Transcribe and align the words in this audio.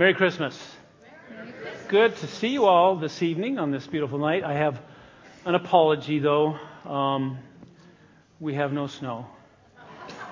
Merry 0.00 0.14
Christmas. 0.14 0.58
Good 1.88 2.16
to 2.16 2.26
see 2.26 2.48
you 2.48 2.64
all 2.64 2.96
this 2.96 3.22
evening 3.22 3.58
on 3.58 3.70
this 3.70 3.86
beautiful 3.86 4.18
night. 4.18 4.42
I 4.42 4.54
have 4.54 4.80
an 5.44 5.54
apology, 5.54 6.20
though. 6.20 6.58
Um, 6.86 7.36
we 8.40 8.54
have 8.54 8.72
no 8.72 8.86
snow. 8.86 9.26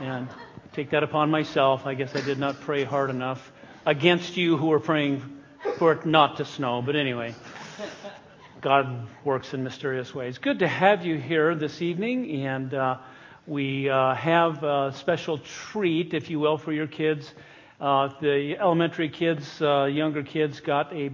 And 0.00 0.26
take 0.72 0.88
that 0.92 1.02
upon 1.02 1.30
myself. 1.30 1.84
I 1.84 1.92
guess 1.92 2.16
I 2.16 2.22
did 2.22 2.38
not 2.38 2.62
pray 2.62 2.84
hard 2.84 3.10
enough 3.10 3.52
against 3.84 4.38
you 4.38 4.56
who 4.56 4.72
are 4.72 4.80
praying 4.80 5.22
for 5.76 5.92
it 5.92 6.06
not 6.06 6.38
to 6.38 6.46
snow. 6.46 6.80
But 6.80 6.96
anyway, 6.96 7.34
God 8.62 9.06
works 9.22 9.52
in 9.52 9.64
mysterious 9.64 10.14
ways. 10.14 10.38
Good 10.38 10.60
to 10.60 10.66
have 10.66 11.04
you 11.04 11.18
here 11.18 11.54
this 11.54 11.82
evening. 11.82 12.46
And 12.46 12.72
uh, 12.72 12.96
we 13.46 13.90
uh, 13.90 14.14
have 14.14 14.64
a 14.64 14.94
special 14.96 15.36
treat, 15.36 16.14
if 16.14 16.30
you 16.30 16.40
will, 16.40 16.56
for 16.56 16.72
your 16.72 16.86
kids. 16.86 17.34
Uh, 17.80 18.08
the 18.20 18.56
elementary 18.58 19.08
kids, 19.08 19.62
uh, 19.62 19.84
younger 19.84 20.24
kids, 20.24 20.58
got 20.58 20.92
a, 20.92 21.12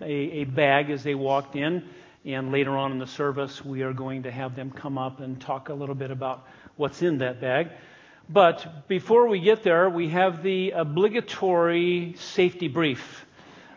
a, 0.00 0.04
a 0.12 0.44
bag 0.44 0.90
as 0.90 1.02
they 1.02 1.16
walked 1.16 1.56
in. 1.56 1.82
And 2.24 2.52
later 2.52 2.76
on 2.76 2.92
in 2.92 2.98
the 2.98 3.06
service, 3.06 3.64
we 3.64 3.82
are 3.82 3.92
going 3.92 4.22
to 4.22 4.30
have 4.30 4.54
them 4.54 4.70
come 4.70 4.96
up 4.96 5.18
and 5.20 5.40
talk 5.40 5.70
a 5.70 5.74
little 5.74 5.96
bit 5.96 6.12
about 6.12 6.46
what's 6.76 7.02
in 7.02 7.18
that 7.18 7.40
bag. 7.40 7.70
But 8.28 8.86
before 8.86 9.26
we 9.26 9.40
get 9.40 9.62
there, 9.64 9.90
we 9.90 10.10
have 10.10 10.42
the 10.42 10.70
obligatory 10.72 12.14
safety 12.18 12.68
brief. 12.68 13.24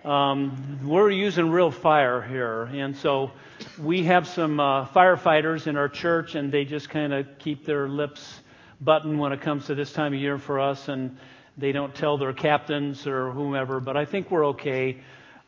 Um, 0.04 0.80
we're 0.84 1.10
using 1.10 1.50
real 1.50 1.72
fire 1.72 2.22
here, 2.22 2.64
and 2.64 2.96
so 2.98 3.32
we 3.80 4.04
have 4.04 4.28
some 4.28 4.60
uh, 4.60 4.88
firefighters 4.88 5.68
in 5.68 5.78
our 5.78 5.88
church, 5.88 6.36
and 6.36 6.52
they 6.52 6.66
just 6.66 6.90
kind 6.90 7.14
of 7.14 7.28
keep 7.40 7.66
their 7.66 7.88
lips 7.88 8.42
buttoned 8.82 9.20
when 9.20 9.32
it 9.32 9.42
comes 9.42 9.68
to 9.68 9.76
this 9.76 9.94
time 9.94 10.14
of 10.14 10.20
year 10.20 10.38
for 10.38 10.60
us, 10.60 10.88
and 10.88 11.18
they 11.58 11.72
don't 11.72 11.94
tell 11.94 12.18
their 12.18 12.34
captains 12.34 13.08
or 13.08 13.32
whomever. 13.32 13.80
But 13.80 13.98
I 13.98 14.06
think 14.06 14.32
we're 14.32 14.48
okay. 14.48 14.98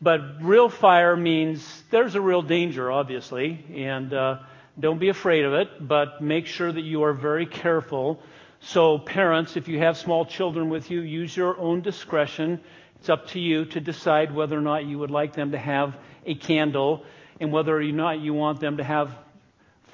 But 0.01 0.43
real 0.43 0.69
fire 0.69 1.15
means 1.15 1.83
there's 1.89 2.15
a 2.15 2.21
real 2.21 2.41
danger, 2.41 2.91
obviously, 2.91 3.65
and 3.73 4.13
uh, 4.13 4.39
don't 4.79 4.99
be 4.99 5.09
afraid 5.09 5.45
of 5.45 5.53
it, 5.53 5.87
but 5.87 6.21
make 6.21 6.47
sure 6.47 6.71
that 6.71 6.81
you 6.81 7.03
are 7.03 7.13
very 7.13 7.45
careful. 7.45 8.19
So, 8.59 8.97
parents, 8.97 9.55
if 9.55 9.67
you 9.67 9.79
have 9.79 9.97
small 9.97 10.25
children 10.25 10.69
with 10.69 10.89
you, 10.91 11.01
use 11.01 11.35
your 11.35 11.57
own 11.57 11.81
discretion. 11.81 12.59
It's 12.99 13.09
up 13.09 13.27
to 13.29 13.39
you 13.39 13.65
to 13.65 13.79
decide 13.79 14.33
whether 14.33 14.57
or 14.57 14.61
not 14.61 14.85
you 14.85 14.99
would 14.99 15.11
like 15.11 15.33
them 15.33 15.51
to 15.51 15.57
have 15.57 15.97
a 16.25 16.35
candle 16.35 17.05
and 17.39 17.51
whether 17.51 17.77
or 17.77 17.83
not 17.83 18.19
you 18.19 18.33
want 18.33 18.59
them 18.59 18.77
to 18.77 18.83
have 18.83 19.11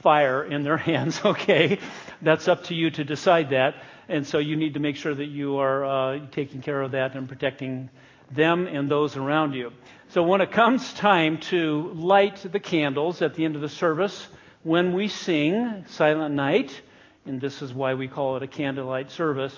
fire 0.01 0.43
in 0.43 0.63
their 0.63 0.77
hands, 0.89 1.21
okay? 1.25 1.79
That's 2.21 2.47
up 2.47 2.65
to 2.65 2.75
you 2.75 2.91
to 2.91 3.03
decide 3.03 3.51
that. 3.51 3.75
And 4.09 4.25
so 4.25 4.39
you 4.39 4.55
need 4.55 4.73
to 4.73 4.79
make 4.79 4.95
sure 4.95 5.13
that 5.13 5.27
you 5.27 5.57
are 5.57 5.85
uh, 5.85 6.19
taking 6.31 6.61
care 6.61 6.81
of 6.81 6.91
that 6.91 7.15
and 7.15 7.29
protecting 7.29 7.89
them 8.31 8.67
and 8.67 8.89
those 8.89 9.15
around 9.15 9.53
you. 9.53 9.71
So 10.09 10.23
when 10.23 10.41
it 10.41 10.51
comes 10.51 10.91
time 10.93 11.37
to 11.51 11.91
light 11.93 12.37
the 12.51 12.59
candles 12.59 13.21
at 13.21 13.35
the 13.35 13.45
end 13.45 13.55
of 13.55 13.61
the 13.61 13.69
service, 13.69 14.27
when 14.63 14.93
we 14.93 15.07
sing 15.07 15.85
Silent 15.87 16.33
Night, 16.33 16.81
and 17.25 17.39
this 17.39 17.61
is 17.61 17.71
why 17.71 17.93
we 17.93 18.07
call 18.07 18.35
it 18.35 18.43
a 18.43 18.47
candlelight 18.47 19.11
service, 19.11 19.55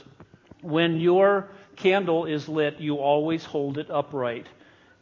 when 0.61 0.99
your 0.99 1.49
candle 1.77 2.25
is 2.25 2.49
lit, 2.49 2.79
you 2.79 2.97
always 2.97 3.45
hold 3.45 3.77
it 3.77 3.89
upright. 3.89 4.47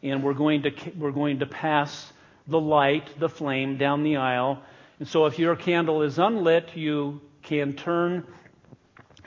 And 0.02 0.22
we're 0.22 0.34
going 0.34 0.62
to, 0.62 0.72
we're 0.96 1.10
going 1.10 1.40
to 1.40 1.46
pass 1.46 2.12
the 2.46 2.60
light, 2.60 3.18
the 3.18 3.28
flame, 3.28 3.76
down 3.76 4.04
the 4.04 4.16
aisle. 4.16 4.62
And 5.00 5.08
so 5.08 5.26
if 5.26 5.38
your 5.38 5.56
candle 5.56 6.02
is 6.02 6.18
unlit, 6.18 6.76
you 6.76 7.20
can 7.42 7.74
turn, 7.74 8.26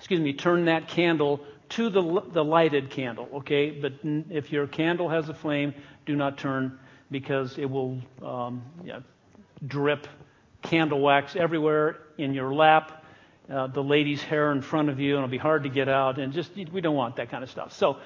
excuse 0.03 0.19
me, 0.19 0.33
turn 0.33 0.65
that 0.65 0.89
candle 0.89 1.39
to 1.69 1.89
the, 1.89 2.21
the 2.33 2.44
lighted 2.44 2.89
candle, 2.89 3.29
okay? 3.35 3.71
But 3.71 3.94
if 4.03 4.51
your 4.51 4.67
candle 4.67 5.07
has 5.07 5.29
a 5.29 5.33
flame, 5.33 5.73
do 6.05 6.13
not 6.13 6.38
turn 6.38 6.77
because 7.09 7.57
it 7.57 7.69
will 7.69 8.01
um, 8.21 8.63
yeah, 8.83 9.00
drip 9.65 10.05
candle 10.61 11.00
wax 11.00 11.38
everywhere 11.38 12.00
in 12.17 12.33
your 12.33 12.53
lap, 12.53 13.05
uh, 13.50 13.67
the 13.67 13.81
lady's 13.81 14.21
hair 14.21 14.51
in 14.51 14.61
front 14.61 14.89
of 14.89 15.00
you, 15.00 15.15
and 15.15 15.23
it'll 15.23 15.31
be 15.31 15.38
hard 15.38 15.63
to 15.63 15.69
get 15.69 15.88
out. 15.88 16.19
And 16.19 16.33
just, 16.33 16.53
we 16.53 16.81
don't 16.81 16.97
want 16.97 17.15
that 17.15 17.31
kind 17.31 17.41
of 17.41 17.49
stuff. 17.49 17.71
So 17.71 17.99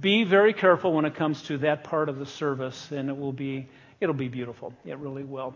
be 0.00 0.24
very 0.24 0.54
careful 0.54 0.94
when 0.94 1.04
it 1.04 1.14
comes 1.14 1.42
to 1.42 1.58
that 1.58 1.84
part 1.84 2.08
of 2.08 2.18
the 2.18 2.26
service, 2.26 2.90
and 2.90 3.10
it 3.10 3.18
will 3.18 3.34
be, 3.34 3.68
it'll 4.00 4.14
be 4.14 4.28
beautiful. 4.28 4.72
It 4.86 4.96
really 4.96 5.24
will. 5.24 5.54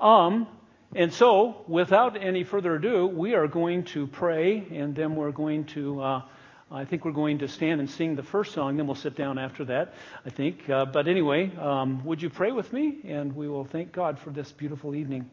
Um, 0.00 0.46
and 0.94 1.12
so, 1.12 1.64
without 1.68 2.16
any 2.20 2.44
further 2.44 2.76
ado, 2.76 3.06
we 3.06 3.34
are 3.34 3.46
going 3.46 3.84
to 3.84 4.06
pray, 4.06 4.66
and 4.72 4.94
then 4.94 5.16
we're 5.16 5.32
going 5.32 5.64
to. 5.66 6.00
Uh, 6.00 6.22
I 6.70 6.84
think 6.84 7.06
we're 7.06 7.12
going 7.12 7.38
to 7.38 7.48
stand 7.48 7.80
and 7.80 7.88
sing 7.88 8.14
the 8.14 8.22
first 8.22 8.52
song, 8.52 8.76
then 8.76 8.86
we'll 8.86 8.94
sit 8.94 9.16
down 9.16 9.38
after 9.38 9.64
that, 9.66 9.94
I 10.26 10.30
think. 10.30 10.68
Uh, 10.68 10.84
but 10.84 11.08
anyway, 11.08 11.50
um, 11.56 12.04
would 12.04 12.20
you 12.20 12.28
pray 12.28 12.52
with 12.52 12.70
me? 12.74 12.98
And 13.04 13.34
we 13.34 13.48
will 13.48 13.64
thank 13.64 13.90
God 13.90 14.18
for 14.18 14.28
this 14.28 14.52
beautiful 14.52 14.94
evening. 14.94 15.30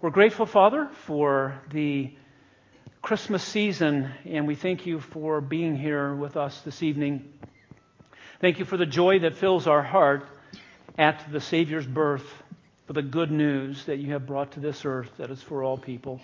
We're 0.00 0.10
grateful, 0.10 0.46
Father, 0.46 0.88
for 1.06 1.60
the 1.70 2.12
Christmas 3.00 3.44
season, 3.44 4.10
and 4.24 4.48
we 4.48 4.56
thank 4.56 4.86
you 4.86 4.98
for 4.98 5.40
being 5.40 5.76
here 5.76 6.14
with 6.14 6.36
us 6.36 6.60
this 6.62 6.82
evening. 6.82 7.32
Thank 8.40 8.58
you 8.58 8.64
for 8.64 8.76
the 8.76 8.86
joy 8.86 9.20
that 9.20 9.36
fills 9.36 9.66
our 9.68 9.82
heart 9.82 10.26
at 10.98 11.30
the 11.30 11.40
Savior's 11.40 11.86
birth, 11.86 12.26
for 12.90 12.94
the 12.94 13.02
good 13.02 13.30
news 13.30 13.84
that 13.84 13.98
you 13.98 14.10
have 14.14 14.26
brought 14.26 14.50
to 14.50 14.58
this 14.58 14.84
earth 14.84 15.10
that 15.18 15.30
is 15.30 15.40
for 15.40 15.62
all 15.62 15.78
people. 15.78 16.20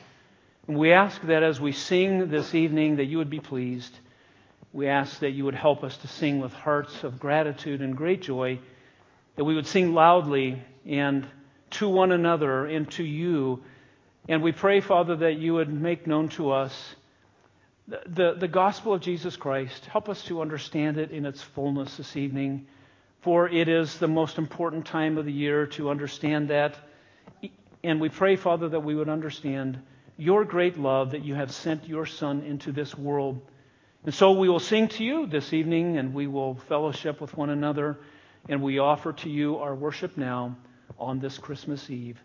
And 0.66 0.76
we 0.76 0.92
ask 0.92 1.22
that 1.22 1.44
as 1.44 1.60
we 1.60 1.70
sing 1.70 2.28
this 2.28 2.56
evening, 2.56 2.96
that 2.96 3.04
you 3.04 3.18
would 3.18 3.30
be 3.30 3.38
pleased 3.38 3.96
we 4.76 4.88
ask 4.88 5.20
that 5.20 5.30
you 5.30 5.46
would 5.46 5.54
help 5.54 5.82
us 5.82 5.96
to 5.96 6.06
sing 6.06 6.38
with 6.38 6.52
hearts 6.52 7.02
of 7.02 7.18
gratitude 7.18 7.80
and 7.80 7.96
great 7.96 8.20
joy, 8.20 8.58
that 9.36 9.44
we 9.44 9.54
would 9.54 9.66
sing 9.66 9.94
loudly 9.94 10.62
and 10.84 11.26
to 11.70 11.88
one 11.88 12.12
another 12.12 12.66
and 12.66 12.90
to 12.90 13.02
you. 13.02 13.62
And 14.28 14.42
we 14.42 14.52
pray, 14.52 14.82
Father, 14.82 15.16
that 15.16 15.38
you 15.38 15.54
would 15.54 15.72
make 15.72 16.06
known 16.06 16.28
to 16.30 16.50
us 16.50 16.94
the, 17.88 18.02
the, 18.04 18.34
the, 18.34 18.48
gospel 18.48 18.92
of 18.92 19.00
Jesus 19.00 19.34
Christ. 19.34 19.86
Help 19.86 20.10
us 20.10 20.22
to 20.24 20.42
understand 20.42 20.98
it 20.98 21.10
in 21.10 21.24
its 21.24 21.40
fullness 21.40 21.96
this 21.96 22.14
evening, 22.14 22.66
for 23.22 23.48
it 23.48 23.68
is 23.68 23.98
the 23.98 24.08
most 24.08 24.38
important 24.38 24.86
time 24.86 25.18
of 25.18 25.24
the 25.24 25.32
year 25.32 25.66
to 25.66 25.90
understand 25.90 26.48
that. 26.50 26.76
And 27.82 28.00
we 28.00 28.08
pray, 28.08 28.36
Father, 28.36 28.68
that 28.68 28.80
we 28.80 28.94
would 28.94 29.08
understand 29.08 29.78
your 30.16 30.44
great 30.44 30.78
love 30.78 31.10
that 31.10 31.24
you 31.24 31.34
have 31.34 31.52
sent 31.52 31.88
your 31.88 32.06
Son 32.06 32.42
into 32.42 32.72
this 32.72 32.96
world 32.96 33.40
and 34.06 34.14
so 34.14 34.30
we 34.30 34.48
will 34.48 34.60
sing 34.60 34.86
to 34.88 35.04
you 35.04 35.26
this 35.26 35.52
evening 35.52 35.98
and 35.98 36.14
we 36.14 36.28
will 36.28 36.54
fellowship 36.68 37.20
with 37.20 37.36
one 37.36 37.50
another 37.50 37.98
and 38.48 38.62
we 38.62 38.78
offer 38.78 39.12
to 39.12 39.28
you 39.28 39.56
our 39.56 39.74
worship 39.74 40.16
now 40.16 40.56
on 40.96 41.18
this 41.18 41.38
Christmas 41.38 41.90
Eve. 41.90 42.16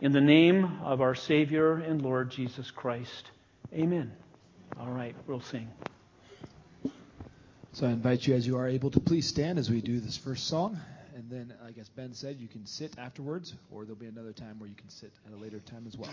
In 0.00 0.12
the 0.12 0.20
name 0.20 0.78
of 0.84 1.00
our 1.00 1.16
Savior 1.16 1.74
and 1.78 2.00
Lord 2.00 2.30
Jesus 2.30 2.70
Christ. 2.70 3.32
Amen. 3.72 4.12
All 4.78 4.90
right, 4.90 5.16
we'll 5.26 5.40
sing. 5.40 5.68
So 7.74 7.88
I 7.88 7.90
invite 7.90 8.24
you, 8.24 8.34
as 8.36 8.46
you 8.46 8.56
are 8.56 8.68
able, 8.68 8.92
to 8.92 9.00
please 9.00 9.26
stand 9.26 9.58
as 9.58 9.68
we 9.68 9.80
do 9.80 9.98
this 9.98 10.16
first 10.16 10.46
song. 10.46 10.78
And 11.16 11.28
then, 11.28 11.52
like 11.64 11.76
as 11.76 11.88
Ben 11.88 12.14
said, 12.14 12.36
you 12.38 12.46
can 12.46 12.66
sit 12.66 12.96
afterwards, 12.98 13.52
or 13.72 13.84
there'll 13.84 13.98
be 13.98 14.06
another 14.06 14.32
time 14.32 14.60
where 14.60 14.68
you 14.68 14.76
can 14.76 14.88
sit 14.90 15.10
at 15.26 15.32
a 15.32 15.36
later 15.36 15.58
time 15.58 15.84
as 15.88 15.96
well. 15.96 16.12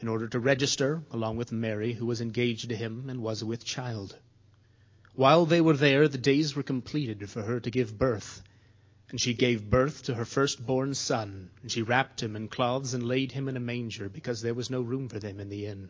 in 0.00 0.08
order 0.08 0.28
to 0.28 0.38
register, 0.38 1.02
along 1.10 1.36
with 1.36 1.52
Mary, 1.52 1.92
who 1.92 2.06
was 2.06 2.20
engaged 2.20 2.68
to 2.68 2.76
him 2.76 3.08
and 3.08 3.22
was 3.22 3.42
with 3.42 3.64
child. 3.64 4.16
While 5.14 5.46
they 5.46 5.60
were 5.60 5.76
there, 5.76 6.08
the 6.08 6.18
days 6.18 6.54
were 6.54 6.62
completed 6.62 7.30
for 7.30 7.42
her 7.42 7.58
to 7.60 7.70
give 7.70 7.98
birth. 7.98 8.42
And 9.08 9.20
she 9.20 9.34
gave 9.34 9.70
birth 9.70 10.02
to 10.04 10.14
her 10.14 10.24
firstborn 10.24 10.92
son, 10.94 11.50
and 11.62 11.70
she 11.70 11.82
wrapped 11.82 12.22
him 12.22 12.36
in 12.36 12.48
cloths 12.48 12.92
and 12.92 13.02
laid 13.02 13.32
him 13.32 13.48
in 13.48 13.56
a 13.56 13.60
manger, 13.60 14.08
because 14.08 14.42
there 14.42 14.52
was 14.52 14.68
no 14.68 14.82
room 14.82 15.08
for 15.08 15.18
them 15.18 15.40
in 15.40 15.48
the 15.48 15.66
inn. 15.66 15.88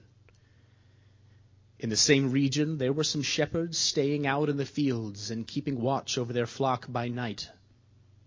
In 1.79 1.91
the 1.91 1.97
same 1.97 2.31
region 2.31 2.79
there 2.79 2.93
were 2.93 3.05
some 3.05 3.23
shepherds 3.23 3.77
staying 3.77 4.27
out 4.27 4.49
in 4.49 4.57
the 4.57 4.65
fields 4.65 5.31
and 5.31 5.47
keeping 5.47 5.81
watch 5.81 6.17
over 6.17 6.33
their 6.33 6.47
flock 6.47 6.91
by 6.91 7.09
night. 7.09 7.51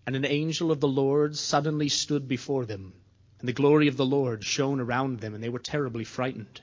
And 0.06 0.14
an 0.14 0.24
angel 0.24 0.70
of 0.70 0.80
the 0.80 0.88
Lord 0.88 1.36
suddenly 1.36 1.88
stood 1.88 2.28
before 2.28 2.66
them, 2.66 2.92
and 3.40 3.48
the 3.48 3.54
glory 3.54 3.88
of 3.88 3.96
the 3.96 4.06
Lord 4.06 4.44
shone 4.44 4.80
around 4.80 5.20
them, 5.20 5.34
and 5.34 5.42
they 5.42 5.48
were 5.48 5.58
terribly 5.58 6.04
frightened. 6.04 6.60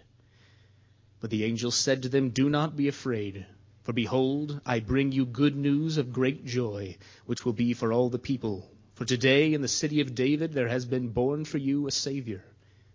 But 1.19 1.31
the 1.31 1.43
angel 1.43 1.71
said 1.71 2.03
to 2.03 2.09
them, 2.09 2.29
Do 2.29 2.49
not 2.49 2.77
be 2.77 2.87
afraid. 2.87 3.45
For 3.83 3.93
behold, 3.93 4.61
I 4.65 4.79
bring 4.79 5.11
you 5.11 5.25
good 5.25 5.55
news 5.55 5.97
of 5.97 6.13
great 6.13 6.45
joy, 6.45 6.97
which 7.25 7.43
will 7.43 7.53
be 7.53 7.73
for 7.73 7.91
all 7.91 8.09
the 8.09 8.19
people. 8.19 8.69
For 8.93 9.05
today 9.05 9.53
in 9.53 9.61
the 9.61 9.67
city 9.67 10.01
of 10.01 10.13
David 10.13 10.53
there 10.53 10.67
has 10.67 10.85
been 10.85 11.09
born 11.09 11.45
for 11.45 11.57
you 11.57 11.87
a 11.87 11.91
Savior, 11.91 12.43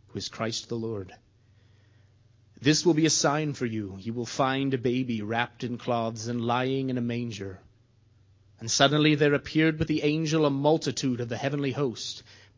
who 0.09 0.19
is 0.19 0.29
Christ 0.29 0.69
the 0.69 0.77
Lord. 0.77 1.13
This 2.61 2.87
will 2.87 2.95
be 2.95 3.07
a 3.07 3.11
sign 3.11 3.55
for 3.55 3.67
you. 3.67 3.97
You 4.01 4.13
will 4.13 4.27
find 4.27 4.73
a 4.73 4.79
baby 4.79 5.23
wrapped 5.23 5.65
in 5.65 5.79
cloths 5.79 6.29
and 6.29 6.45
lying 6.45 6.91
in 6.91 6.99
a 6.99 7.01
manger. 7.01 7.59
And 8.61 8.71
suddenly 8.71 9.17
there 9.17 9.35
appeared 9.35 9.81
with 9.81 9.89
the 9.89 10.03
angel 10.03 10.47
a 10.47 10.51
multitude 10.51 11.21
of 11.21 11.29
the 11.29 11.37
heavenly 11.37 11.73
host, 11.73 12.23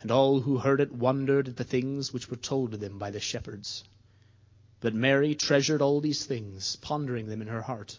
And 0.00 0.12
all 0.12 0.40
who 0.40 0.58
heard 0.58 0.80
it 0.80 0.92
wondered 0.92 1.48
at 1.48 1.56
the 1.56 1.64
things 1.64 2.12
which 2.12 2.30
were 2.30 2.36
told 2.36 2.70
to 2.70 2.76
them 2.76 2.98
by 2.98 3.10
the 3.10 3.18
shepherds. 3.18 3.82
But 4.80 4.94
Mary 4.94 5.34
treasured 5.34 5.82
all 5.82 6.00
these 6.00 6.24
things, 6.24 6.76
pondering 6.76 7.26
them 7.26 7.42
in 7.42 7.48
her 7.48 7.62
heart. 7.62 7.98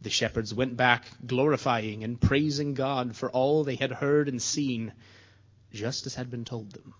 The 0.00 0.10
shepherds 0.10 0.52
went 0.52 0.76
back, 0.76 1.06
glorifying 1.24 2.02
and 2.02 2.20
praising 2.20 2.74
God 2.74 3.14
for 3.14 3.30
all 3.30 3.62
they 3.62 3.76
had 3.76 3.92
heard 3.92 4.28
and 4.28 4.42
seen, 4.42 4.92
just 5.72 6.06
as 6.06 6.16
had 6.16 6.28
been 6.28 6.44
told 6.44 6.72
them. 6.72 6.94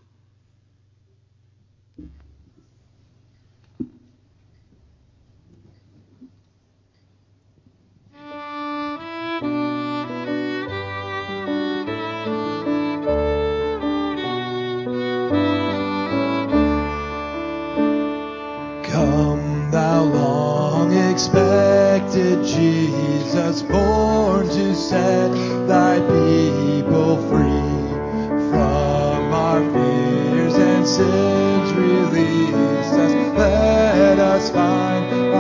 Jesus 23.53 23.69
born 23.71 24.49
to 24.49 24.75
set 24.75 25.29
thy 25.69 25.99
people 25.99 27.17
free 27.29 28.49
from 28.49 29.31
our 29.31 29.61
fears 29.73 30.55
and 30.55 30.89
sins 30.89 31.73
release 31.75 32.55
us. 32.55 33.13
Let 33.37 34.19
us 34.19 34.51
find 34.51 35.32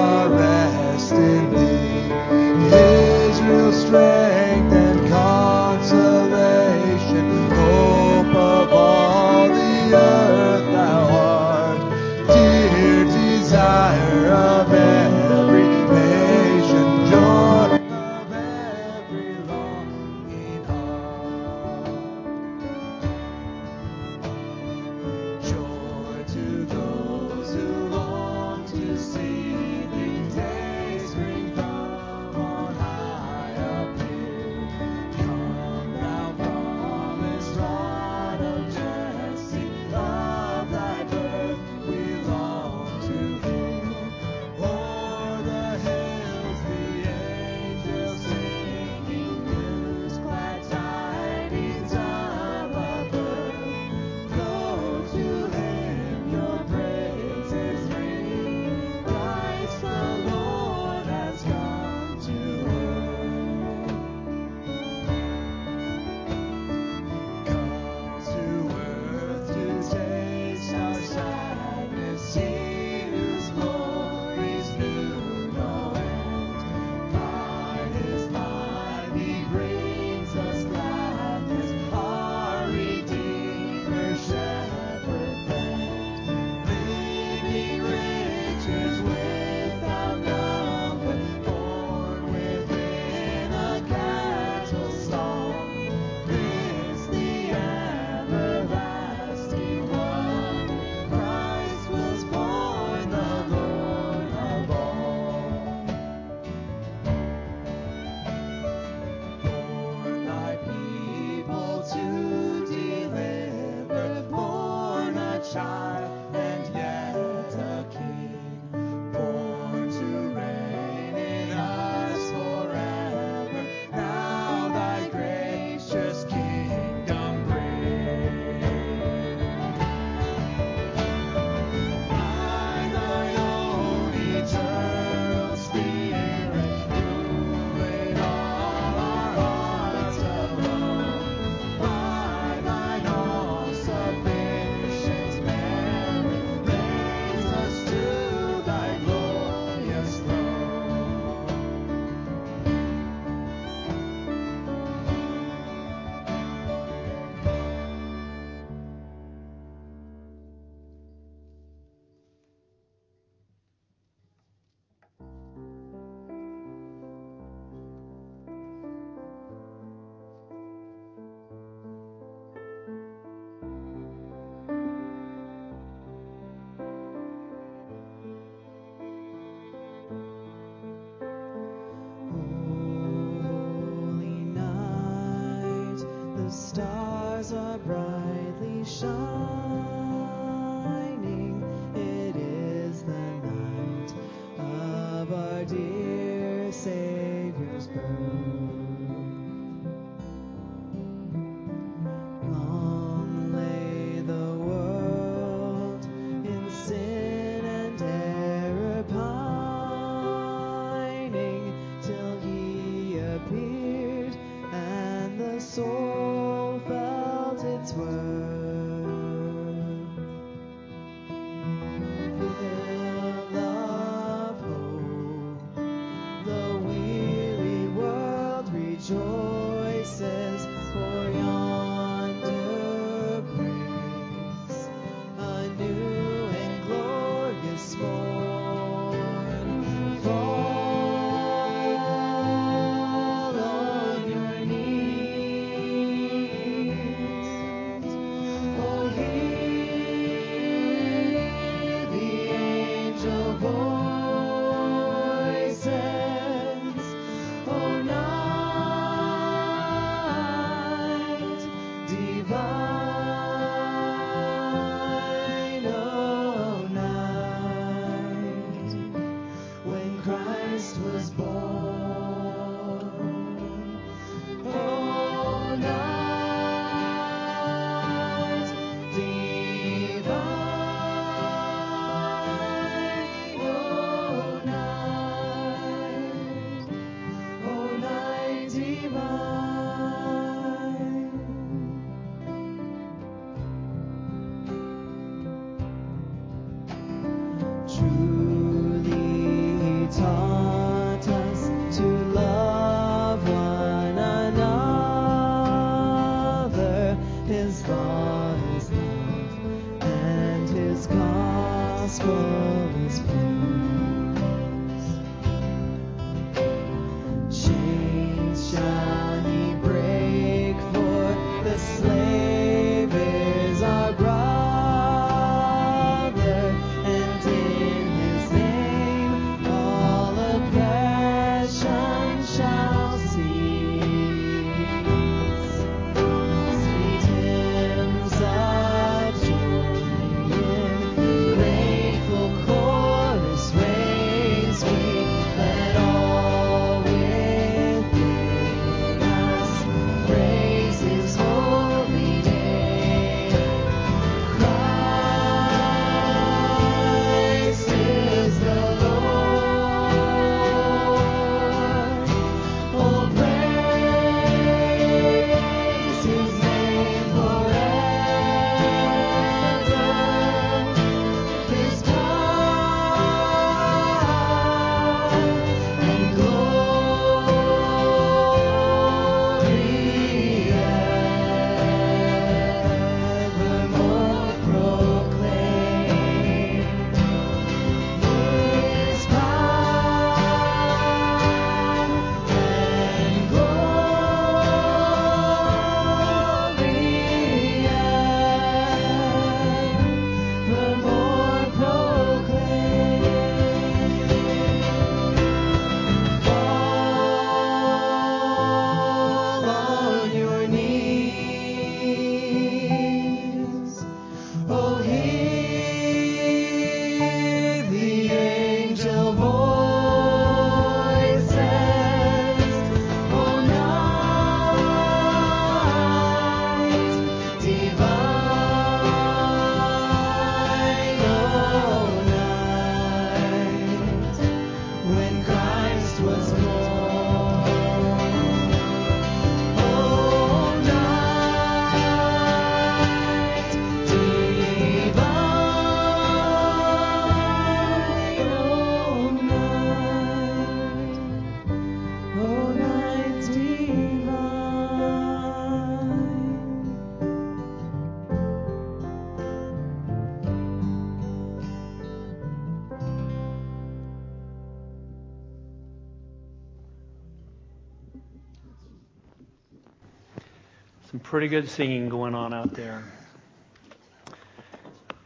pretty 471.33 471.49
good 471.49 471.66
singing 471.66 472.11
going 472.11 472.35
on 472.35 472.53
out 472.53 472.75
there. 472.75 473.03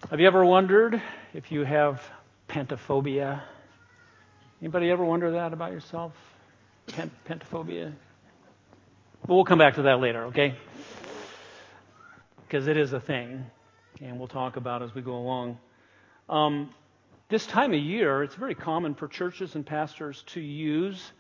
Have 0.09 0.21
you 0.21 0.27
ever 0.29 0.45
wondered 0.45 1.03
if 1.35 1.51
you 1.51 1.65
have 1.65 2.01
pantophobia? 2.49 3.43
Anybody 4.63 4.89
ever 4.93 5.05
wonder 5.05 5.33
that 5.33 5.53
about 5.53 5.73
yourself? 5.73 6.13
Pent- 6.87 7.11
pantophobia? 7.29 7.93
But 9.23 9.35
we'll 9.35 9.45
come 9.45 9.59
back 9.59 9.75
to 9.75 9.83
that 9.83 9.99
later, 9.99 10.27
okay? 10.27 10.55
Because 12.47 12.69
it 12.69 12.77
is 12.77 12.93
a 12.93 13.01
thing, 13.01 13.45
and 14.01 14.17
we'll 14.17 14.29
talk 14.29 14.55
about 14.55 14.85
as 14.85 14.95
we 14.95 15.03
go 15.03 15.17
along. 15.17 15.59
Um, 16.29 16.71
this 17.31 17.49
time 17.49 17.75
of 17.75 17.81
year, 17.81 18.23
it's 18.23 18.37
very 18.37 18.55
common 18.55 18.95
for 18.95 19.09
churches 19.09 19.57
and 19.57 19.67
pastors 19.67 20.23
to 20.29 20.41
use 20.41 21.11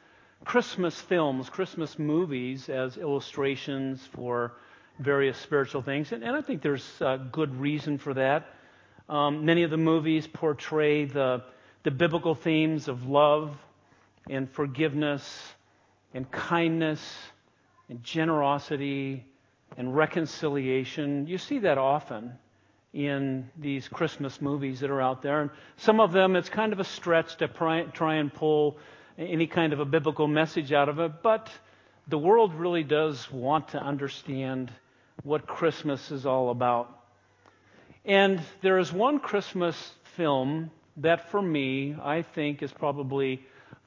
Christmas 0.44 1.00
films, 1.00 1.50
Christmas 1.50 1.98
movies 1.98 2.68
as 2.68 2.96
illustrations 2.96 4.06
for 4.14 4.52
various 4.98 5.36
spiritual 5.38 5.82
things. 5.82 6.12
And, 6.12 6.22
and 6.22 6.36
I 6.36 6.40
think 6.40 6.62
there's 6.62 6.86
a 7.00 7.18
good 7.30 7.58
reason 7.60 7.98
for 7.98 8.14
that. 8.14 8.46
Um, 9.08 9.44
many 9.44 9.62
of 9.62 9.70
the 9.70 9.76
movies 9.76 10.26
portray 10.26 11.04
the, 11.04 11.42
the 11.84 11.90
biblical 11.90 12.34
themes 12.34 12.88
of 12.88 13.06
love 13.08 13.56
and 14.28 14.50
forgiveness 14.50 15.52
and 16.14 16.30
kindness 16.30 17.00
and 17.88 18.02
generosity 18.02 19.24
and 19.76 19.94
reconciliation. 19.94 21.26
You 21.26 21.38
see 21.38 21.60
that 21.60 21.78
often 21.78 22.32
in 22.92 23.50
these 23.58 23.88
Christmas 23.88 24.40
movies 24.40 24.80
that 24.80 24.90
are 24.90 25.02
out 25.02 25.22
there. 25.22 25.42
And 25.42 25.50
some 25.76 26.00
of 26.00 26.12
them, 26.12 26.34
it's 26.34 26.48
kind 26.48 26.72
of 26.72 26.80
a 26.80 26.84
stretch 26.84 27.36
to 27.36 27.48
try 27.48 28.14
and 28.14 28.32
pull 28.32 28.78
any 29.18 29.46
kind 29.46 29.72
of 29.72 29.80
a 29.80 29.84
biblical 29.84 30.26
message 30.26 30.72
out 30.72 30.88
of 30.88 30.98
it, 30.98 31.22
but 31.22 31.50
the 32.08 32.18
world 32.18 32.54
really 32.54 32.84
does 32.84 33.30
want 33.30 33.68
to 33.68 33.78
understand 33.78 34.70
what 35.22 35.46
Christmas 35.46 36.10
is 36.10 36.26
all 36.26 36.50
about. 36.50 36.90
And 38.04 38.40
there 38.62 38.78
is 38.78 38.92
one 38.92 39.18
Christmas 39.18 39.92
film 40.16 40.70
that 40.98 41.30
for 41.30 41.42
me, 41.42 41.96
I 42.00 42.22
think 42.22 42.62
is 42.62 42.72
probably 42.72 43.42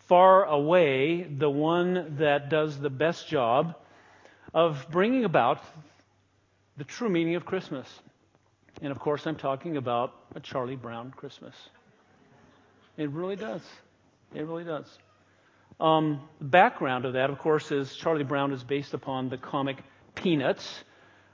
far 0.08 0.46
away 0.46 1.24
the 1.24 1.50
one 1.50 2.18
that 2.18 2.50
does 2.50 2.80
the 2.80 2.90
best 2.90 3.28
job 3.28 3.76
of 4.54 4.88
bringing 4.92 5.24
about 5.24 5.64
the 6.78 6.84
true 6.84 7.10
meaning 7.10 7.36
of 7.36 7.46
Christmas. 7.46 7.88
And 8.82 8.92
of 8.92 9.00
course, 9.00 9.26
I'm 9.26 9.36
talking 9.36 9.78
about 9.78 10.14
a 10.36 10.40
Charlie 10.40 10.76
Brown 10.76 11.12
Christmas. 11.12 11.56
It 12.98 13.10
really 13.12 13.36
does. 13.36 13.62
It 14.34 14.46
really 14.46 14.64
does. 14.64 14.86
Um, 15.80 16.22
the 16.40 16.46
background 16.46 17.06
of 17.06 17.14
that, 17.14 17.30
of 17.30 17.38
course, 17.40 17.72
is 17.72 17.96
Charlie 17.96 18.24
Brown 18.24 18.52
is 18.52 18.64
based 18.64 18.94
upon 18.94 19.30
the 19.30 19.38
comic 19.38 19.78
Peanuts 20.16 20.84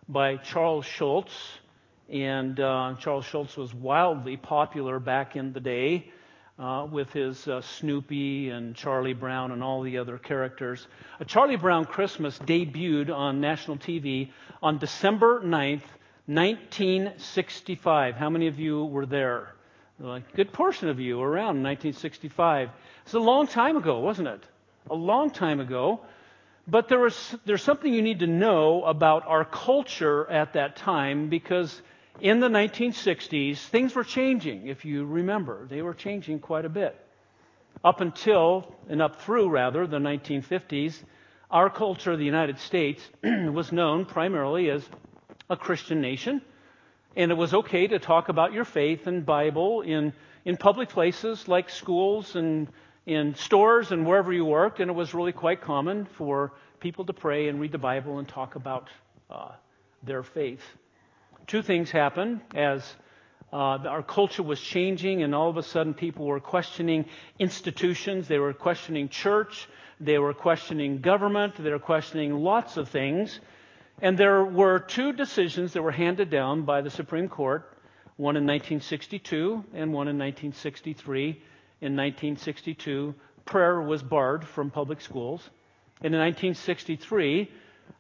by 0.08 0.38
Charles 0.38 0.86
Schulz. 0.86 1.32
And 2.10 2.60
uh, 2.60 2.96
Charles 3.00 3.26
Schulz 3.26 3.58
was 3.58 3.74
wildly 3.74 4.38
popular 4.38 5.00
back 5.00 5.36
in 5.36 5.54
the 5.54 5.60
day 5.60 6.12
uh, 6.60 6.88
with 6.90 7.12
his 7.12 7.48
uh, 7.48 7.62
Snoopy 7.62 8.50
and 8.50 8.76
Charlie 8.76 9.14
Brown 9.14 9.52
and 9.52 9.64
all 9.64 9.82
the 9.82 9.98
other 9.98 10.18
characters. 10.18 10.88
A 11.20 11.26
Charlie 11.26 11.56
Brown 11.56 11.86
Christmas 11.86 12.38
debuted 12.40 13.14
on 13.14 13.42
national 13.42 13.78
TV 13.78 14.30
on 14.62 14.78
December 14.78 15.42
9th, 15.42 15.82
1965. 16.28 18.16
How 18.16 18.30
many 18.30 18.48
of 18.48 18.60
you 18.60 18.86
were 18.86 19.06
there? 19.06 19.56
A 20.04 20.22
good 20.36 20.52
portion 20.52 20.90
of 20.90 21.00
you 21.00 21.22
around 21.22 21.64
1965. 21.64 22.70
It's 23.04 23.14
a 23.14 23.20
long 23.20 23.48
time 23.48 23.78
ago, 23.78 24.00
wasn't 24.00 24.28
it? 24.28 24.44
A 24.90 24.96
long 24.96 25.30
time 25.32 25.60
ago. 25.60 26.02
But 26.68 26.88
there 26.88 27.00
was, 27.00 27.36
there's 27.46 27.62
something 27.62 27.94
you 27.94 28.02
need 28.02 28.20
to 28.20 28.28
know 28.28 28.84
about 28.84 29.28
our 29.28 29.46
culture 29.46 30.30
at 30.30 30.54
that 30.54 30.76
time 30.76 31.30
because 31.30 31.82
in 32.20 32.40
the 32.40 32.48
1960s, 32.48 33.60
things 33.60 33.94
were 33.94 34.04
changing, 34.04 34.68
if 34.68 34.84
you 34.84 35.06
remember. 35.06 35.68
They 35.68 35.82
were 35.82 35.94
changing 35.94 36.40
quite 36.40 36.66
a 36.66 36.70
bit. 36.70 37.00
Up 37.84 38.02
until, 38.02 38.74
and 38.90 39.02
up 39.02 39.22
through 39.22 39.50
rather, 39.50 39.86
the 39.86 40.00
1950s, 40.00 41.04
our 41.52 41.70
culture, 41.70 42.14
of 42.14 42.20
the 42.20 42.26
United 42.26 42.58
States, 42.58 43.02
was 43.24 43.72
known 43.72 44.06
primarily 44.06 44.72
as 44.72 44.84
a 45.50 45.56
Christian 45.56 46.02
nation. 46.02 46.42
And 47.16 47.32
it 47.32 47.36
was 47.36 47.54
okay 47.54 47.86
to 47.88 48.00
talk 48.00 48.30
about 48.30 48.54
your 48.54 48.66
faith 48.66 49.06
and 49.06 49.24
Bible 49.24 49.82
in, 49.82 50.14
in 50.46 50.58
public 50.58 50.90
places 50.90 51.48
like 51.48 51.70
schools 51.70 52.36
and 52.36 52.68
in 53.06 53.36
stores 53.36 53.92
and 53.92 54.06
wherever 54.06 54.34
you 54.34 54.46
worked. 54.46 54.80
And 54.80 54.90
it 54.90 54.94
was 54.94 55.14
really 55.14 55.34
quite 55.34 55.62
common 55.62 56.06
for 56.18 56.54
people 56.80 57.06
to 57.06 57.14
pray 57.14 57.48
and 57.48 57.60
read 57.60 57.72
the 57.72 57.78
Bible 57.78 58.20
and 58.20 58.28
talk 58.28 58.56
about 58.56 58.90
uh, 59.30 59.52
their 60.04 60.24
faith 60.24 60.62
two 61.48 61.62
things 61.62 61.92
happened 61.92 62.42
as 62.56 62.96
uh, 63.54 63.78
our 63.88 64.04
culture 64.04 64.44
was 64.44 64.60
changing, 64.60 65.24
and 65.24 65.34
all 65.34 65.50
of 65.50 65.58
a 65.58 65.64
sudden 65.64 65.94
people 65.94 66.26
were 66.26 66.40
questioning 66.40 67.06
institutions, 67.40 68.28
they 68.28 68.40
were 68.40 68.54
questioning 68.54 69.08
church, 69.08 69.70
they 70.00 70.18
were 70.18 70.34
questioning 70.34 71.00
government, 71.00 71.56
they 71.58 71.70
were 71.70 71.80
questioning 71.80 72.34
lots 72.34 72.78
of 72.78 72.90
things. 72.90 73.40
And 74.02 74.18
there 74.18 74.44
were 74.44 74.80
two 74.80 75.14
decisions 75.14 75.74
that 75.74 75.82
were 75.82 75.92
handed 75.92 76.30
down 76.30 76.64
by 76.64 76.82
the 76.82 76.90
Supreme 76.90 77.30
Court 77.30 77.72
one 78.18 78.38
in 78.38 78.44
1962 78.44 79.66
and 79.74 79.92
one 79.92 80.08
in 80.08 80.18
1963. 80.18 81.42
In 81.86 81.96
1962, 81.96 83.14
prayer 83.46 83.80
was 83.80 84.02
barred 84.02 84.44
from 84.44 84.72
public 84.72 85.02
schools. 85.02 85.48
And 86.02 86.16
in 86.16 86.20
1963, 86.20 87.52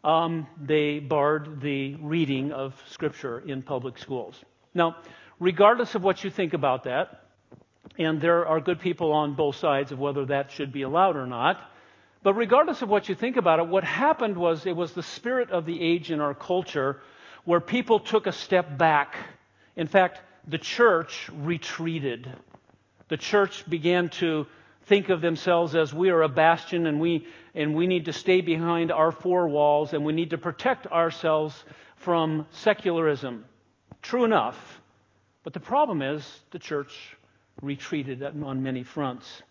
um, 0.04 0.48
they 0.60 0.98
barred 0.98 1.62
the 1.62 1.93
reading 1.98 2.52
of 2.52 2.74
Scripture 2.88 3.43
in 3.48 3.62
public 3.62 4.00
schools. 4.00 4.43
Now, 4.74 4.95
regardless 5.39 5.93
of 5.93 6.04
what 6.04 6.24
you 6.24 6.32
think 6.32 6.56
about 6.56 6.86
that, 6.86 7.26
and 8.00 8.19
there 8.19 8.48
are 8.48 8.60
good 8.60 8.80
people 8.80 9.12
on 9.12 9.36
both 9.36 9.58
sides 9.58 9.91
of 9.91 10.00
whether 10.00 10.26
that 10.26 10.50
should 10.50 10.74
be 10.74 10.82
allowed 10.82 11.15
or 11.15 11.28
not, 11.28 11.62
but 12.24 12.34
regardless 12.34 12.82
of 12.82 12.89
what 12.89 13.08
you 13.08 13.13
think 13.13 13.38
about 13.38 13.60
it, 13.60 13.67
what 13.67 13.84
happened 13.84 14.36
was 14.36 14.65
it 14.65 14.76
was 14.76 14.93
the 14.93 15.04
spirit 15.04 15.52
of 15.52 15.67
the 15.67 15.80
age 15.80 16.10
in 16.10 16.21
our 16.21 16.34
culture 16.34 17.02
where 17.43 17.60
people 17.60 18.00
took 18.00 18.26
a 18.26 18.32
step 18.32 18.80
back. 18.80 19.15
In 19.76 19.86
fact, 19.86 20.21
the 20.48 20.58
church 20.58 21.30
retreated. 21.32 22.34
The 23.08 23.18
church 23.18 23.70
began 23.70 24.10
to 24.10 24.48
think 24.86 25.10
of 25.10 25.22
themselves 25.22 25.76
as 25.76 25.94
we 25.94 26.10
are 26.10 26.22
a 26.22 26.30
bastion 26.30 26.86
and 26.86 27.00
we, 27.00 27.28
and 27.54 27.76
we 27.76 27.88
need 27.88 28.06
to 28.06 28.13
stay 28.13 28.41
behind 28.41 28.91
our 28.91 29.12
four 29.12 29.48
walls 29.48 29.94
and 29.94 30.06
we 30.06 30.13
need 30.13 30.32
to 30.32 30.38
protect 30.38 30.88
ourselves 30.88 31.63
from 31.98 32.46
secularism. 32.52 33.46
True 34.02 34.25
enough. 34.25 34.82
But 35.44 35.54
the 35.54 35.60
problem 35.60 36.02
is 36.02 36.27
the 36.52 36.60
church 36.60 37.15
retreated 37.62 38.23
on 38.23 38.63
many 38.63 38.84
fronts. 38.84 39.42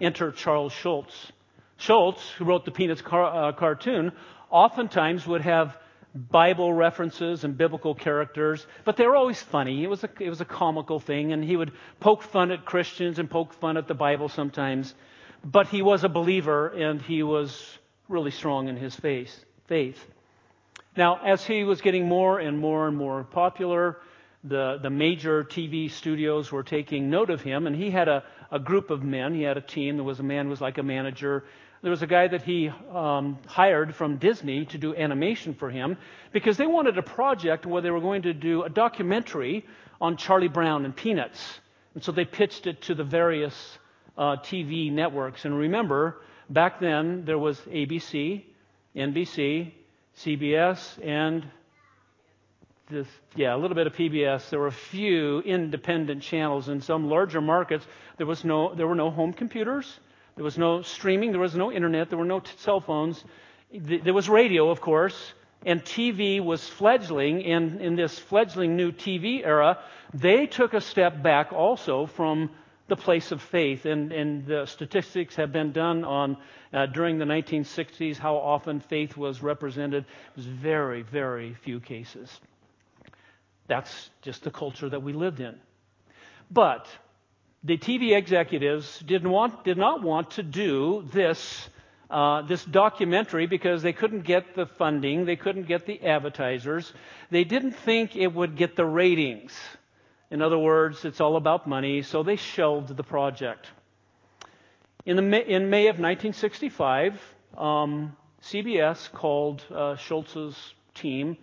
Enter 0.00 0.30
Charles 0.32 0.72
Schulz. 0.72 1.32
Schulz, 1.76 2.30
who 2.38 2.44
wrote 2.44 2.64
the 2.64 2.70
Peanuts 2.70 3.02
car, 3.02 3.48
uh, 3.48 3.52
cartoon, 3.52 4.12
oftentimes 4.50 5.26
would 5.26 5.40
have 5.40 5.76
Bible 6.14 6.72
references 6.72 7.44
and 7.44 7.56
biblical 7.56 7.94
characters, 7.94 8.66
but 8.84 8.96
they 8.96 9.06
were 9.06 9.16
always 9.16 9.40
funny. 9.40 9.82
It 9.82 9.88
was 9.88 10.04
a, 10.04 10.10
it 10.20 10.28
was 10.28 10.40
a 10.40 10.44
comical 10.44 11.00
thing, 11.00 11.32
and 11.32 11.42
he 11.42 11.56
would 11.56 11.72
poke 12.00 12.22
fun 12.22 12.50
at 12.50 12.64
Christians 12.64 13.18
and 13.18 13.30
poke 13.30 13.54
fun 13.54 13.76
at 13.76 13.88
the 13.88 13.94
Bible 13.94 14.28
sometimes. 14.28 14.94
But 15.44 15.68
he 15.68 15.80
was 15.82 16.04
a 16.04 16.08
believer, 16.08 16.68
and 16.68 17.00
he 17.00 17.22
was 17.22 17.78
really 18.08 18.30
strong 18.30 18.68
in 18.68 18.76
his 18.76 18.94
faith. 18.94 19.44
faith. 19.66 20.06
Now, 20.96 21.18
as 21.24 21.44
he 21.44 21.64
was 21.64 21.80
getting 21.80 22.06
more 22.06 22.38
and 22.38 22.58
more 22.58 22.86
and 22.86 22.96
more 22.96 23.24
popular, 23.24 23.98
the, 24.44 24.78
the 24.82 24.90
major 24.90 25.44
TV 25.44 25.90
studios 25.90 26.52
were 26.52 26.62
taking 26.62 27.08
note 27.08 27.30
of 27.30 27.40
him, 27.40 27.66
and 27.66 27.74
he 27.74 27.90
had 27.90 28.08
a, 28.08 28.22
a 28.50 28.58
group 28.58 28.90
of 28.90 29.02
men. 29.02 29.34
He 29.34 29.42
had 29.42 29.56
a 29.56 29.62
team. 29.62 29.96
There 29.96 30.04
was 30.04 30.20
a 30.20 30.24
man 30.24 30.44
who 30.44 30.50
was 30.50 30.60
like 30.60 30.76
a 30.76 30.82
manager 30.82 31.44
there 31.82 31.90
was 31.90 32.02
a 32.02 32.06
guy 32.06 32.28
that 32.28 32.42
he 32.42 32.68
um, 32.68 33.38
hired 33.46 33.94
from 33.94 34.16
Disney 34.16 34.64
to 34.66 34.78
do 34.78 34.94
animation 34.94 35.54
for 35.54 35.68
him 35.68 35.96
because 36.32 36.56
they 36.56 36.66
wanted 36.66 36.96
a 36.96 37.02
project 37.02 37.66
where 37.66 37.82
they 37.82 37.90
were 37.90 38.00
going 38.00 38.22
to 38.22 38.32
do 38.32 38.62
a 38.62 38.70
documentary 38.70 39.66
on 40.00 40.16
Charlie 40.16 40.48
Brown 40.48 40.84
and 40.84 40.94
Peanuts. 40.94 41.60
And 41.94 42.02
so 42.02 42.12
they 42.12 42.24
pitched 42.24 42.68
it 42.68 42.82
to 42.82 42.94
the 42.94 43.04
various 43.04 43.78
uh, 44.16 44.36
TV 44.36 44.92
networks. 44.92 45.44
And 45.44 45.58
remember, 45.58 46.22
back 46.48 46.78
then 46.78 47.24
there 47.24 47.38
was 47.38 47.58
ABC, 47.62 48.44
NBC, 48.94 49.72
CBS, 50.18 51.04
and 51.04 51.44
this, 52.88 53.08
yeah, 53.34 53.56
a 53.56 53.58
little 53.58 53.74
bit 53.74 53.88
of 53.88 53.94
PBS. 53.94 54.50
There 54.50 54.60
were 54.60 54.66
a 54.68 54.72
few 54.72 55.40
independent 55.40 56.22
channels 56.22 56.68
in 56.68 56.80
some 56.80 57.08
larger 57.08 57.40
markets. 57.40 57.86
There 58.18 58.26
was 58.26 58.44
no, 58.44 58.72
there 58.74 58.86
were 58.86 58.94
no 58.94 59.10
home 59.10 59.32
computers. 59.32 59.98
There 60.36 60.44
was 60.44 60.56
no 60.58 60.82
streaming, 60.82 61.32
there 61.32 61.40
was 61.40 61.54
no 61.54 61.70
internet, 61.70 62.08
there 62.08 62.18
were 62.18 62.24
no 62.24 62.40
t- 62.40 62.50
cell 62.56 62.80
phones. 62.80 63.24
There 63.72 64.14
was 64.14 64.28
radio, 64.28 64.70
of 64.70 64.80
course, 64.80 65.34
and 65.64 65.82
TV 65.82 66.42
was 66.42 66.66
fledgling. 66.66 67.44
And 67.44 67.80
in 67.80 67.96
this 67.96 68.18
fledgling 68.18 68.76
new 68.76 68.92
TV 68.92 69.44
era, 69.44 69.78
they 70.14 70.46
took 70.46 70.74
a 70.74 70.80
step 70.80 71.22
back 71.22 71.52
also 71.52 72.06
from 72.06 72.50
the 72.88 72.96
place 72.96 73.32
of 73.32 73.40
faith. 73.40 73.84
And, 73.84 74.12
and 74.12 74.46
the 74.46 74.66
statistics 74.66 75.36
have 75.36 75.52
been 75.52 75.72
done 75.72 76.04
on 76.04 76.36
uh, 76.72 76.86
during 76.86 77.18
the 77.18 77.24
1960s 77.24 78.16
how 78.16 78.36
often 78.36 78.80
faith 78.80 79.16
was 79.16 79.42
represented. 79.42 80.04
It 80.04 80.36
was 80.36 80.46
very, 80.46 81.02
very 81.02 81.54
few 81.54 81.80
cases. 81.80 82.40
That's 83.68 84.10
just 84.22 84.44
the 84.44 84.50
culture 84.50 84.88
that 84.88 85.02
we 85.02 85.12
lived 85.12 85.40
in. 85.40 85.58
But 86.50 86.86
the 87.64 87.78
TV 87.78 88.16
executives 88.16 88.98
didn't 89.06 89.30
want, 89.30 89.64
did 89.64 89.78
not 89.78 90.02
want 90.02 90.32
to 90.32 90.42
do 90.42 91.08
this, 91.12 91.68
uh, 92.10 92.42
this 92.42 92.64
documentary 92.64 93.46
because 93.46 93.82
they 93.82 93.92
couldn't 93.92 94.22
get 94.22 94.54
the 94.54 94.66
funding, 94.66 95.24
they 95.24 95.36
couldn't 95.36 95.68
get 95.68 95.86
the 95.86 96.02
advertisers, 96.04 96.92
they 97.30 97.44
didn't 97.44 97.72
think 97.72 98.16
it 98.16 98.32
would 98.34 98.56
get 98.56 98.74
the 98.74 98.84
ratings. 98.84 99.52
In 100.30 100.42
other 100.42 100.58
words, 100.58 101.04
it's 101.04 101.20
all 101.20 101.36
about 101.36 101.66
money, 101.66 102.02
so 102.02 102.22
they 102.22 102.36
shelved 102.36 102.96
the 102.96 103.04
project. 103.04 103.66
In, 105.04 105.16
the, 105.16 105.22
in 105.22 105.68
May 105.70 105.88
of 105.88 105.98
1965, 105.98 107.20
um, 107.56 108.16
CBS 108.42 109.10
called 109.12 109.64
uh, 109.70 109.94
Schulz's 109.96 110.74
team 110.94 111.36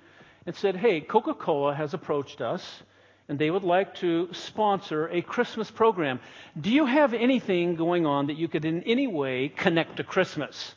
and 0.45 0.55
said, 0.55 0.75
Hey, 0.75 1.01
Coca 1.01 1.33
Cola 1.33 1.73
has 1.75 1.93
approached 1.93 2.41
us 2.41 2.83
and 3.29 3.37
they 3.37 3.51
would 3.51 3.63
like 3.63 3.93
to 3.95 4.27
sponsor 4.33 5.07
a 5.07 5.21
Christmas 5.21 5.69
program. 5.69 6.19
Do 6.59 6.71
you 6.71 6.87
have 6.87 7.13
anything 7.13 7.75
going 7.75 8.07
on 8.07 8.27
that 8.27 8.37
you 8.37 8.47
could 8.47 8.65
in 8.65 8.81
any 8.83 9.05
way 9.05 9.49
connect 9.49 9.97
to 9.97 10.03
Christmas? 10.03 10.73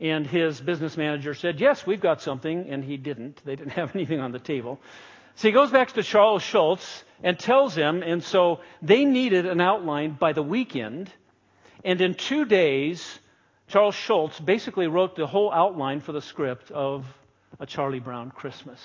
And 0.00 0.24
his 0.24 0.60
business 0.60 0.96
manager 0.96 1.34
said, 1.34 1.60
Yes, 1.60 1.84
we've 1.84 2.00
got 2.00 2.22
something. 2.22 2.70
And 2.70 2.84
he 2.84 2.96
didn't. 2.96 3.44
They 3.44 3.56
didn't 3.56 3.72
have 3.80 3.94
anything 3.96 4.20
on 4.20 4.30
the 4.30 4.38
table. 4.38 4.80
So 5.34 5.48
he 5.48 5.52
goes 5.52 5.70
back 5.70 5.92
to 5.92 6.02
Charles 6.04 6.42
Schulz 6.42 7.04
and 7.22 7.38
tells 7.38 7.74
him, 7.74 8.02
and 8.02 8.22
so 8.22 8.60
they 8.80 9.04
needed 9.04 9.46
an 9.46 9.60
outline 9.60 10.12
by 10.12 10.34
the 10.34 10.42
weekend. 10.42 11.10
And 11.84 12.00
in 12.00 12.14
two 12.14 12.44
days, 12.44 13.18
Charles 13.68 13.94
Schulz 13.94 14.38
basically 14.38 14.86
wrote 14.86 15.16
the 15.16 15.26
whole 15.26 15.50
outline 15.50 16.00
for 16.00 16.12
the 16.12 16.20
script 16.20 16.70
of 16.70 17.06
A 17.58 17.66
Charlie 17.66 17.98
Brown 17.98 18.30
Christmas. 18.30 18.80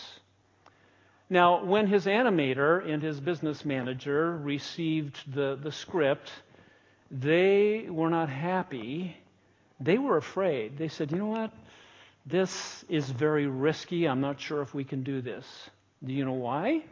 Now, 1.30 1.64
when 1.64 1.88
his 1.88 2.06
animator 2.06 2.90
and 2.90 3.04
his 3.04 3.20
business 3.20 3.66
manager 3.66 4.38
received 4.38 5.34
the, 5.34 5.60
the 5.62 5.72
script, 5.72 6.32
they 7.12 7.88
were 7.90 8.10
not 8.10 8.30
happy. 8.30 9.18
They 9.80 9.98
were 9.98 10.18
afraid. 10.18 10.78
They 10.78 10.88
said, 10.88 11.12
you 11.12 11.18
know 11.18 11.28
what? 11.28 11.52
This 12.26 12.86
is 12.88 13.10
very 13.10 13.48
risky. 13.48 14.08
I'm 14.08 14.22
not 14.22 14.40
sure 14.40 14.62
if 14.62 14.74
we 14.74 14.84
can 14.84 15.04
do 15.04 15.22
this. 15.22 15.46
Do 16.04 16.14
you 16.14 16.24
know 16.24 16.34
why? 16.34 16.84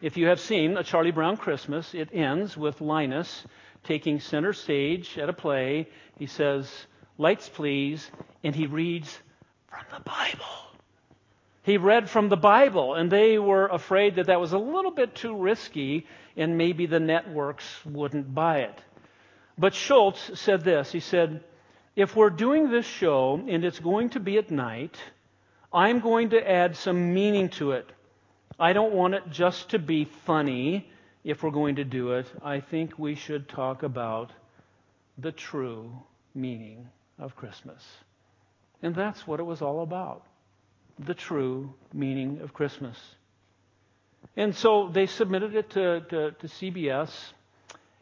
If 0.00 0.16
you 0.16 0.26
have 0.26 0.40
seen 0.40 0.76
A 0.76 0.82
Charlie 0.82 1.12
Brown 1.12 1.36
Christmas, 1.36 1.94
it 1.94 2.08
ends 2.12 2.56
with 2.56 2.80
Linus 2.80 3.46
taking 3.84 4.20
center 4.20 4.52
stage 4.52 5.18
at 5.18 5.28
a 5.28 5.32
play. 5.32 5.88
He 6.18 6.26
says, 6.26 6.70
Lights, 7.18 7.48
please, 7.48 8.10
and 8.42 8.54
he 8.54 8.66
reads 8.66 9.18
from 9.68 9.84
the 9.92 10.00
Bible. 10.00 10.71
He 11.64 11.76
read 11.76 12.10
from 12.10 12.28
the 12.28 12.36
Bible, 12.36 12.94
and 12.94 13.10
they 13.10 13.38
were 13.38 13.68
afraid 13.68 14.16
that 14.16 14.26
that 14.26 14.40
was 14.40 14.52
a 14.52 14.58
little 14.58 14.90
bit 14.90 15.14
too 15.14 15.36
risky, 15.36 16.06
and 16.36 16.58
maybe 16.58 16.86
the 16.86 16.98
networks 16.98 17.64
wouldn't 17.86 18.34
buy 18.34 18.60
it. 18.60 18.80
But 19.56 19.74
Schulz 19.74 20.32
said 20.34 20.64
this 20.64 20.90
He 20.90 20.98
said, 20.98 21.44
If 21.94 22.16
we're 22.16 22.30
doing 22.30 22.70
this 22.70 22.86
show 22.86 23.44
and 23.48 23.64
it's 23.64 23.78
going 23.78 24.10
to 24.10 24.20
be 24.20 24.38
at 24.38 24.50
night, 24.50 24.98
I'm 25.72 26.00
going 26.00 26.30
to 26.30 26.50
add 26.50 26.76
some 26.76 27.14
meaning 27.14 27.48
to 27.50 27.72
it. 27.72 27.88
I 28.58 28.72
don't 28.72 28.92
want 28.92 29.14
it 29.14 29.30
just 29.30 29.70
to 29.70 29.78
be 29.78 30.04
funny 30.04 30.90
if 31.22 31.42
we're 31.44 31.50
going 31.50 31.76
to 31.76 31.84
do 31.84 32.12
it. 32.12 32.26
I 32.42 32.58
think 32.58 32.98
we 32.98 33.14
should 33.14 33.48
talk 33.48 33.84
about 33.84 34.32
the 35.16 35.32
true 35.32 35.92
meaning 36.34 36.88
of 37.18 37.36
Christmas. 37.36 37.86
And 38.82 38.94
that's 38.94 39.26
what 39.28 39.38
it 39.38 39.44
was 39.44 39.62
all 39.62 39.82
about 39.82 40.26
the 41.06 41.14
true 41.14 41.74
meaning 41.92 42.40
of 42.40 42.52
Christmas. 42.52 42.98
And 44.36 44.54
so 44.54 44.88
they 44.88 45.06
submitted 45.06 45.54
it 45.54 45.70
to, 45.70 46.00
to, 46.08 46.30
to, 46.32 46.46
CBS, 46.46 47.10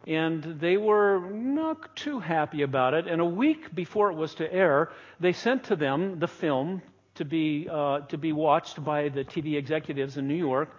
and 0.07 0.43
they 0.61 0.77
were 0.77 1.21
not 1.31 1.97
too 1.97 2.21
happy 2.21 2.63
about 2.63 2.95
it. 2.95 3.07
And 3.07 3.21
a 3.21 3.25
week 3.25 3.75
before 3.75 4.11
it 4.11 4.17
was 4.17 4.35
to 4.37 4.53
air, 4.53 4.91
they 5.19 5.33
sent 5.33 5.65
to 5.65 5.77
them 5.77 6.19
the 6.19 6.29
film 6.29 6.83
to 7.17 7.25
be, 7.25 7.69
uh, 7.71 8.01
to 8.01 8.17
be 8.17 8.33
watched 8.33 8.83
by 8.83 9.09
the 9.09 9.25
TV 9.25 9.57
executives 9.57 10.17
in 10.17 10.29
New 10.29 10.35
York. 10.35 10.71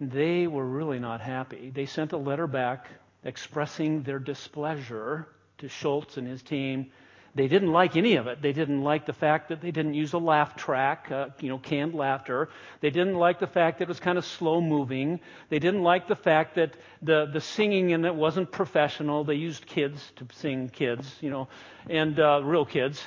They 0.00 0.46
were 0.46 0.64
really 0.64 0.98
not 0.98 1.20
happy. 1.20 1.70
They 1.74 1.86
sent 1.86 2.12
a 2.12 2.18
letter 2.18 2.46
back 2.46 2.88
expressing 3.24 4.02
their 4.02 4.18
displeasure 4.18 5.28
to 5.58 5.68
Schulz 5.68 6.16
and 6.16 6.26
his 6.26 6.42
team. 6.42 6.90
They 7.36 7.48
didn't 7.48 7.70
like 7.70 7.96
any 7.98 8.16
of 8.16 8.26
it. 8.28 8.40
They 8.40 8.54
didn't 8.54 8.82
like 8.82 9.04
the 9.04 9.12
fact 9.12 9.50
that 9.50 9.60
they 9.60 9.70
didn't 9.70 9.92
use 9.92 10.14
a 10.14 10.18
laugh 10.18 10.56
track, 10.56 11.10
uh, 11.12 11.28
you 11.38 11.50
know, 11.50 11.58
canned 11.58 11.94
laughter. 11.94 12.48
They 12.80 12.88
didn't 12.88 13.16
like 13.16 13.40
the 13.40 13.46
fact 13.46 13.78
that 13.78 13.84
it 13.84 13.88
was 13.88 14.00
kind 14.00 14.16
of 14.16 14.24
slow 14.24 14.62
moving. 14.62 15.20
They 15.50 15.58
didn't 15.58 15.82
like 15.82 16.08
the 16.08 16.16
fact 16.16 16.54
that 16.54 16.74
the, 17.02 17.26
the 17.30 17.42
singing 17.42 17.90
in 17.90 18.06
it 18.06 18.14
wasn't 18.14 18.50
professional. 18.50 19.22
They 19.22 19.34
used 19.34 19.66
kids 19.66 20.12
to 20.16 20.26
sing 20.32 20.70
kids, 20.70 21.14
you 21.20 21.28
know, 21.28 21.48
and 21.90 22.18
uh, 22.18 22.40
real 22.42 22.64
kids. 22.64 23.06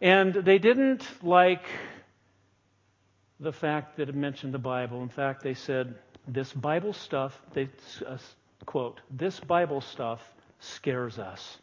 And 0.00 0.34
they 0.34 0.58
didn't 0.58 1.06
like 1.22 1.64
the 3.38 3.52
fact 3.52 3.98
that 3.98 4.08
it 4.08 4.16
mentioned 4.16 4.52
the 4.52 4.58
Bible. 4.58 5.00
In 5.00 5.08
fact, 5.08 5.44
they 5.44 5.54
said, 5.54 5.94
this 6.26 6.52
Bible 6.52 6.92
stuff, 6.92 7.40
they 7.52 7.68
uh, 8.04 8.18
quote, 8.66 9.00
this 9.10 9.38
Bible 9.38 9.80
stuff 9.80 10.20
scares 10.58 11.20
us. 11.20 11.58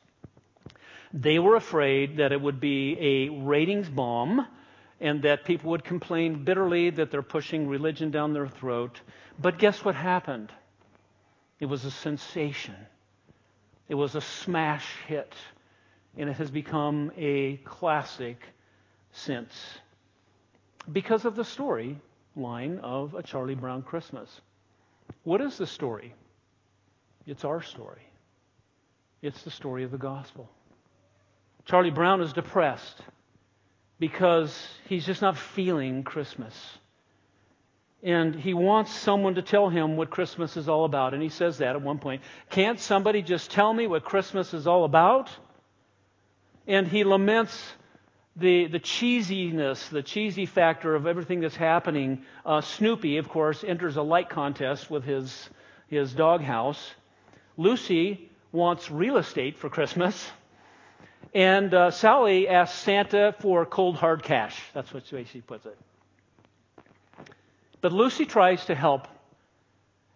They 1.13 1.39
were 1.39 1.55
afraid 1.55 2.17
that 2.17 2.31
it 2.31 2.41
would 2.41 2.59
be 2.59 2.97
a 2.99 3.29
ratings 3.29 3.89
bomb 3.89 4.45
and 4.99 5.21
that 5.23 5.45
people 5.45 5.71
would 5.71 5.83
complain 5.83 6.43
bitterly 6.43 6.89
that 6.89 7.11
they're 7.11 7.21
pushing 7.21 7.67
religion 7.67 8.11
down 8.11 8.33
their 8.33 8.47
throat. 8.47 8.99
But 9.39 9.59
guess 9.59 9.85
what 9.85 9.95
happened? 9.95 10.51
It 11.59 11.67
was 11.67 11.85
a 11.85 11.91
sensation. 11.91 12.75
It 13.87 13.95
was 13.95 14.15
a 14.15 14.21
smash 14.21 14.87
hit 15.07 15.33
and 16.17 16.29
it 16.29 16.33
has 16.33 16.49
become 16.49 17.11
a 17.15 17.57
classic 17.57 18.41
since 19.11 19.53
because 20.91 21.25
of 21.25 21.35
the 21.35 21.45
story 21.45 21.97
line 22.35 22.79
of 22.79 23.13
a 23.13 23.23
Charlie 23.23 23.55
Brown 23.55 23.81
Christmas. 23.81 24.41
What 25.23 25.41
is 25.41 25.57
the 25.57 25.67
story? 25.67 26.13
It's 27.25 27.45
our 27.45 27.61
story. 27.61 28.01
It's 29.21 29.43
the 29.43 29.51
story 29.51 29.83
of 29.83 29.91
the 29.91 29.97
gospel. 29.97 30.49
Charlie 31.67 31.91
Brown 31.91 32.21
is 32.21 32.33
depressed 32.33 33.01
because 33.99 34.67
he's 34.89 35.05
just 35.05 35.21
not 35.21 35.37
feeling 35.37 36.03
Christmas. 36.03 36.55
And 38.03 38.35
he 38.35 38.53
wants 38.53 38.91
someone 38.91 39.35
to 39.35 39.41
tell 39.41 39.69
him 39.69 39.97
what 39.97 40.09
Christmas 40.09 40.57
is 40.57 40.67
all 40.69 40.85
about. 40.85 41.13
And 41.13 41.21
he 41.21 41.29
says 41.29 41.59
that 41.59 41.75
at 41.75 41.81
one 41.81 41.99
point. 41.99 42.21
Can't 42.49 42.79
somebody 42.79 43.21
just 43.21 43.51
tell 43.51 43.73
me 43.73 43.85
what 43.87 44.03
Christmas 44.03 44.53
is 44.53 44.65
all 44.65 44.83
about? 44.83 45.29
and 46.67 46.87
he 46.87 47.03
laments 47.03 47.73
the, 48.35 48.67
the 48.67 48.79
cheesiness, 48.79 49.89
the 49.89 50.03
cheesy 50.03 50.45
factor 50.45 50.93
of 50.93 51.07
everything 51.07 51.39
that's 51.39 51.55
happening. 51.55 52.23
Uh, 52.45 52.61
Snoopy, 52.61 53.17
of 53.17 53.29
course, 53.29 53.63
enters 53.63 53.95
a 53.95 54.01
light 54.01 54.29
contest 54.29 54.91
with 54.91 55.03
his, 55.03 55.49
his 55.87 56.13
doghouse. 56.13 56.93
Lucy 57.55 58.29
wants 58.51 58.91
real 58.91 59.17
estate 59.17 59.57
for 59.57 59.69
Christmas. 59.69 60.29
And 61.33 61.73
uh, 61.73 61.91
Sally 61.91 62.47
asks 62.47 62.77
Santa 62.79 63.35
for 63.39 63.65
cold 63.65 63.95
hard 63.95 64.23
cash. 64.23 64.59
That's 64.73 64.93
what 64.93 65.03
she 65.05 65.41
puts 65.41 65.65
it. 65.65 65.77
But 67.81 67.91
Lucy 67.91 68.25
tries 68.25 68.65
to 68.65 68.75
help 68.75 69.07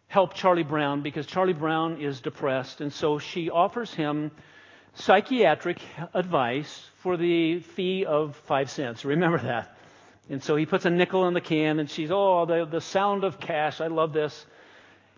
help 0.07 0.33
Charlie 0.33 0.63
Brown 0.63 1.01
because 1.01 1.25
Charlie 1.25 1.53
Brown 1.53 2.01
is 2.01 2.19
depressed, 2.19 2.81
and 2.81 2.91
so 2.91 3.17
she 3.17 3.49
offers 3.49 3.93
him 3.93 4.31
psychiatric 4.93 5.79
advice 6.13 6.89
for 6.97 7.15
the 7.15 7.59
fee 7.59 8.03
of 8.03 8.35
five 8.35 8.69
cents. 8.69 9.05
Remember 9.05 9.37
that. 9.37 9.77
And 10.29 10.43
so 10.43 10.57
he 10.57 10.65
puts 10.65 10.85
a 10.85 10.89
nickel 10.89 11.27
in 11.27 11.33
the 11.33 11.41
can, 11.41 11.79
and 11.79 11.89
she's, 11.89 12.11
oh, 12.11 12.45
the, 12.45 12.65
the 12.65 12.81
sound 12.81 13.23
of 13.23 13.39
cash. 13.39 13.79
I 13.79 13.87
love 13.87 14.11
this. 14.11 14.45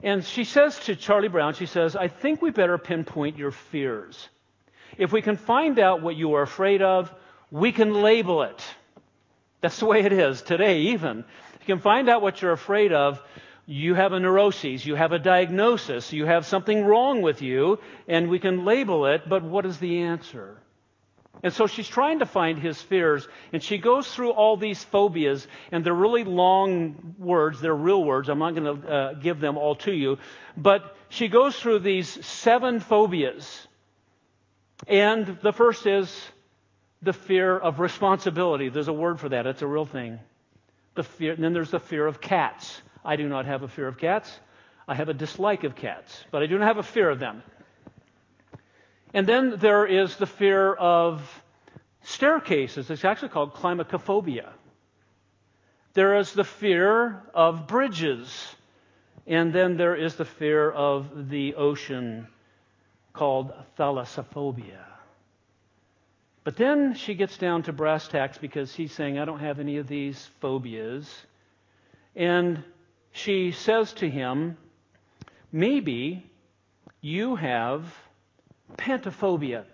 And 0.04 0.24
she 0.24 0.44
says 0.44 0.78
to 0.82 0.96
Charlie 0.96 1.28
Brown, 1.28 1.56
she 1.56 1.66
says, 1.66 1.96
I 1.96 2.08
think 2.08 2.42
we 2.42 2.52
better 2.52 2.78
pinpoint 2.78 3.38
your 3.38 3.52
fears. 3.52 4.30
If 4.98 5.12
we 5.12 5.22
can 5.22 5.38
find 5.38 5.80
out 5.80 6.02
what 6.02 6.16
you 6.16 6.36
are 6.36 6.42
afraid 6.42 6.82
of, 6.82 7.14
we 7.52 7.72
can 7.72 7.94
label 7.94 8.44
it. 8.44 8.64
That's 9.62 9.80
the 9.80 9.86
way 9.86 10.02
it 10.02 10.14
is 10.14 10.42
today, 10.42 10.80
even. 10.94 11.20
If 11.20 11.68
you 11.68 11.76
can 11.76 11.82
find 11.82 12.10
out 12.10 12.22
what 12.22 12.42
you're 12.42 12.52
afraid 12.52 12.92
of, 12.92 13.22
you 13.66 13.94
have 13.94 14.12
a 14.12 14.20
neuroses, 14.20 14.86
you 14.86 14.96
have 14.96 15.14
a 15.14 15.20
diagnosis, 15.20 16.12
you 16.12 16.26
have 16.26 16.46
something 16.46 16.84
wrong 16.84 17.22
with 17.22 17.42
you, 17.42 17.80
and 18.08 18.30
we 18.30 18.40
can 18.40 18.66
label 18.66 19.06
it, 19.06 19.28
but 19.28 19.42
what 19.44 19.66
is 19.66 19.78
the 19.78 20.00
answer? 20.00 20.58
And 21.42 21.54
so 21.54 21.68
she's 21.68 21.88
trying 21.88 22.20
to 22.20 22.26
find 22.26 22.60
his 22.60 22.82
fears, 22.82 23.28
and 23.52 23.64
she 23.64 23.78
goes 23.78 24.14
through 24.14 24.32
all 24.32 24.58
these 24.58 24.84
phobias, 24.84 25.48
and 25.72 25.84
they're 25.84 25.94
really 25.94 26.24
long 26.24 27.16
words, 27.18 27.62
they're 27.62 27.74
real 27.74 28.04
words. 28.04 28.30
I'm 28.30 28.40
not 28.40 28.56
going 28.56 28.82
to 28.82 28.88
uh, 28.88 29.14
give 29.14 29.40
them 29.40 29.58
all 29.58 29.76
to 29.78 29.94
you, 29.94 30.18
but 30.58 30.96
she 31.10 31.30
goes 31.30 31.56
through 31.58 31.80
these 31.80 32.26
seven 32.26 32.80
phobias. 32.80 33.68
And 34.88 35.38
the 35.42 35.54
first 35.54 35.86
is 35.86 36.14
the 37.02 37.14
fear 37.14 37.58
of 37.58 37.80
responsibility. 37.80 38.70
There's 38.70 38.88
a 38.88 38.94
word 38.94 39.20
for 39.20 39.30
that, 39.30 39.46
it's 39.46 39.62
a 39.62 39.68
real 39.68 39.86
thing. 39.86 40.20
The 40.96 41.04
fear, 41.04 41.34
and 41.34 41.44
then 41.44 41.54
there's 41.54 41.72
the 41.72 41.80
fear 41.80 42.06
of 42.06 42.22
cats. 42.22 42.82
I 43.04 43.16
do 43.16 43.28
not 43.28 43.46
have 43.46 43.64
a 43.64 43.68
fear 43.68 43.88
of 43.88 43.98
cats. 43.98 44.32
I 44.88 44.96
have 44.96 45.10
a 45.10 45.14
dislike 45.14 45.64
of 45.64 45.76
cats, 45.76 46.24
but 46.32 46.44
I 46.44 46.46
do 46.46 46.58
not 46.58 46.68
have 46.68 46.78
a 46.78 46.84
fear 46.84 47.10
of 47.10 47.20
them. 47.20 47.42
And 49.14 49.28
then 49.28 49.58
there 49.58 49.86
is 49.86 50.16
the 50.18 50.26
fear 50.26 50.74
of 50.74 51.22
staircases. 52.04 52.90
It's 52.90 53.06
actually 53.06 53.30
called 53.30 53.54
climacophobia. 53.54 54.50
There 55.94 56.18
is 56.18 56.34
the 56.34 56.44
fear 56.44 57.22
of 57.34 57.68
bridges. 57.68 58.56
And 59.26 59.54
then 59.54 59.78
there 59.78 59.96
is 59.96 60.16
the 60.16 60.26
fear 60.26 60.70
of 60.70 61.30
the 61.30 61.56
ocean 61.56 62.28
called 63.14 63.54
thalassophobia. 63.78 64.84
But 66.44 66.58
then 66.58 66.96
she 66.96 67.14
gets 67.14 67.38
down 67.38 67.64
to 67.64 67.74
brass 67.74 68.08
tacks 68.08 68.38
because 68.38 68.74
he's 68.76 68.92
saying, 68.92 69.18
I 69.18 69.26
don't 69.26 69.40
have 69.40 69.60
any 69.60 69.78
of 69.78 69.88
these 69.88 70.30
phobias. 70.42 71.10
And 72.16 72.64
she 73.12 73.52
says 73.52 73.94
to 73.94 74.10
him, 74.10 74.58
Maybe 75.52 76.30
you 77.00 77.36
have 77.36 77.86
pantophobia. 78.78 79.66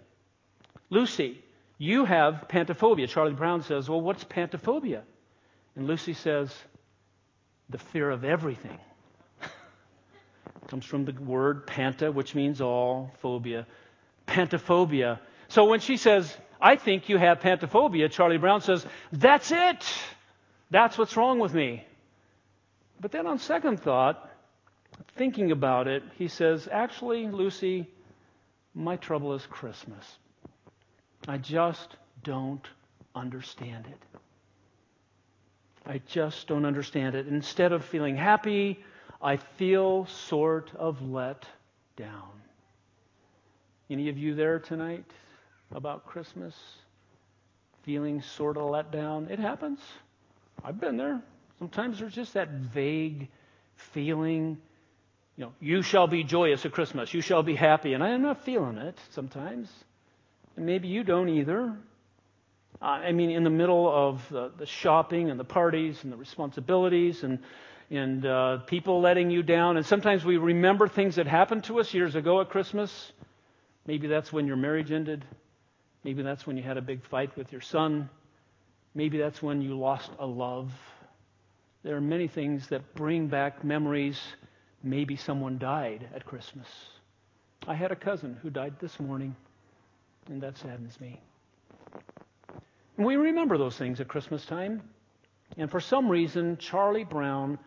Lucy, 0.90 1.42
you 1.78 2.06
have 2.06 2.46
pantophobia. 2.50 3.08
Charlie 3.08 3.34
Brown 3.34 3.64
says, 3.64 3.90
Well, 3.90 4.02
what's 4.02 4.24
pantophobia? 4.24 5.02
And 5.76 5.88
Lucy 5.88 6.14
says, 6.14 6.54
The 7.70 7.78
fear 7.78 8.12
of 8.12 8.24
everything. 8.24 8.78
Comes 10.70 10.86
from 10.86 11.04
the 11.06 11.14
word 11.14 11.66
panta, 11.66 12.12
which 12.12 12.36
means 12.36 12.62
all, 12.62 13.12
phobia. 13.22 13.66
Pantophobia. 14.28 15.20
So 15.48 15.66
when 15.66 15.80
she 15.80 15.98
says, 15.98 16.36
I 16.62 16.76
think 16.76 17.10
you 17.10 17.18
have 17.18 17.40
pantophobia, 17.40 18.12
Charlie 18.12 18.38
Brown 18.38 18.62
says, 18.62 18.86
That's 19.12 19.52
it. 19.52 19.86
That's 20.70 20.98
what's 20.98 21.18
wrong 21.18 21.40
with 21.40 21.54
me. 21.54 21.86
But 23.02 23.12
then 23.12 23.26
on 23.26 23.40
second 23.40 23.80
thought, 23.80 24.30
thinking 25.18 25.52
about 25.52 25.88
it, 25.88 26.04
he 26.18 26.28
says, 26.28 26.68
Actually, 26.72 27.28
Lucy, 27.28 27.88
my 28.76 28.96
trouble 28.98 29.34
is 29.34 29.46
Christmas. 29.48 30.06
I 31.28 31.38
just 31.38 31.96
don't 32.24 32.68
understand 33.16 33.88
it. 33.88 34.20
I 35.86 36.02
just 36.08 36.48
don't 36.48 36.66
understand 36.66 37.16
it. 37.16 37.28
Instead 37.28 37.72
of 37.72 37.84
feeling 37.84 38.16
happy, 38.16 38.84
I 39.22 39.38
feel 39.38 40.06
sort 40.06 40.72
of 40.76 41.02
let 41.02 41.46
down. 41.98 42.30
Any 43.90 44.10
of 44.10 44.18
you 44.18 44.36
there 44.36 44.60
tonight 44.60 45.06
about 45.74 46.06
Christmas? 46.06 46.56
Feeling 47.84 48.22
sort 48.22 48.58
of 48.58 48.70
let 48.70 48.92
down? 48.92 49.28
It 49.30 49.40
happens. 49.40 49.80
I've 50.64 50.80
been 50.80 50.98
there. 50.98 51.22
Sometimes 51.58 52.00
there's 52.00 52.14
just 52.14 52.34
that 52.36 52.50
vague 52.50 53.28
feeling, 53.76 54.58
you 55.38 55.46
know, 55.46 55.54
you 55.60 55.82
shall 55.82 56.08
be 56.08 56.24
joyous 56.24 56.66
at 56.66 56.72
Christmas, 56.72 57.14
you 57.14 57.22
shall 57.22 57.44
be 57.44 57.56
happy, 57.56 57.94
and 57.94 58.04
I 58.04 58.10
am 58.10 58.22
not 58.22 58.44
feeling 58.44 58.78
it 58.78 58.98
sometimes. 59.10 59.70
And 60.56 60.66
maybe 60.66 60.88
you 60.88 61.04
don't 61.04 61.30
either. 61.30 61.76
I 62.82 63.12
mean, 63.12 63.32
in 63.32 63.44
the 63.44 63.50
middle 63.50 63.90
of 63.92 64.28
the, 64.30 64.52
the, 64.58 64.66
shopping 64.66 65.30
and 65.30 65.38
the 65.38 65.44
parties 65.44 66.04
and 66.04 66.14
the 66.14 66.18
responsibilities 66.18 67.24
and 67.24 67.40
and 67.92 68.26
uh, 68.26 68.58
people 68.68 69.02
letting 69.02 69.32
you 69.32 69.42
down, 69.42 69.78
and 69.78 69.86
sometimes 69.86 70.24
we 70.24 70.38
remember 70.38 70.88
things 70.88 71.16
that 71.16 71.26
happened 71.26 71.64
to 71.66 71.80
us 71.80 71.94
years 71.94 72.16
ago 72.16 72.40
at 72.42 72.50
Christmas. 72.50 73.12
Maybe 73.88 74.08
that's 74.08 74.32
when 74.32 74.46
your 74.46 74.58
marriage 74.58 74.92
ended. 74.92 75.26
Maybe 76.04 76.22
that's 76.22 76.46
when 76.46 76.56
you 76.56 76.64
had 76.64 76.78
a 76.78 76.82
big 76.82 77.04
fight 77.06 77.36
with 77.36 77.52
your 77.52 77.62
son. 77.62 78.10
Maybe 78.94 79.18
that's 79.18 79.42
when 79.42 79.62
you 79.62 79.78
lost 79.78 80.12
a 80.20 80.26
love. 80.26 80.72
There 81.84 81.96
are 81.96 82.02
many 82.02 82.28
things 82.28 82.68
that 82.68 82.96
bring 82.96 83.28
back 83.28 83.64
memories. 83.64 84.20
Maybe 84.84 85.16
someone 85.16 85.58
died 85.58 86.08
at 86.14 86.26
Christmas. 86.26 86.68
I 87.68 87.74
had 87.74 87.92
a 87.92 87.96
cousin 87.96 88.38
who 88.42 88.50
died 88.50 88.76
this 88.80 89.00
morning, 89.00 89.36
and 90.28 90.42
that 90.42 90.58
saddens 90.58 91.00
me. 91.02 91.20
And 92.98 93.06
we 93.06 93.16
remember 93.16 93.58
those 93.58 93.78
things 93.78 94.00
at 94.00 94.08
Christmas 94.08 94.46
time. 94.46 94.82
And 95.58 95.72
for 95.72 95.80
some 95.80 96.10
reason, 96.10 96.58
Charlie 96.58 97.04
Brown 97.04 97.58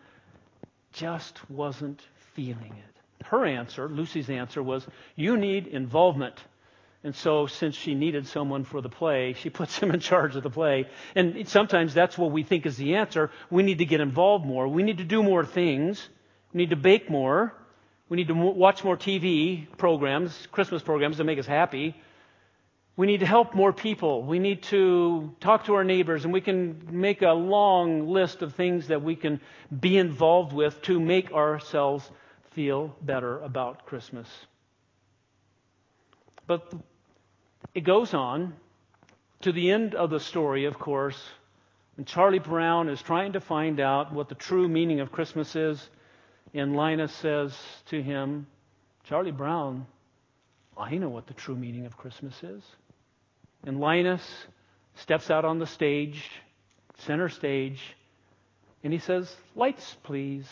just 0.93 1.49
wasn't 1.49 2.01
feeling 2.35 2.73
it. 2.77 3.25
Her 3.25 3.45
answer, 3.45 3.89
Lucy's 3.89 4.29
answer, 4.29 4.61
was, 4.61 4.85
You 5.15 5.37
need 5.37 5.67
involvement. 5.67 6.35
And 7.05 7.13
so, 7.13 7.47
since 7.47 7.75
she 7.75 7.95
needed 7.95 8.27
someone 8.27 8.63
for 8.63 8.79
the 8.79 8.89
play, 8.89 9.33
she 9.33 9.49
puts 9.59 9.77
him 9.77 9.91
in 9.91 9.99
charge 9.99 10.35
of 10.35 10.43
the 10.43 10.49
play. 10.49 10.87
And 11.15 11.47
sometimes 11.47 11.93
that's 11.93 12.17
what 12.17 12.31
we 12.31 12.43
think 12.43 12.65
is 12.65 12.77
the 12.77 12.95
answer. 12.95 13.31
We 13.49 13.63
need 13.63 13.79
to 13.79 13.85
get 13.85 13.99
involved 13.99 14.45
more. 14.45 14.67
We 14.67 14.83
need 14.83 14.99
to 14.99 15.03
do 15.03 15.21
more 15.21 15.45
things. 15.45 16.07
We 16.53 16.59
need 16.59 16.69
to 16.69 16.75
bake 16.75 17.09
more. 17.09 17.53
We 18.09 18.17
need 18.17 18.27
to 18.27 18.35
watch 18.35 18.83
more 18.83 18.95
TV 18.95 19.67
programs, 19.77 20.47
Christmas 20.51 20.83
programs 20.83 21.17
that 21.17 21.23
make 21.23 21.39
us 21.39 21.47
happy. 21.47 21.95
We 22.95 23.07
need 23.07 23.21
to 23.21 23.25
help 23.25 23.55
more 23.55 23.73
people. 23.73 24.23
We 24.23 24.37
need 24.37 24.63
to 24.63 25.33
talk 25.39 25.65
to 25.65 25.73
our 25.75 25.83
neighbors, 25.83 26.25
and 26.25 26.33
we 26.33 26.41
can 26.41 26.87
make 26.91 27.23
a 27.23 27.31
long 27.31 28.07
list 28.07 28.43
of 28.43 28.53
things 28.53 28.87
that 28.87 29.01
we 29.01 29.15
can 29.15 29.41
be 29.79 29.97
involved 29.97 30.53
with 30.53 30.79
to 30.83 30.99
make 30.99 31.31
ourselves 31.31 32.09
feel 32.51 32.95
better 33.01 33.39
about 33.39 33.87
Christmas. 33.87 34.27
But 36.45 36.71
it 37.73 37.81
goes 37.81 38.13
on 38.13 38.53
to 39.41 39.51
the 39.51 39.71
end 39.71 39.95
of 39.95 40.11
the 40.11 40.19
story, 40.19 40.65
of 40.65 40.77
course, 40.77 41.19
and 41.97 42.07
Charlie 42.07 42.39
Brown 42.39 42.89
is 42.89 43.01
trying 43.01 43.33
to 43.33 43.39
find 43.39 43.79
out 43.79 44.13
what 44.13 44.29
the 44.29 44.35
true 44.35 44.67
meaning 44.67 44.99
of 44.99 45.11
Christmas 45.11 45.55
is. 45.55 45.89
And 46.53 46.75
Linus 46.75 47.13
says 47.13 47.55
to 47.87 48.01
him, 48.01 48.47
Charlie 49.03 49.31
Brown, 49.31 49.85
I 50.77 50.95
know 50.97 51.09
what 51.09 51.27
the 51.27 51.33
true 51.33 51.55
meaning 51.55 51.85
of 51.85 51.97
Christmas 51.97 52.41
is. 52.43 52.63
And 53.65 53.79
Linus 53.79 54.23
steps 54.95 55.31
out 55.31 55.45
on 55.45 55.59
the 55.59 55.67
stage, 55.67 56.29
center 56.99 57.29
stage, 57.29 57.95
and 58.83 58.91
he 58.91 58.99
says, 58.99 59.33
Lights, 59.55 59.95
please. 60.03 60.47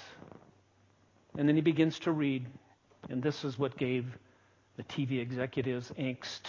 And 1.38 1.47
then 1.47 1.55
he 1.55 1.62
begins 1.62 1.99
to 1.99 2.12
read. 2.12 2.45
And 3.09 3.22
this 3.22 3.43
is 3.43 3.57
what 3.57 3.78
gave 3.78 4.05
the 4.78 4.84
TV 4.84 5.20
executives 5.20 5.91
angst. 5.99 6.41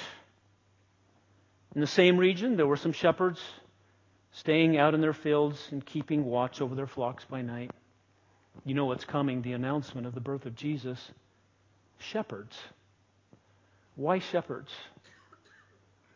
In 1.75 1.81
the 1.81 1.87
same 1.87 2.19
region, 2.19 2.57
there 2.57 2.67
were 2.67 2.77
some 2.77 2.93
shepherds 2.93 3.41
staying 4.33 4.77
out 4.77 4.95
in 4.95 5.01
their 5.01 5.13
fields 5.13 5.69
and 5.71 5.85
keeping 5.85 6.25
watch 6.25 6.61
over 6.61 6.75
their 6.75 6.87
flocks 6.87 7.25
by 7.25 7.43
night. 7.43 7.71
You 8.65 8.75
know 8.75 8.85
what's 8.85 9.05
coming 9.05 9.43
the 9.43 9.55
announcement 9.55 10.07
of 10.07 10.15
the 10.15 10.21
birth 10.21 10.47
of 10.47 10.55
Jesus. 10.55 11.11
Shepherds. 11.99 12.57
Why 13.97 14.19
shepherds? 14.19 14.71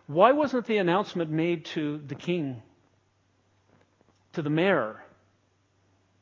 Why 0.06 0.32
wasn't 0.32 0.66
the 0.66 0.78
announcement 0.78 1.30
made 1.30 1.64
to 1.66 1.98
the 1.98 2.14
king, 2.14 2.62
to 4.34 4.42
the 4.42 4.50
mayor, 4.50 5.02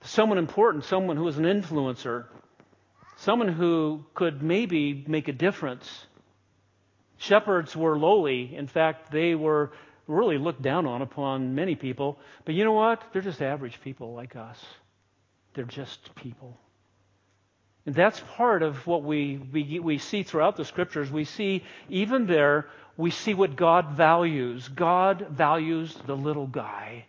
to 0.01 0.09
someone 0.09 0.39
important, 0.39 0.85
someone 0.85 1.17
who 1.17 1.25
was 1.25 1.37
an 1.37 1.45
influencer, 1.45 2.27
someone 3.17 3.49
who 3.49 4.05
could 4.15 4.43
maybe 4.43 5.05
make 5.07 5.29
a 5.29 5.33
difference? 5.33 6.07
Shepherds 7.19 7.77
were 7.77 7.99
lowly. 7.99 8.57
In 8.57 8.67
fact, 8.67 9.11
they 9.11 9.35
were 9.35 9.73
really 10.07 10.39
looked 10.39 10.63
down 10.63 10.87
on 10.87 11.03
upon 11.03 11.55
many 11.55 11.75
people. 11.75 12.19
But 12.45 12.55
you 12.55 12.65
know 12.65 12.73
what? 12.73 13.03
They're 13.13 13.23
just 13.23 13.43
average 13.43 13.81
people 13.83 14.15
like 14.15 14.35
us. 14.35 14.63
They're 15.55 15.65
just 15.65 16.15
people. 16.15 16.59
And 17.87 17.95
that's 17.95 18.21
part 18.37 18.63
of 18.63 18.87
what 18.87 19.03
we, 19.03 19.39
we, 19.53 19.79
we 19.79 19.99
see 19.99 20.23
throughout 20.23 20.57
the 20.57 20.65
scriptures. 20.65 21.11
We 21.11 21.25
see, 21.25 21.65
even 21.91 22.27
there, 22.27 22.67
we 22.97 23.11
see 23.11 23.35
what 23.35 23.57
God 23.57 23.91
values. 23.91 24.69
God 24.69 25.27
values 25.31 25.95
the 26.07 26.17
little 26.17 26.47
guy. 26.47 27.05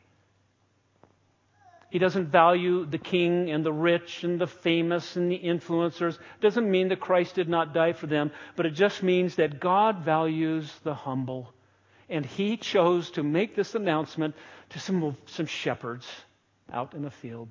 He 1.90 2.00
doesn't 2.00 2.28
value 2.28 2.86
the 2.86 2.98
king 2.98 3.50
and 3.52 3.66
the 3.66 3.72
rich 3.72 4.26
and 4.26 4.42
the 4.42 4.48
famous 4.48 5.16
and 5.16 5.32
the 5.32 5.40
influencers. 5.40 6.18
Doesn't 6.42 6.70
mean 6.70 6.90
that 6.90 7.00
Christ 7.00 7.36
did 7.36 7.48
not 7.48 7.74
die 7.74 7.94
for 7.94 8.08
them, 8.08 8.32
but 8.58 8.66
it 8.66 8.72
just 8.72 9.02
means 9.02 9.36
that 9.36 9.62
God 9.62 10.00
values 10.00 10.70
the 10.84 10.94
humble. 10.94 11.54
And 12.10 12.26
he 12.26 12.58
chose 12.58 13.12
to 13.12 13.24
make 13.24 13.56
this 13.56 13.76
announcement 13.76 14.36
to 14.72 14.80
some, 14.80 15.16
some 15.26 15.46
shepherds 15.46 16.06
out 16.74 16.96
in 16.96 17.02
the 17.04 17.12
field. 17.12 17.48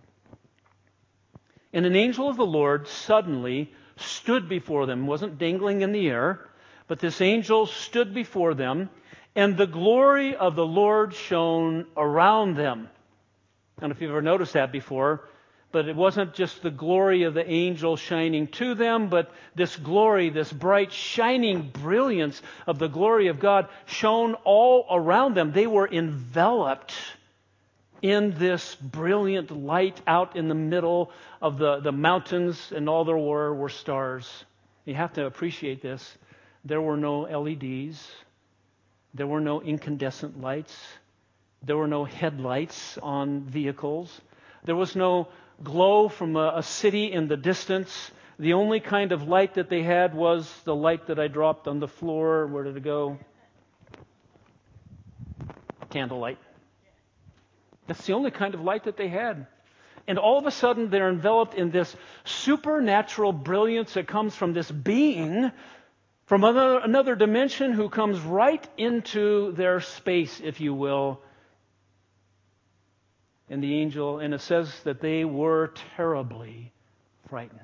And 1.75 1.85
an 1.85 1.97
angel 1.97 2.29
of 2.29 2.37
the 2.37 2.47
Lord 2.47 2.87
suddenly 2.87 3.73
stood 3.97 4.49
before 4.49 4.87
them, 4.87 5.09
wasn't 5.09 5.39
dangling 5.39 5.81
in 5.81 5.91
the 5.91 6.09
air, 6.09 6.49
but 6.87 7.01
this 7.01 7.21
angel 7.21 7.67
stood 7.67 8.15
before 8.15 8.55
them, 8.55 8.91
and 9.35 9.57
the 9.57 9.67
glory 9.67 10.37
of 10.37 10.55
the 10.55 10.65
Lord 10.65 11.15
shone 11.15 11.87
around 11.97 12.55
them. 12.55 12.89
I 13.77 13.81
don't 13.81 13.91
know 13.91 13.95
if 13.97 14.01
you've 14.01 14.13
ever 14.13 14.23
noticed 14.23 14.53
that 14.53 14.71
before, 14.71 15.29
but 15.73 15.89
it 15.89 15.97
wasn't 15.97 16.35
just 16.35 16.63
the 16.63 16.71
glory 16.71 17.25
of 17.25 17.35
the 17.35 17.51
angel 17.51 17.97
shining 17.97 18.47
to 18.47 18.77
them, 18.77 19.09
but 19.09 19.33
this 19.57 19.75
glory, 19.75 20.31
this 20.31 20.53
bright, 20.53 20.93
shining 20.93 21.71
brilliance 21.71 22.41
of 22.69 22.79
the 22.79 22.87
glory 22.87 23.27
of 23.27 23.41
God 23.41 23.67
shone 23.87 24.35
all 24.45 24.87
around 24.89 25.35
them. 25.35 25.51
They 25.51 25.67
were 25.67 25.89
enveloped 25.89 26.95
in 28.05 28.35
this 28.37 28.75
brilliant 28.75 29.51
light 29.51 29.99
out 30.07 30.37
in 30.37 30.47
the 30.47 30.55
middle 30.55 31.11
of 31.41 31.57
the, 31.57 31.81
the 31.81 31.91
mountains, 31.91 32.71
and 32.71 32.87
all 32.87 33.07
there 33.07 33.17
were 33.17 33.55
were 33.55 33.71
stars. 33.71 34.45
You 34.85 34.95
have 34.95 35.15
to 35.15 35.25
appreciate 35.25 35.81
this. 35.81 36.19
There 36.67 36.83
were 36.83 36.99
no 36.99 37.21
LEDs, 37.21 38.07
there 39.15 39.27
were 39.27 39.41
no 39.41 39.63
incandescent 39.63 40.39
lights. 40.39 40.77
There 41.63 41.79
were 41.79 41.89
no 41.89 42.05
headlights 42.05 42.99
on 42.99 43.41
vehicles. 43.45 44.21
There 44.65 44.77
was 44.77 44.95
no 44.95 45.29
glow 45.63 46.11
from 46.11 46.37
a, 46.37 46.57
a, 46.57 46.63
city 46.63 47.11
in 47.11 47.27
the 47.27 47.39
distance. 47.39 48.11
The 48.39 48.53
only 48.53 48.81
kind 48.81 49.13
of 49.13 49.23
light 49.29 49.55
that 49.55 49.71
they 49.71 49.83
had 49.83 50.15
was 50.15 50.53
the 50.65 50.75
light 50.75 51.07
that 51.07 51.19
I 51.19 51.29
dropped 51.29 51.67
on 51.69 51.81
the 51.81 51.89
floor. 51.89 52.47
Where 52.49 52.65
did 52.65 52.77
it 52.77 52.83
go? 52.83 53.19
Candlelight. 55.89 56.37
That's 57.87 58.07
the 58.07 58.13
only 58.13 58.31
kind 58.31 58.55
of 58.55 58.61
light 58.61 58.85
that 58.85 58.97
they 58.97 59.09
had. 59.09 59.47
And 60.07 60.19
all 60.19 60.39
of 60.39 60.47
a 60.47 60.51
sudden, 60.51 60.91
they're 60.91 61.09
enveloped 61.09 61.55
in 61.55 61.71
this 61.71 61.95
supernatural 62.25 63.33
brilliance 63.33 63.95
that 63.95 64.07
comes 64.07 64.35
from 64.35 64.53
this 64.53 64.71
being 64.71 65.51
from 66.27 66.43
another, 66.43 66.79
another 66.79 67.15
dimension 67.17 67.73
who 67.73 67.89
comes 67.89 68.19
right 68.21 68.67
into 68.79 69.53
their 69.53 69.81
space, 69.81 70.41
if 70.43 70.61
you 70.61 70.73
will, 70.73 71.21
and 73.51 73.63
the 73.63 73.75
angel, 73.75 74.21
and 74.21 74.33
it 74.33 74.41
says 74.41 74.73
that 74.85 75.01
they 75.01 75.25
were 75.25 75.73
terribly 75.97 76.73
frightened. 77.29 77.61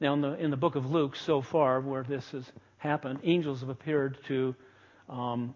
Now, 0.00 0.14
in 0.14 0.20
the, 0.22 0.32
in 0.34 0.50
the 0.50 0.56
book 0.56 0.74
of 0.74 0.90
Luke, 0.90 1.14
so 1.14 1.40
far, 1.40 1.80
where 1.80 2.02
this 2.02 2.28
has 2.30 2.44
happened, 2.78 3.20
angels 3.22 3.60
have 3.60 3.68
appeared 3.68 4.18
to, 4.26 4.56
um, 5.08 5.54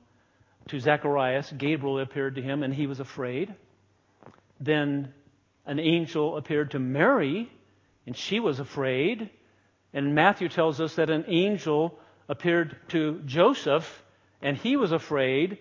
to 0.68 0.80
Zacharias. 0.80 1.52
Gabriel 1.56 2.00
appeared 2.00 2.36
to 2.36 2.42
him, 2.42 2.62
and 2.62 2.72
he 2.72 2.86
was 2.86 3.00
afraid. 3.00 3.54
Then 4.60 5.12
an 5.66 5.78
angel 5.78 6.36
appeared 6.36 6.72
to 6.72 6.78
Mary, 6.78 7.50
and 8.06 8.16
she 8.16 8.40
was 8.40 8.60
afraid. 8.60 9.30
And 9.92 10.14
Matthew 10.14 10.48
tells 10.48 10.80
us 10.80 10.96
that 10.96 11.10
an 11.10 11.24
angel 11.28 11.98
appeared 12.28 12.76
to 12.88 13.20
Joseph, 13.24 14.02
and 14.42 14.56
he 14.56 14.76
was 14.76 14.92
afraid. 14.92 15.58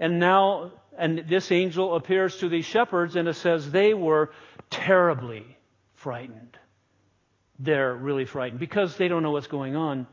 And 0.00 0.18
now, 0.18 0.72
and 0.98 1.24
this 1.28 1.52
angel 1.52 1.94
appears 1.94 2.38
to 2.38 2.48
these 2.48 2.64
shepherds, 2.64 3.16
and 3.16 3.28
it 3.28 3.34
says 3.34 3.70
they 3.70 3.94
were 3.94 4.32
terribly 4.70 5.56
frightened. 5.94 6.58
They're 7.58 7.94
really 7.94 8.24
frightened 8.24 8.58
because 8.58 8.96
they 8.96 9.08
don't 9.08 9.22
know 9.22 9.30
what's 9.30 9.46
going 9.46 9.76
on. 9.76 10.06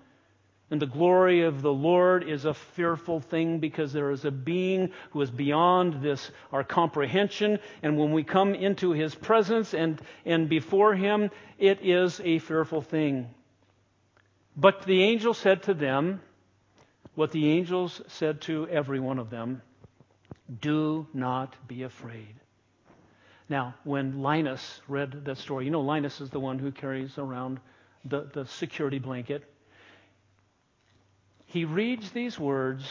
And 0.71 0.79
the 0.79 0.85
glory 0.85 1.41
of 1.41 1.63
the 1.63 1.73
Lord 1.73 2.23
is 2.23 2.45
a 2.45 2.53
fearful 2.53 3.19
thing 3.19 3.59
because 3.59 3.91
there 3.91 4.11
is 4.11 4.23
a 4.23 4.31
being 4.31 4.91
who 5.11 5.21
is 5.21 5.31
beyond 5.31 6.01
this, 6.01 6.29
our 6.51 6.63
comprehension. 6.63 7.57
And 7.81 7.97
when 7.97 8.11
we 8.11 8.23
come 8.23 8.53
into 8.53 8.91
his 8.91 9.15
presence 9.15 9.73
and, 9.73 9.99
and 10.25 10.47
before 10.47 10.93
him, 10.93 11.31
it 11.57 11.79
is 11.81 12.21
a 12.23 12.37
fearful 12.37 12.83
thing. 12.83 13.33
But 14.55 14.83
the 14.83 15.03
angel 15.03 15.33
said 15.33 15.63
to 15.63 15.73
them 15.73 16.21
what 17.15 17.31
the 17.31 17.49
angels 17.49 18.01
said 18.07 18.41
to 18.41 18.67
every 18.67 18.99
one 18.99 19.17
of 19.17 19.31
them 19.31 19.63
do 20.61 21.07
not 21.13 21.55
be 21.67 21.83
afraid. 21.83 22.35
Now, 23.49 23.73
when 23.83 24.21
Linus 24.21 24.81
read 24.87 25.25
that 25.25 25.37
story, 25.37 25.65
you 25.65 25.71
know, 25.71 25.81
Linus 25.81 26.21
is 26.21 26.29
the 26.29 26.39
one 26.39 26.59
who 26.59 26.71
carries 26.71 27.17
around 27.17 27.59
the, 28.05 28.29
the 28.31 28.45
security 28.45 28.99
blanket 28.99 29.43
he 31.49 31.65
reads 31.65 32.11
these 32.11 32.37
words, 32.37 32.85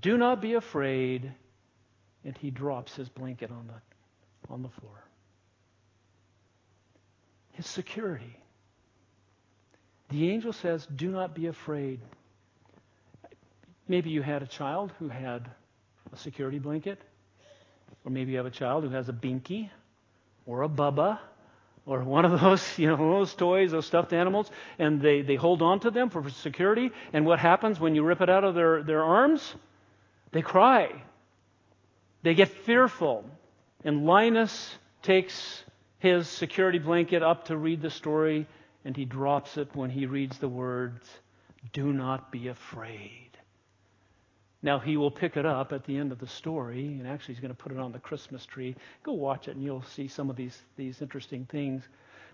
Do 0.00 0.16
not 0.16 0.40
be 0.40 0.54
afraid, 0.54 1.32
and 2.24 2.36
he 2.38 2.52
drops 2.52 2.94
his 2.94 3.08
blanket 3.08 3.50
on 3.50 3.66
the, 3.66 4.52
on 4.52 4.62
the 4.62 4.68
floor. 4.68 5.02
His 7.54 7.66
security. 7.66 8.38
The 10.10 10.30
angel 10.30 10.52
says, 10.52 10.86
Do 10.94 11.10
not 11.10 11.34
be 11.34 11.48
afraid. 11.48 11.98
Maybe 13.88 14.10
you 14.10 14.22
had 14.22 14.44
a 14.44 14.46
child 14.46 14.92
who 15.00 15.08
had 15.08 15.50
a 16.12 16.16
security 16.16 16.60
blanket, 16.60 17.00
or 18.04 18.12
maybe 18.12 18.30
you 18.30 18.36
have 18.36 18.46
a 18.46 18.50
child 18.50 18.84
who 18.84 18.90
has 18.90 19.08
a 19.08 19.12
binky 19.12 19.70
or 20.46 20.62
a 20.62 20.68
bubba 20.68 21.18
or 21.86 22.02
one 22.02 22.24
of 22.24 22.40
those, 22.40 22.62
you 22.78 22.88
know, 22.88 22.96
those 22.96 23.34
toys, 23.34 23.70
those 23.70 23.86
stuffed 23.86 24.12
animals, 24.12 24.50
and 24.78 25.00
they, 25.00 25.22
they 25.22 25.36
hold 25.36 25.62
on 25.62 25.80
to 25.80 25.90
them 25.90 26.10
for 26.10 26.28
security. 26.28 26.90
And 27.12 27.24
what 27.24 27.38
happens 27.38 27.80
when 27.80 27.94
you 27.94 28.02
rip 28.02 28.20
it 28.20 28.28
out 28.28 28.44
of 28.44 28.54
their, 28.54 28.82
their 28.82 29.02
arms? 29.02 29.54
They 30.32 30.42
cry. 30.42 31.02
They 32.22 32.34
get 32.34 32.48
fearful. 32.48 33.24
And 33.84 34.04
Linus 34.04 34.76
takes 35.02 35.64
his 35.98 36.28
security 36.28 36.78
blanket 36.78 37.22
up 37.22 37.46
to 37.46 37.56
read 37.56 37.80
the 37.80 37.90
story, 37.90 38.46
and 38.84 38.96
he 38.96 39.04
drops 39.04 39.56
it 39.56 39.68
when 39.74 39.90
he 39.90 40.06
reads 40.06 40.38
the 40.38 40.48
words, 40.48 41.08
Do 41.72 41.92
not 41.92 42.32
be 42.32 42.48
afraid. 42.48 43.25
Now, 44.62 44.78
he 44.78 44.96
will 44.96 45.10
pick 45.10 45.36
it 45.36 45.46
up 45.46 45.72
at 45.72 45.84
the 45.84 45.96
end 45.96 46.12
of 46.12 46.18
the 46.18 46.26
story, 46.26 46.86
and 46.86 47.06
actually, 47.06 47.34
he's 47.34 47.40
going 47.40 47.54
to 47.54 47.62
put 47.62 47.72
it 47.72 47.78
on 47.78 47.92
the 47.92 47.98
Christmas 47.98 48.44
tree. 48.46 48.74
Go 49.02 49.12
watch 49.12 49.48
it, 49.48 49.56
and 49.56 49.62
you'll 49.62 49.82
see 49.82 50.08
some 50.08 50.30
of 50.30 50.36
these, 50.36 50.60
these 50.76 51.02
interesting 51.02 51.44
things. 51.44 51.82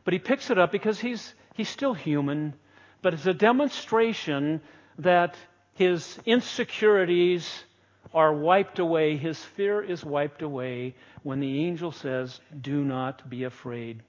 But 0.04 0.14
he 0.14 0.18
picks 0.18 0.50
it 0.50 0.58
up 0.58 0.72
because 0.72 1.00
he's, 1.00 1.34
he's 1.54 1.68
still 1.68 1.94
human, 1.94 2.54
but 3.02 3.14
it's 3.14 3.26
a 3.26 3.34
demonstration 3.34 4.60
that 4.98 5.36
his 5.74 6.18
insecurities 6.24 7.64
are 8.14 8.32
wiped 8.32 8.78
away, 8.78 9.16
his 9.16 9.42
fear 9.42 9.82
is 9.82 10.04
wiped 10.04 10.42
away 10.42 10.94
when 11.22 11.40
the 11.40 11.64
angel 11.64 11.92
says, 11.92 12.40
Do 12.60 12.84
not 12.84 13.28
be 13.28 13.44
afraid. 13.44 14.02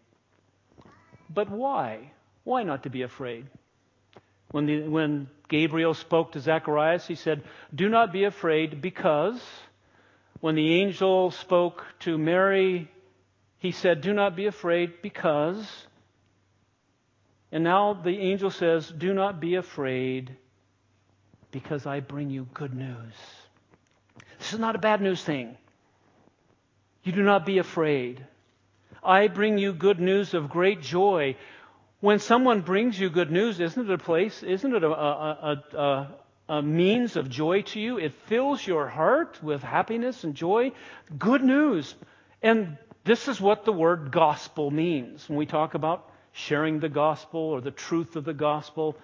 But 1.30 1.49
why? 1.49 2.11
Why 2.43 2.64
not 2.64 2.84
to 2.84 2.89
be 2.89 3.03
afraid? 3.03 3.47
When, 4.53 4.67
the, 4.67 4.87
when 4.87 5.29
Gabriel 5.49 5.95
spoke 5.95 6.33
to 6.33 6.39
Zacharias, 6.39 7.07
he 7.07 7.15
said, 7.15 7.41
Do 7.73 7.89
not 7.89 8.13
be 8.13 8.25
afraid, 8.25 8.83
because 8.83 9.41
when 10.41 10.53
the 10.53 10.75
angel 10.75 11.31
spoke 11.31 11.83
to 12.01 12.19
Mary, 12.19 12.87
he 13.57 13.71
said, 13.71 14.01
Do 14.01 14.13
not 14.13 14.35
be 14.35 14.45
afraid, 14.45 15.01
because. 15.01 15.67
And 17.51 17.63
now 17.63 17.93
the 17.93 18.15
angel 18.15 18.51
says, 18.51 18.87
Do 18.87 19.15
not 19.15 19.39
be 19.39 19.55
afraid, 19.55 20.37
because 21.49 21.87
I 21.87 21.99
bring 21.99 22.29
you 22.29 22.47
good 22.53 22.75
news. 22.75 23.15
This 24.37 24.53
is 24.53 24.59
not 24.59 24.75
a 24.75 24.79
bad 24.79 25.01
news 25.01 25.23
thing. 25.23 25.57
You 27.01 27.11
do 27.11 27.23
not 27.23 27.43
be 27.43 27.57
afraid. 27.57 28.23
I 29.03 29.29
bring 29.29 29.57
you 29.57 29.73
good 29.73 29.99
news 29.99 30.35
of 30.35 30.51
great 30.51 30.79
joy, 30.79 31.37
when 32.03 32.19
someone 32.19 32.59
brings 32.59 32.99
you 32.99 33.09
good 33.09 33.31
news, 33.31 33.61
isn't 33.61 33.89
it 33.89 33.93
a 33.93 33.97
place, 33.97 34.43
isn't 34.43 34.75
it 34.75 34.83
a, 34.83 34.91
a, 34.91 35.63
a, 35.73 36.07
a, 36.49 36.61
means 36.61 37.15
of 37.15 37.29
joy 37.29 37.61
to 37.61 37.79
you? 37.79 37.97
It 37.97 38.13
fills 38.25 38.67
your 38.67 38.89
heart 38.89 39.41
with 39.41 39.63
happiness 39.63 40.25
and 40.25 40.35
joy. 40.35 40.73
Good 41.17 41.41
news. 41.41 41.95
And 42.41 42.75
this 43.05 43.29
is 43.29 43.39
what 43.39 43.63
the 43.63 43.71
word 43.71 44.11
gospel 44.11 44.69
means. 44.69 45.29
When 45.29 45.37
we 45.37 45.45
talk 45.45 45.75
about 45.75 46.11
sharing 46.33 46.81
the 46.81 46.89
gospel 46.89 47.39
or 47.39 47.61
the 47.61 47.71
truth 47.71 48.17
of 48.17 48.25
the 48.25 48.33
gospel, 48.33 48.97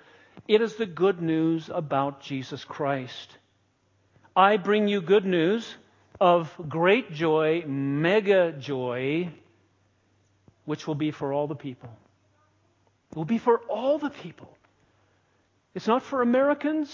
it 0.45 0.59
is 0.59 0.75
the 0.75 0.85
good 0.85 1.21
news 1.21 1.69
about 1.73 2.19
Jesus 2.19 2.65
Christ. 2.65 3.29
I 4.35 4.57
bring 4.57 4.89
you 4.89 4.99
good 4.99 5.25
news 5.25 5.73
of 6.19 6.53
great 6.67 7.13
joy, 7.13 7.63
mega 7.65 8.51
joy, 8.51 9.29
which 10.65 10.85
will 10.85 10.95
be 10.95 11.11
for 11.11 11.31
all 11.31 11.47
the 11.47 11.55
people. 11.55 11.89
It 13.11 13.17
will 13.17 13.25
be 13.25 13.37
for 13.37 13.59
all 13.69 13.97
the 13.97 14.09
people. 14.09 14.55
It's 15.73 15.87
not 15.87 16.03
for 16.03 16.21
Americans. 16.21 16.93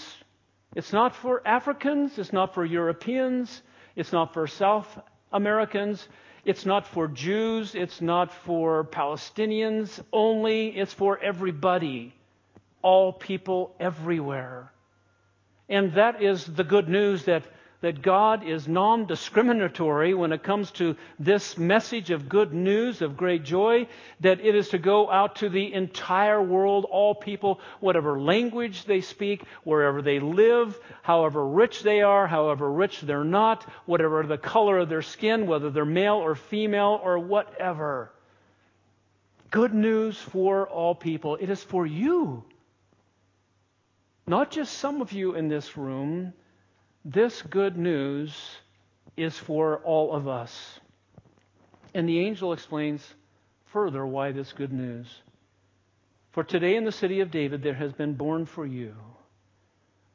It's 0.74 0.92
not 0.92 1.14
for 1.14 1.46
Africans. 1.46 2.18
It's 2.18 2.32
not 2.32 2.54
for 2.54 2.64
Europeans. 2.64 3.62
It's 3.96 4.12
not 4.12 4.32
for 4.32 4.46
South 4.46 4.98
Americans. 5.32 6.06
It's 6.44 6.64
not 6.64 6.86
for 6.86 7.08
Jews. 7.08 7.74
It's 7.74 8.00
not 8.00 8.32
for 8.32 8.84
Palestinians 8.84 10.00
only. 10.12 10.68
It's 10.68 10.92
for 10.92 11.18
everybody. 11.18 12.14
All 12.82 13.12
people 13.12 13.74
everywhere. 13.80 14.72
And 15.68 15.94
that 15.94 16.22
is 16.22 16.44
the 16.44 16.64
good 16.64 16.88
news 16.88 17.24
that 17.24 17.44
that 17.80 18.02
God 18.02 18.42
is 18.42 18.66
non 18.66 19.06
discriminatory 19.06 20.14
when 20.14 20.32
it 20.32 20.42
comes 20.42 20.70
to 20.72 20.96
this 21.18 21.58
message 21.58 22.10
of 22.10 22.28
good 22.28 22.52
news, 22.52 23.02
of 23.02 23.16
great 23.16 23.44
joy, 23.44 23.86
that 24.20 24.40
it 24.40 24.54
is 24.54 24.70
to 24.70 24.78
go 24.78 25.10
out 25.10 25.36
to 25.36 25.48
the 25.48 25.72
entire 25.72 26.42
world, 26.42 26.86
all 26.90 27.14
people, 27.14 27.60
whatever 27.80 28.20
language 28.20 28.84
they 28.84 29.00
speak, 29.00 29.44
wherever 29.64 30.00
they 30.00 30.20
live, 30.20 30.78
however 31.02 31.46
rich 31.46 31.82
they 31.82 32.02
are, 32.02 32.26
however 32.26 32.70
rich 32.70 33.00
they're 33.02 33.24
not, 33.24 33.64
whatever 33.84 34.22
the 34.22 34.38
color 34.38 34.78
of 34.78 34.88
their 34.88 35.02
skin, 35.02 35.46
whether 35.46 35.70
they're 35.70 35.84
male 35.84 36.16
or 36.16 36.34
female 36.34 37.00
or 37.02 37.18
whatever. 37.18 38.10
Good 39.50 39.74
news 39.74 40.16
for 40.16 40.68
all 40.68 40.94
people. 40.94 41.36
It 41.36 41.50
is 41.50 41.62
for 41.62 41.86
you. 41.86 42.44
Not 44.26 44.50
just 44.50 44.78
some 44.78 45.00
of 45.00 45.12
you 45.12 45.34
in 45.36 45.48
this 45.48 45.76
room 45.76 46.32
this 47.06 47.40
good 47.42 47.78
news 47.78 48.34
is 49.16 49.38
for 49.38 49.78
all 49.78 50.12
of 50.12 50.26
us. 50.26 50.80
And 51.94 52.08
the 52.08 52.18
angel 52.18 52.52
explains 52.52 53.02
further 53.66 54.04
why 54.04 54.32
this 54.32 54.52
good 54.52 54.72
news. 54.72 55.06
For 56.32 56.42
today 56.42 56.74
in 56.74 56.84
the 56.84 56.92
city 56.92 57.20
of 57.20 57.30
David 57.30 57.62
there 57.62 57.74
has 57.74 57.92
been 57.92 58.14
born 58.14 58.44
for 58.44 58.66
you 58.66 58.94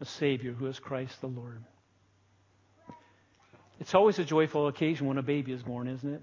a 0.01 0.05
Savior 0.05 0.51
who 0.51 0.67
is 0.67 0.79
Christ 0.79 1.21
the 1.21 1.27
Lord. 1.27 1.63
It's 3.79 3.95
always 3.95 4.19
a 4.19 4.25
joyful 4.25 4.67
occasion 4.67 5.07
when 5.07 5.17
a 5.17 5.23
baby 5.23 5.53
is 5.53 5.63
born, 5.63 5.87
isn't 5.87 6.13
it? 6.13 6.21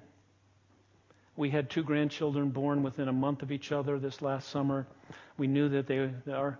We 1.37 1.49
had 1.49 1.71
two 1.71 1.83
grandchildren 1.83 2.51
born 2.51 2.83
within 2.83 3.09
a 3.09 3.13
month 3.13 3.43
of 3.43 3.53
each 3.53 3.73
other 3.73 3.99
this 3.99 4.21
last 4.21 4.49
summer. 4.49 4.87
We 5.39 5.47
knew 5.47 5.69
that 5.71 5.87
they, 5.87 6.11
our, 6.31 6.59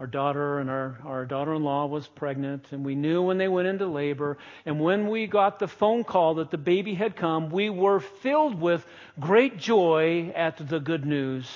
our 0.00 0.06
daughter 0.06 0.60
and 0.60 0.70
our, 0.70 0.98
our 1.04 1.26
daughter 1.26 1.52
in 1.52 1.62
law 1.62 1.84
was 1.84 2.08
pregnant, 2.08 2.64
and 2.70 2.86
we 2.86 2.94
knew 2.94 3.20
when 3.20 3.36
they 3.36 3.48
went 3.48 3.68
into 3.68 3.86
labor. 3.86 4.38
And 4.64 4.80
when 4.80 5.08
we 5.08 5.26
got 5.26 5.58
the 5.58 5.68
phone 5.68 6.04
call 6.04 6.36
that 6.36 6.50
the 6.50 6.56
baby 6.56 6.94
had 6.94 7.16
come, 7.16 7.50
we 7.50 7.68
were 7.68 8.00
filled 8.00 8.58
with 8.58 8.84
great 9.20 9.58
joy 9.58 10.32
at 10.34 10.56
the 10.56 10.80
good 10.80 11.04
news. 11.04 11.46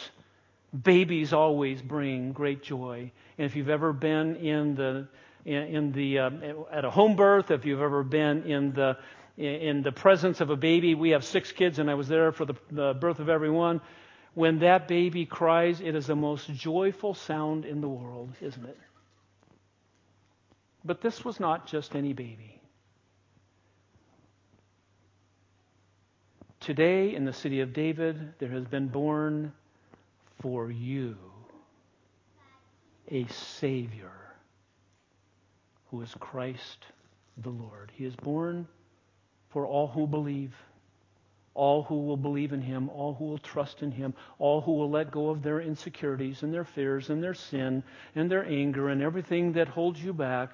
Babies 0.78 1.32
always 1.32 1.80
bring 1.80 2.32
great 2.32 2.62
joy. 2.62 3.10
And 3.38 3.46
if 3.46 3.56
you've 3.56 3.70
ever 3.70 3.94
been 3.94 4.36
in 4.36 4.74
the 4.74 5.08
in 5.46 5.92
the 5.92 6.18
uh, 6.18 6.30
at 6.70 6.84
a 6.84 6.90
home 6.90 7.16
birth, 7.16 7.50
if 7.50 7.64
you've 7.64 7.80
ever 7.80 8.02
been 8.02 8.42
in 8.42 8.72
the 8.74 8.98
in 9.38 9.82
the 9.82 9.92
presence 9.92 10.42
of 10.42 10.50
a 10.50 10.56
baby, 10.56 10.94
we 10.94 11.10
have 11.10 11.24
six 11.24 11.50
kids, 11.50 11.78
and 11.78 11.90
I 11.90 11.94
was 11.94 12.08
there 12.08 12.30
for 12.30 12.44
the, 12.44 12.54
the 12.70 12.92
birth 12.92 13.20
of 13.20 13.30
every 13.30 13.50
one. 13.50 13.80
When 14.34 14.58
that 14.60 14.88
baby 14.88 15.26
cries, 15.26 15.80
it 15.80 15.94
is 15.94 16.08
the 16.08 16.16
most 16.16 16.52
joyful 16.52 17.14
sound 17.14 17.64
in 17.64 17.80
the 17.80 17.88
world, 17.88 18.30
isn't 18.40 18.64
it? 18.64 18.78
But 20.84 21.00
this 21.00 21.24
was 21.24 21.40
not 21.40 21.66
just 21.66 21.94
any 21.94 22.12
baby. 22.12 22.60
Today, 26.60 27.14
in 27.14 27.24
the 27.24 27.32
city 27.32 27.60
of 27.60 27.72
David, 27.72 28.34
there 28.38 28.48
has 28.50 28.64
been 28.64 28.88
born 28.88 29.52
for 30.40 30.70
you 30.70 31.16
a 33.10 33.26
Savior 33.26 34.10
who 35.90 36.00
is 36.00 36.14
Christ 36.18 36.86
the 37.36 37.50
Lord. 37.50 37.92
He 37.94 38.04
is 38.04 38.16
born 38.16 38.66
for 39.50 39.66
all 39.66 39.86
who 39.86 40.06
believe, 40.06 40.54
all 41.54 41.84
who 41.84 42.02
will 42.02 42.16
believe 42.16 42.52
in 42.52 42.60
Him, 42.60 42.88
all 42.90 43.14
who 43.14 43.24
will 43.26 43.38
trust 43.38 43.82
in 43.82 43.92
Him, 43.92 44.14
all 44.38 44.60
who 44.60 44.72
will 44.72 44.90
let 44.90 45.10
go 45.10 45.30
of 45.30 45.42
their 45.42 45.60
insecurities 45.60 46.42
and 46.42 46.52
their 46.52 46.64
fears 46.64 47.10
and 47.10 47.22
their 47.22 47.34
sin 47.34 47.82
and 48.14 48.30
their 48.30 48.44
anger 48.44 48.88
and 48.88 49.02
everything 49.02 49.52
that 49.52 49.68
holds 49.68 50.02
you 50.02 50.12
back. 50.12 50.50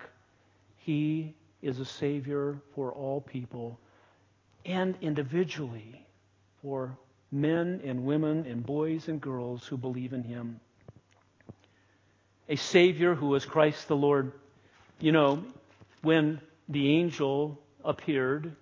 He 0.77 1.35
is 1.63 1.81
a 1.81 1.85
Savior 1.85 2.59
for 2.75 2.93
all 2.93 3.21
people 3.21 3.79
and 4.65 4.95
individually 5.01 6.07
for 6.63 6.97
men 7.33 7.81
and 7.85 8.05
women 8.05 8.45
and 8.47 8.65
boys 8.65 9.09
and 9.09 9.21
girls 9.21 9.67
who 9.67 9.77
believe 9.77 10.13
in 10.13 10.23
him. 10.23 10.61
A 12.49 12.57
Savior 12.57 13.15
who 13.15 13.35
is 13.35 13.45
Christ 13.45 13.89
the 13.89 13.97
Lord. 13.97 14.33
You 14.99 15.13
know, 15.13 15.45
when 16.03 16.41
the 16.69 16.97
angel 16.97 17.59
appeared 17.85 18.55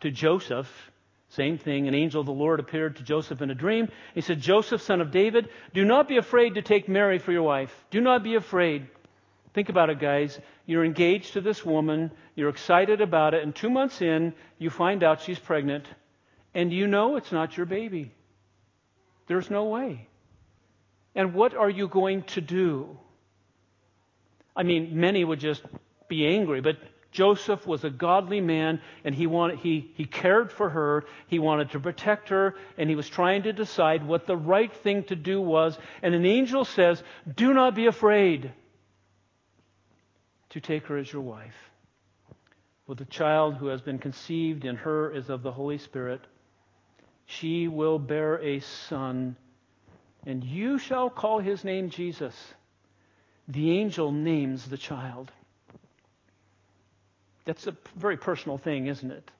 to 0.00 0.10
Joseph, 0.10 0.68
same 1.30 1.58
thing, 1.58 1.88
an 1.88 1.94
angel 1.94 2.20
of 2.20 2.26
the 2.26 2.32
Lord 2.32 2.58
appeared 2.58 2.96
to 2.96 3.02
Joseph 3.02 3.42
in 3.42 3.50
a 3.50 3.54
dream. 3.54 3.88
He 4.14 4.22
said, 4.22 4.40
Joseph, 4.40 4.80
son 4.80 5.00
of 5.00 5.10
David, 5.10 5.48
do 5.74 5.84
not 5.84 6.08
be 6.08 6.16
afraid 6.16 6.54
to 6.54 6.62
take 6.62 6.88
Mary 6.88 7.18
for 7.18 7.32
your 7.32 7.42
wife. 7.42 7.74
Do 7.90 8.00
not 8.00 8.22
be 8.22 8.34
afraid. 8.34 8.86
Think 9.52 9.68
about 9.68 9.90
it, 9.90 9.98
guys. 9.98 10.38
You're 10.64 10.84
engaged 10.84 11.34
to 11.34 11.40
this 11.40 11.64
woman, 11.64 12.10
you're 12.34 12.48
excited 12.48 13.00
about 13.00 13.34
it, 13.34 13.42
and 13.42 13.54
two 13.54 13.70
months 13.70 14.00
in, 14.00 14.32
you 14.58 14.70
find 14.70 15.02
out 15.02 15.20
she's 15.20 15.38
pregnant, 15.38 15.86
and 16.54 16.72
you 16.72 16.86
know 16.86 17.16
it's 17.16 17.32
not 17.32 17.56
your 17.56 17.66
baby. 17.66 18.12
There's 19.26 19.50
no 19.50 19.64
way. 19.64 20.08
And 21.14 21.34
what 21.34 21.54
are 21.54 21.70
you 21.70 21.88
going 21.88 22.22
to 22.24 22.40
do? 22.40 22.98
I 24.56 24.62
mean, 24.62 24.98
many 24.98 25.24
would 25.24 25.40
just 25.40 25.62
be 26.08 26.26
angry, 26.26 26.60
but 26.60 26.76
Joseph 27.10 27.66
was 27.66 27.84
a 27.84 27.90
godly 27.90 28.40
man 28.40 28.80
and 29.04 29.14
he 29.14 29.26
wanted 29.26 29.58
he 29.60 29.90
he 29.94 30.04
cared 30.04 30.52
for 30.52 30.68
her, 30.68 31.04
he 31.26 31.38
wanted 31.38 31.70
to 31.70 31.80
protect 31.80 32.28
her, 32.28 32.54
and 32.76 32.90
he 32.90 32.96
was 32.96 33.08
trying 33.08 33.44
to 33.44 33.52
decide 33.52 34.06
what 34.06 34.26
the 34.26 34.36
right 34.36 34.72
thing 34.72 35.04
to 35.04 35.16
do 35.16 35.40
was. 35.40 35.78
And 36.02 36.14
an 36.14 36.26
angel 36.26 36.64
says, 36.64 37.02
"Do 37.34 37.54
not 37.54 37.74
be 37.74 37.86
afraid 37.86 38.52
to 40.50 40.60
take 40.60 40.86
her 40.86 40.96
as 40.96 41.12
your 41.12 41.22
wife. 41.22 41.70
For 42.86 42.94
the 42.94 43.04
child 43.04 43.56
who 43.56 43.66
has 43.66 43.82
been 43.82 43.98
conceived 43.98 44.64
in 44.64 44.76
her 44.76 45.10
is 45.10 45.28
of 45.28 45.42
the 45.42 45.52
Holy 45.52 45.78
Spirit. 45.78 46.22
She 47.26 47.68
will 47.68 47.98
bear 47.98 48.40
a 48.40 48.60
son, 48.60 49.36
and 50.24 50.42
you 50.42 50.78
shall 50.78 51.10
call 51.10 51.38
his 51.38 51.64
name 51.64 51.90
Jesus. 51.90 52.54
The 53.46 53.78
angel 53.78 54.10
names 54.12 54.68
the 54.68 54.78
child. 54.78 55.30
That's 57.48 57.66
a 57.66 57.74
very 57.96 58.18
personal 58.18 58.58
thing, 58.58 58.88
isn't 58.88 59.10
it? 59.10 59.30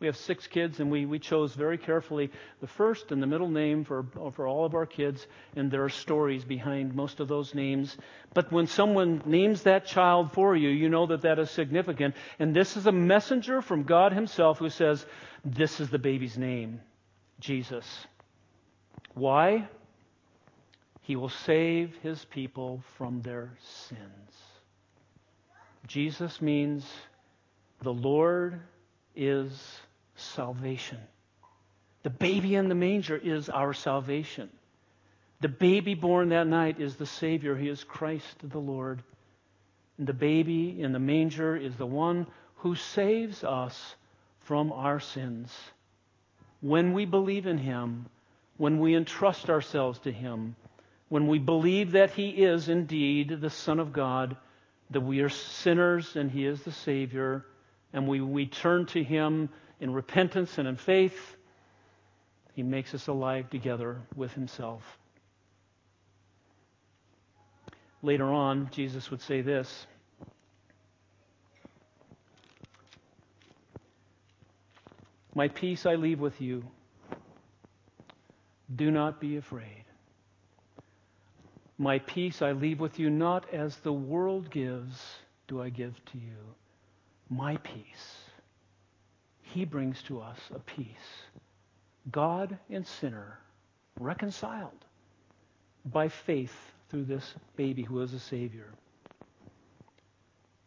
We 0.00 0.06
have 0.06 0.16
six 0.16 0.46
kids, 0.46 0.80
and 0.80 0.90
we, 0.90 1.04
we 1.04 1.18
chose 1.18 1.54
very 1.54 1.76
carefully 1.76 2.30
the 2.62 2.66
first 2.66 3.12
and 3.12 3.22
the 3.22 3.26
middle 3.26 3.50
name 3.50 3.84
for, 3.84 4.06
for 4.32 4.48
all 4.48 4.64
of 4.64 4.74
our 4.74 4.86
kids, 4.86 5.26
and 5.54 5.70
there 5.70 5.84
are 5.84 5.90
stories 5.90 6.42
behind 6.42 6.94
most 6.94 7.20
of 7.20 7.28
those 7.28 7.54
names. 7.54 7.98
But 8.32 8.50
when 8.50 8.66
someone 8.66 9.20
names 9.26 9.64
that 9.64 9.84
child 9.84 10.32
for 10.32 10.56
you, 10.56 10.70
you 10.70 10.88
know 10.88 11.04
that 11.08 11.20
that 11.20 11.38
is 11.38 11.50
significant. 11.50 12.14
And 12.38 12.56
this 12.56 12.78
is 12.78 12.86
a 12.86 12.92
messenger 12.92 13.60
from 13.60 13.82
God 13.82 14.14
Himself 14.14 14.58
who 14.58 14.70
says, 14.70 15.04
This 15.44 15.80
is 15.80 15.90
the 15.90 15.98
baby's 15.98 16.38
name, 16.38 16.80
Jesus. 17.40 17.84
Why? 19.12 19.68
He 21.02 21.14
will 21.14 21.28
save 21.28 21.94
His 22.02 22.24
people 22.24 22.82
from 22.96 23.20
their 23.20 23.52
sins. 23.88 24.32
Jesus 25.86 26.40
means 26.40 26.90
the 27.82 27.92
Lord 27.92 28.60
is 29.14 29.80
salvation. 30.14 30.98
The 32.02 32.10
baby 32.10 32.54
in 32.54 32.68
the 32.68 32.74
manger 32.74 33.16
is 33.16 33.48
our 33.48 33.72
salvation. 33.72 34.48
The 35.40 35.48
baby 35.48 35.94
born 35.94 36.30
that 36.30 36.46
night 36.46 36.80
is 36.80 36.96
the 36.96 37.06
Savior. 37.06 37.56
He 37.56 37.68
is 37.68 37.84
Christ 37.84 38.36
the 38.42 38.58
Lord. 38.58 39.02
And 39.98 40.06
the 40.06 40.12
baby 40.12 40.80
in 40.80 40.92
the 40.92 40.98
manger 40.98 41.56
is 41.56 41.76
the 41.76 41.86
one 41.86 42.26
who 42.56 42.74
saves 42.74 43.42
us 43.44 43.96
from 44.40 44.72
our 44.72 45.00
sins. 45.00 45.54
When 46.60 46.92
we 46.92 47.06
believe 47.06 47.46
in 47.46 47.58
Him, 47.58 48.06
when 48.58 48.80
we 48.80 48.94
entrust 48.94 49.48
ourselves 49.48 49.98
to 50.00 50.12
Him, 50.12 50.56
when 51.08 51.26
we 51.26 51.38
believe 51.38 51.92
that 51.92 52.10
He 52.10 52.28
is 52.28 52.68
indeed 52.68 53.40
the 53.40 53.50
Son 53.50 53.80
of 53.80 53.92
God, 53.92 54.36
that 54.90 55.00
we 55.00 55.20
are 55.20 55.30
sinners 55.30 56.16
and 56.16 56.30
He 56.30 56.44
is 56.44 56.62
the 56.62 56.72
Savior, 56.72 57.46
and 57.92 58.06
we, 58.06 58.20
we 58.20 58.46
turn 58.46 58.86
to 58.86 59.02
Him 59.02 59.48
in 59.80 59.92
repentance 59.92 60.58
and 60.58 60.68
in 60.68 60.76
faith, 60.76 61.36
He 62.54 62.62
makes 62.62 62.94
us 62.94 63.06
alive 63.06 63.50
together 63.50 63.96
with 64.14 64.32
Himself. 64.32 64.82
Later 68.02 68.26
on, 68.26 68.70
Jesus 68.72 69.10
would 69.10 69.20
say 69.20 69.42
this. 69.42 69.86
My 75.34 75.48
peace 75.48 75.86
I 75.86 75.94
leave 75.94 76.20
with 76.20 76.40
you. 76.40 76.64
Do 78.74 78.90
not 78.90 79.20
be 79.20 79.36
afraid. 79.36 79.84
My 81.78 81.98
peace 81.98 82.42
I 82.42 82.52
leave 82.52 82.78
with 82.78 82.98
you, 82.98 83.10
not 83.10 83.52
as 83.52 83.76
the 83.78 83.92
world 83.92 84.50
gives, 84.50 85.00
do 85.48 85.62
I 85.62 85.70
give 85.70 85.94
to 86.12 86.18
you. 86.18 86.54
My 87.30 87.56
peace 87.58 88.20
he 89.54 89.64
brings 89.64 90.02
to 90.02 90.20
us 90.20 90.38
a 90.54 90.58
peace. 90.60 90.86
God 92.10 92.58
and 92.70 92.86
sinner 92.86 93.38
reconciled 93.98 94.84
by 95.86 96.08
faith 96.08 96.54
through 96.88 97.04
this 97.04 97.34
baby 97.56 97.82
who 97.82 98.00
is 98.00 98.14
a 98.14 98.20
Savior. 98.20 98.68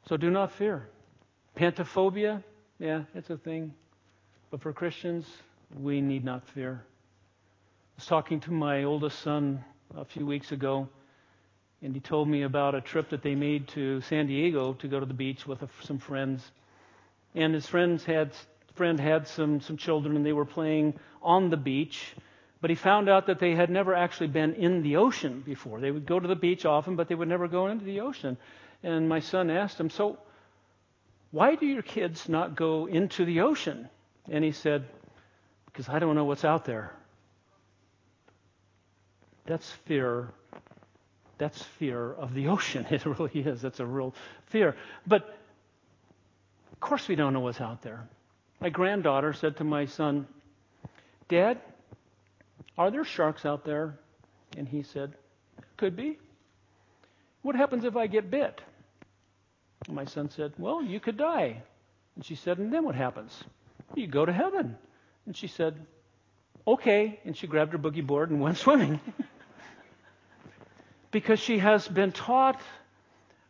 So 0.08 0.18
do 0.18 0.30
not 0.30 0.52
fear. 0.52 0.90
Pantophobia, 1.56 2.44
yeah, 2.80 3.04
it's 3.16 3.30
a 3.30 3.38
thing. 3.38 3.74
But 4.52 4.62
for 4.62 4.74
Christians, 4.74 5.26
we 5.80 6.02
need 6.02 6.24
not 6.24 6.48
fear. 6.50 6.84
I 6.84 7.96
was 7.98 8.06
talking 8.06 8.40
to 8.42 8.52
my 8.52 8.84
oldest 8.84 9.20
son 9.20 9.64
a 9.96 10.04
few 10.04 10.26
weeks 10.26 10.52
ago, 10.52 10.90
and 11.84 11.94
he 11.94 12.00
told 12.00 12.30
me 12.30 12.44
about 12.44 12.76
a 12.76 12.82
trip 12.82 13.10
that 13.10 13.22
they 13.22 13.36
made 13.36 13.68
to 13.68 14.00
San 14.02 14.28
Diego 14.28 14.74
to 14.74 14.88
go 14.88 15.02
to 15.02 15.06
the 15.06 15.14
beach 15.14 15.46
with 15.46 15.62
some 15.82 16.00
friends. 16.00 16.42
And 17.36 17.54
his 17.54 17.68
friends 17.68 18.06
had 18.06 18.32
friend 18.76 19.00
had 19.00 19.28
some, 19.28 19.62
some 19.62 19.78
children 19.78 20.16
and 20.16 20.26
they 20.26 20.34
were 20.34 20.46
playing 20.46 20.98
on 21.22 21.50
the 21.50 21.58
beach, 21.58 22.16
but 22.60 22.72
he 22.72 22.76
found 22.76 23.08
out 23.08 23.28
that 23.28 23.40
they 23.40 23.54
had 23.54 23.70
never 23.70 23.94
actually 23.94 24.28
been 24.28 24.56
in 24.56 24.82
the 24.82 24.96
ocean 24.96 25.44
before. 25.46 25.80
They 25.80 25.92
would 25.92 26.08
go 26.08 26.20
to 26.20 26.28
the 26.28 26.36
beach 26.36 26.66
often, 26.66 26.96
but 26.96 27.08
they 27.08 27.16
would 27.16 27.28
never 27.28 27.48
go 27.48 27.68
into 27.68 27.86
the 27.86 28.00
ocean. 28.00 28.38
And 28.82 29.08
my 29.08 29.20
son 29.20 29.52
asked 29.52 29.80
him, 29.80 29.90
So, 29.90 30.18
why 31.32 31.56
do 31.56 31.66
your 31.66 31.84
kids 31.84 32.28
not 32.30 32.56
go 32.56 32.88
into 32.88 33.26
the 33.26 33.42
ocean? 33.42 33.90
And 34.28 34.44
he 34.44 34.54
said, 34.54 34.86
Because 35.66 35.88
I 35.90 36.00
don't 36.00 36.16
know 36.16 36.26
what's 36.26 36.46
out 36.46 36.66
there. 36.66 36.94
That's 39.46 39.70
fear. 39.86 40.34
That's 41.44 41.62
fear 41.62 42.14
of 42.14 42.34
the 42.34 42.48
ocean. 42.56 42.86
It 42.90 43.06
really 43.06 43.42
is. 43.42 43.62
That's 43.62 43.82
a 43.82 43.86
real 43.86 44.16
fear. 44.46 44.78
But 45.06 45.38
of 46.72 46.80
course, 46.80 47.06
we 47.10 47.16
don't 47.16 47.34
know 47.34 47.42
what's 47.42 47.60
out 47.60 47.82
there. 47.82 48.08
My 48.62 48.70
granddaughter 48.70 49.34
said 49.34 49.58
to 49.58 49.66
my 49.66 49.88
son, 49.88 50.26
Dad, 51.28 51.60
are 52.78 52.92
there 52.92 53.04
sharks 53.04 53.46
out 53.46 53.66
there? 53.66 54.00
And 54.56 54.70
he 54.70 54.84
said, 54.84 55.16
Could 55.76 55.98
be. 55.98 56.18
What 57.42 57.58
happens 57.58 57.84
if 57.84 57.98
I 57.98 58.08
get 58.08 58.32
bit? 58.32 58.62
And 59.88 59.98
my 59.98 60.06
son 60.06 60.30
said, 60.30 60.54
Well, 60.58 60.82
you 60.82 61.02
could 61.02 61.18
die. 61.18 61.62
And 62.16 62.24
she 62.24 62.36
said, 62.36 62.58
And 62.58 62.72
then 62.72 62.86
what 62.86 62.96
happens? 62.96 63.38
You 63.96 64.08
go 64.08 64.26
to 64.26 64.32
heaven. 64.32 64.78
And 65.26 65.36
she 65.36 65.48
said, 65.48 65.76
Okay. 66.66 67.20
And 67.26 67.36
she 67.36 67.48
grabbed 67.48 67.74
her 67.74 67.78
boogie 67.80 68.08
board 68.08 68.32
and 68.32 68.40
went 68.40 68.58
swimming. 68.66 69.02
Because 71.14 71.40
she 71.40 71.60
has 71.60 71.88
been 71.88 72.12
taught 72.12 72.62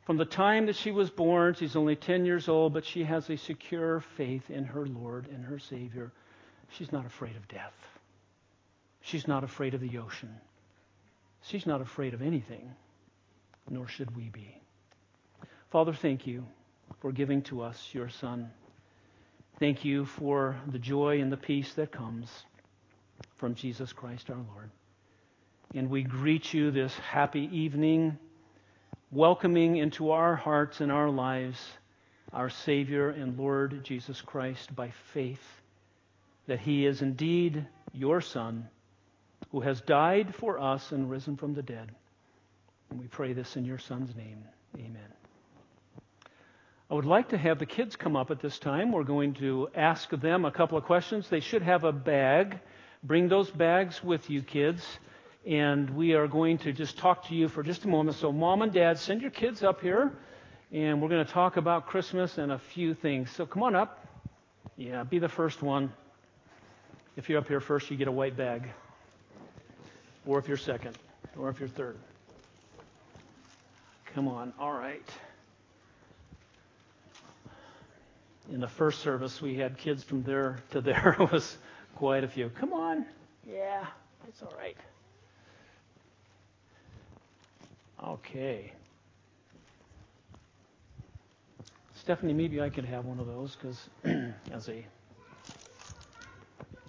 from 0.05 0.17
the 0.17 0.25
time 0.25 0.67
that 0.67 0.75
she 0.75 0.91
was 0.91 1.09
born, 1.09 1.55
she's 1.55 1.75
only 1.75 1.95
10 1.95 2.25
years 2.25 2.47
old, 2.49 2.73
but 2.73 2.85
she 2.85 3.03
has 3.05 3.29
a 3.29 3.37
secure 3.37 4.01
faith 4.17 4.51
in 4.51 4.65
her 4.65 4.85
Lord 4.85 5.27
and 5.27 5.45
her 5.45 5.57
Savior. 5.57 6.11
She's 6.69 6.91
not 6.91 7.05
afraid 7.05 7.35
of 7.35 7.47
death. 7.47 7.73
She's 9.01 9.27
not 9.27 9.43
afraid 9.43 9.73
of 9.73 9.81
the 9.81 9.97
ocean. 9.97 10.35
She's 11.41 11.65
not 11.65 11.81
afraid 11.81 12.13
of 12.13 12.21
anything, 12.21 12.69
nor 13.69 13.87
should 13.87 14.15
we 14.15 14.29
be. 14.29 14.61
Father, 15.71 15.93
thank 15.93 16.27
you 16.27 16.45
for 16.99 17.11
giving 17.11 17.41
to 17.43 17.61
us 17.61 17.89
your 17.93 18.09
Son. 18.09 18.51
Thank 19.59 19.85
you 19.85 20.05
for 20.05 20.57
the 20.67 20.79
joy 20.79 21.21
and 21.21 21.31
the 21.31 21.37
peace 21.37 21.73
that 21.73 21.91
comes. 21.91 22.29
from 23.35 23.55
Jesus 23.55 23.91
Christ 23.93 24.29
our 24.29 24.37
Lord. 24.53 24.69
And 25.73 25.89
we 25.89 26.03
greet 26.03 26.53
you 26.53 26.71
this 26.71 26.93
happy 26.99 27.49
evening, 27.51 28.17
welcoming 29.11 29.77
into 29.77 30.11
our 30.11 30.35
hearts 30.35 30.81
and 30.81 30.91
our 30.91 31.09
lives 31.09 31.59
our 32.33 32.49
Savior 32.49 33.09
and 33.09 33.37
Lord 33.37 33.83
Jesus 33.83 34.19
Christ 34.21 34.75
by 34.75 34.89
faith 35.13 35.61
that 36.47 36.59
He 36.59 36.85
is 36.85 37.01
indeed 37.01 37.65
your 37.93 38.21
Son 38.21 38.67
who 39.51 39.61
has 39.61 39.79
died 39.81 40.33
for 40.33 40.59
us 40.59 40.91
and 40.91 41.09
risen 41.09 41.37
from 41.37 41.53
the 41.53 41.61
dead. 41.61 41.91
And 42.89 42.99
we 42.99 43.07
pray 43.07 43.33
this 43.33 43.55
in 43.55 43.65
your 43.65 43.77
Son's 43.77 44.15
name. 44.15 44.43
Amen. 44.77 44.97
I 46.89 46.95
would 46.95 47.05
like 47.05 47.29
to 47.29 47.37
have 47.37 47.59
the 47.59 47.65
kids 47.65 47.95
come 47.95 48.15
up 48.15 48.31
at 48.31 48.39
this 48.39 48.57
time. 48.57 48.91
We're 48.91 49.03
going 49.03 49.35
to 49.35 49.69
ask 49.75 50.09
them 50.09 50.43
a 50.43 50.51
couple 50.51 50.77
of 50.77 50.85
questions. 50.85 51.29
They 51.29 51.39
should 51.39 51.61
have 51.61 51.83
a 51.83 51.91
bag. 51.91 52.59
Bring 53.03 53.27
those 53.29 53.49
bags 53.49 54.03
with 54.03 54.29
you, 54.29 54.41
kids. 54.41 54.83
And 55.45 55.89
we 55.89 56.13
are 56.13 56.27
going 56.27 56.57
to 56.59 56.71
just 56.71 56.97
talk 56.97 57.27
to 57.27 57.35
you 57.35 57.49
for 57.49 57.63
just 57.63 57.83
a 57.83 57.87
moment. 57.87 58.17
So, 58.17 58.31
mom 58.31 58.61
and 58.61 58.71
dad, 58.71 58.97
send 58.97 59.21
your 59.21 59.31
kids 59.31 59.63
up 59.63 59.81
here. 59.81 60.13
And 60.71 61.01
we're 61.01 61.09
going 61.09 61.25
to 61.25 61.31
talk 61.31 61.57
about 61.57 61.87
Christmas 61.87 62.37
and 62.37 62.51
a 62.51 62.57
few 62.57 62.93
things. 62.93 63.29
So, 63.31 63.45
come 63.45 63.63
on 63.63 63.75
up. 63.75 64.07
Yeah, 64.77 65.03
be 65.03 65.19
the 65.19 65.29
first 65.29 65.61
one. 65.61 65.91
If 67.17 67.29
you're 67.29 67.39
up 67.39 67.47
here 67.47 67.59
first, 67.59 67.91
you 67.91 67.97
get 67.97 68.07
a 68.07 68.11
white 68.11 68.37
bag. 68.37 68.69
Or 70.25 70.39
if 70.39 70.47
you're 70.47 70.57
second. 70.57 70.97
Or 71.37 71.49
if 71.49 71.59
you're 71.59 71.69
third. 71.69 71.97
Come 74.13 74.27
on. 74.27 74.53
All 74.59 74.73
right. 74.73 75.07
In 78.51 78.59
the 78.59 78.67
first 78.67 79.01
service, 79.01 79.41
we 79.41 79.55
had 79.55 79.77
kids 79.77 80.03
from 80.03 80.23
there 80.23 80.59
to 80.71 80.81
there. 80.81 81.15
it 81.19 81.31
was 81.31 81.57
quite 81.95 82.23
a 82.23 82.27
few. 82.27 82.49
Come 82.49 82.73
on. 82.73 83.05
Yeah, 83.47 83.85
it's 84.27 84.41
all 84.41 84.53
right. 84.57 84.77
Okay. 88.05 88.71
Stephanie, 91.95 92.33
maybe 92.33 92.61
I 92.61 92.69
could 92.69 92.83
have 92.85 93.05
one 93.05 93.19
of 93.19 93.27
those 93.27 93.55
because 93.55 93.89
as 94.51 94.67
a. 94.67 94.85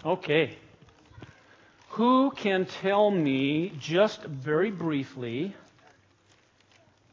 Okay. 0.04 0.56
Who 1.90 2.32
can 2.32 2.66
tell 2.66 3.12
me 3.12 3.72
just 3.78 4.22
very 4.24 4.72
briefly 4.72 5.54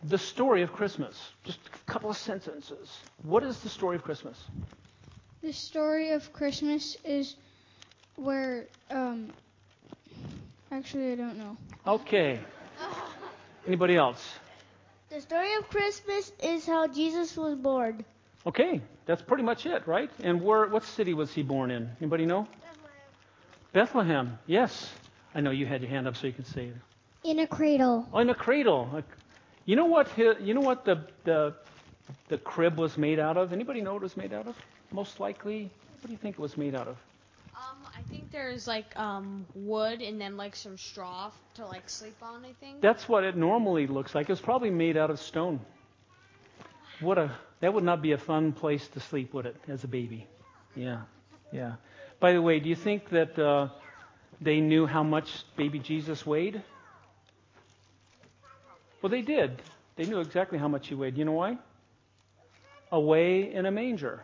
the 0.04 0.18
story 0.18 0.64
of 0.64 0.74
Christmas? 0.74 1.16
Just 1.44 1.60
a 1.68 1.92
couple 1.92 2.10
of 2.10 2.18
sentences. 2.18 2.90
What 3.22 3.44
is 3.44 3.60
the 3.60 3.70
story 3.70 3.96
of 3.98 4.04
Christmas? 4.04 4.44
The 5.44 5.54
story 5.54 6.10
of 6.10 6.34
Christmas 6.34 6.98
is 7.06 7.36
where, 8.16 8.66
um, 8.90 9.32
actually, 10.72 11.12
I 11.12 11.16
don't 11.16 11.38
know. 11.38 11.58
Okay. 11.86 12.40
Anybody 13.68 13.96
else? 13.96 14.24
The 15.10 15.22
story 15.22 15.54
of 15.56 15.70
Christmas 15.70 16.32
is 16.42 16.66
how 16.66 16.88
Jesus 16.88 17.36
was 17.36 17.56
born. 17.56 18.06
Okay, 18.46 18.82
that's 19.06 19.22
pretty 19.22 19.44
much 19.44 19.66
it, 19.66 19.88
right? 19.88 20.10
And 20.24 20.42
where, 20.42 20.66
what 20.68 20.84
city 20.84 21.14
was 21.14 21.32
he 21.32 21.44
born 21.44 21.70
in? 21.70 21.90
Anybody 22.00 22.26
know? 22.26 22.48
Bethlehem. 22.62 23.02
Bethlehem. 23.74 24.40
Yes. 24.48 24.92
I 25.36 25.42
know 25.42 25.52
you 25.52 25.66
had 25.66 25.82
your 25.82 25.90
hand 25.90 26.08
up 26.08 26.16
so 26.18 26.28
you 26.28 26.34
could 26.34 26.48
say 26.48 26.66
it. 26.66 26.76
In 27.24 27.40
a 27.40 27.48
cradle. 27.48 28.08
Oh, 28.12 28.20
in 28.20 28.30
a 28.30 28.36
cradle. 28.36 29.04
You 29.66 29.76
know 29.76 29.86
what? 29.86 30.08
You 30.18 30.54
know 30.54 30.62
what 30.62 30.86
the 30.86 31.06
the 31.24 31.54
the 32.30 32.38
crib 32.40 32.78
was 32.78 32.98
made 32.98 33.20
out 33.20 33.38
of? 33.38 33.54
Anybody 33.54 33.82
know 33.82 33.94
what 33.94 34.02
it 34.02 34.04
was 34.04 34.18
made 34.18 34.34
out 34.34 34.48
of? 34.48 34.56
Most 34.92 35.20
likely, 35.20 35.70
what 36.02 36.08
do 36.08 36.12
you 36.12 36.18
think 36.18 36.36
it 36.36 36.42
was 36.42 36.58
made 36.58 36.74
out 36.74 36.88
of? 36.88 36.98
There's 38.32 38.68
like 38.68 38.98
um 38.98 39.46
wood 39.54 40.02
and 40.02 40.20
then 40.20 40.38
like 40.38 40.56
some 40.56 40.78
straw 40.78 41.32
to 41.56 41.66
like 41.66 41.90
sleep 41.90 42.16
on. 42.22 42.46
I 42.46 42.54
think. 42.60 42.82
That's 42.82 43.08
what 43.10 43.24
it 43.24 43.36
normally 43.36 43.88
looks 43.88 44.16
like. 44.16 44.30
It 44.30 44.32
was 44.32 44.42
probably 44.42 44.72
made 44.72 44.98
out 44.98 45.10
of 45.10 45.20
stone. 45.20 45.60
What 47.00 47.18
a 47.18 47.32
that 47.62 47.74
would 47.74 47.84
not 47.84 48.02
be 48.02 48.12
a 48.14 48.18
fun 48.18 48.52
place 48.54 48.88
to 48.90 49.00
sleep, 49.00 49.34
would 49.34 49.46
it, 49.46 49.56
as 49.68 49.84
a 49.84 49.88
baby? 49.88 50.28
Yeah, 50.76 51.02
yeah. 51.52 51.74
By 52.20 52.34
the 52.34 52.42
way, 52.42 52.60
do 52.60 52.70
you 52.70 52.76
think 52.76 53.10
that 53.10 53.38
uh, 53.38 53.70
they 54.40 54.60
knew 54.60 54.86
how 54.86 55.04
much 55.04 55.44
baby 55.56 55.80
Jesus 55.80 56.26
weighed? 56.26 56.62
Well, 59.02 59.10
they 59.10 59.22
did. 59.22 59.62
They 59.96 60.06
knew 60.06 60.20
exactly 60.20 60.58
how 60.58 60.68
much 60.68 60.88
he 60.88 60.96
weighed. 60.96 61.18
You 61.18 61.26
know 61.26 61.34
why? 61.34 61.58
Away 62.92 63.54
in 63.54 63.66
a 63.66 63.72
manger. 63.72 64.24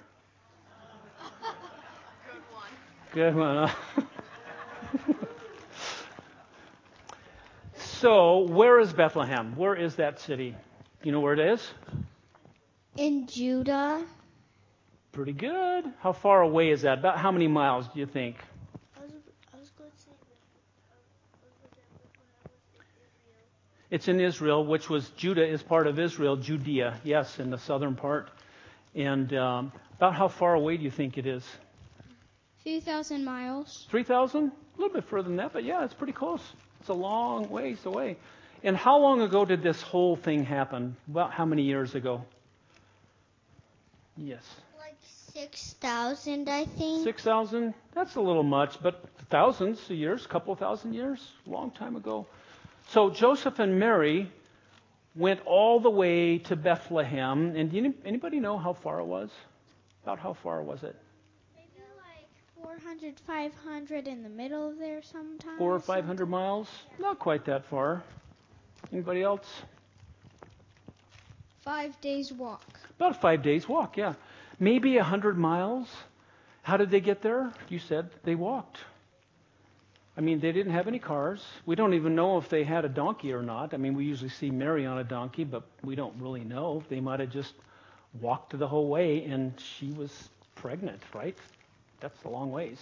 Good 3.13 3.35
one. 3.35 3.67
Huh? 3.67 4.03
so, 7.75 8.39
where 8.39 8.79
is 8.79 8.91
Bethlehem? 8.91 9.55
Where 9.55 9.75
is 9.75 9.95
that 9.95 10.19
city? 10.19 10.55
You 11.03 11.11
know 11.13 11.21
where 11.21 11.33
it 11.33 11.39
is? 11.39 11.67
In 12.97 13.27
Judah. 13.27 14.03
Pretty 15.13 15.31
good. 15.31 15.85
How 15.99 16.11
far 16.11 16.41
away 16.41 16.69
is 16.69 16.81
that? 16.81 16.99
About 16.99 17.17
how 17.17 17.31
many 17.31 17.47
miles 17.47 17.87
do 17.87 17.99
you 17.99 18.05
think? 18.05 18.35
I 18.97 19.03
was 19.57 19.69
going 19.77 19.89
to 19.89 19.97
say, 19.97 20.11
it's 23.89 24.07
in 24.07 24.19
Israel, 24.19 24.65
which 24.65 24.89
was 24.89 25.09
Judah 25.11 25.47
is 25.47 25.63
part 25.63 25.87
of 25.87 25.97
Israel, 25.97 26.35
Judea, 26.35 26.99
yes, 27.03 27.39
in 27.39 27.49
the 27.49 27.57
southern 27.57 27.95
part. 27.95 28.29
And 28.93 29.33
um, 29.33 29.71
about 29.95 30.13
how 30.13 30.27
far 30.27 30.55
away 30.55 30.75
do 30.77 30.83
you 30.83 30.91
think 30.91 31.17
it 31.17 31.25
is? 31.25 31.43
A 32.67 32.69
few 32.69 32.81
thousand 32.81 33.23
miles. 33.23 33.87
3,000? 33.91 34.51
A 34.51 34.51
little 34.77 34.93
bit 34.93 35.05
further 35.05 35.29
than 35.29 35.37
that, 35.37 35.53
but 35.53 35.63
yeah, 35.63 35.85
it's 35.85 35.93
pretty 35.93 36.11
close. 36.11 36.41
It's 36.81 36.89
a 36.89 36.93
long 36.93 37.49
ways 37.49 37.85
away. 37.85 38.17
And 38.61 38.75
how 38.75 38.97
long 38.97 39.21
ago 39.21 39.45
did 39.45 39.63
this 39.63 39.81
whole 39.81 40.17
thing 40.17 40.43
happen? 40.43 40.97
About 41.09 41.31
how 41.31 41.45
many 41.45 41.61
years 41.61 41.95
ago? 41.95 42.25
Yes. 44.17 44.43
Like 44.77 44.97
6,000, 45.33 46.49
I 46.49 46.65
think. 46.65 47.05
6,000? 47.05 47.73
That's 47.95 48.15
a 48.15 48.21
little 48.21 48.43
much, 48.43 48.83
but 48.83 49.01
thousands 49.29 49.79
of 49.89 49.95
years, 49.95 50.25
a 50.25 50.27
couple 50.27 50.51
of 50.51 50.59
thousand 50.59 50.91
years, 50.91 51.25
long 51.45 51.71
time 51.71 51.95
ago. 51.95 52.27
So 52.89 53.09
Joseph 53.09 53.59
and 53.59 53.79
Mary 53.79 54.29
went 55.15 55.39
all 55.45 55.79
the 55.79 55.89
way 55.89 56.39
to 56.39 56.57
Bethlehem. 56.57 57.55
And 57.55 57.95
anybody 58.03 58.41
know 58.41 58.57
how 58.57 58.73
far 58.73 58.99
it 58.99 59.05
was? 59.05 59.29
About 60.03 60.19
how 60.19 60.33
far 60.33 60.61
was 60.61 60.83
it? 60.83 60.97
Maybe 62.63 62.79
400, 62.79 63.19
500 63.19 64.07
in 64.07 64.23
the 64.23 64.29
middle 64.29 64.69
of 64.69 64.79
there 64.79 65.01
sometime. 65.01 65.57
Four 65.57 65.75
or 65.75 65.79
500 65.79 66.25
miles? 66.25 66.67
Not 66.99 67.19
quite 67.19 67.45
that 67.45 67.65
far. 67.65 68.03
Anybody 68.91 69.21
else? 69.21 69.47
Five 71.61 71.99
days 72.01 72.31
walk. 72.31 72.63
About 72.95 73.19
five 73.19 73.41
days 73.43 73.67
walk, 73.67 73.97
yeah. 73.97 74.13
Maybe 74.59 74.97
a 74.97 75.03
hundred 75.03 75.37
miles. 75.37 75.87
How 76.61 76.77
did 76.77 76.89
they 76.91 77.01
get 77.01 77.21
there? 77.21 77.51
You 77.69 77.79
said 77.79 78.09
they 78.23 78.35
walked. 78.35 78.77
I 80.17 80.21
mean, 80.21 80.39
they 80.39 80.51
didn't 80.51 80.71
have 80.71 80.87
any 80.87 80.97
cars. 80.97 81.43
We 81.65 81.75
don't 81.75 81.93
even 81.93 82.15
know 82.15 82.37
if 82.37 82.49
they 82.49 82.63
had 82.63 82.85
a 82.85 82.89
donkey 82.89 83.33
or 83.33 83.43
not. 83.43 83.73
I 83.73 83.77
mean, 83.77 83.93
we 83.93 84.05
usually 84.05 84.29
see 84.29 84.49
Mary 84.49 84.85
on 84.85 84.97
a 84.97 85.03
donkey, 85.03 85.43
but 85.43 85.63
we 85.83 85.95
don't 85.95 86.15
really 86.19 86.43
know. 86.43 86.83
They 86.89 86.99
might 86.99 87.19
have 87.19 87.29
just 87.29 87.53
walked 88.19 88.57
the 88.57 88.67
whole 88.67 88.87
way 88.89 89.23
and 89.25 89.53
she 89.59 89.91
was 89.91 90.29
pregnant, 90.55 91.01
right? 91.13 91.37
That's 91.99 92.23
a 92.23 92.29
long 92.29 92.51
ways. 92.51 92.79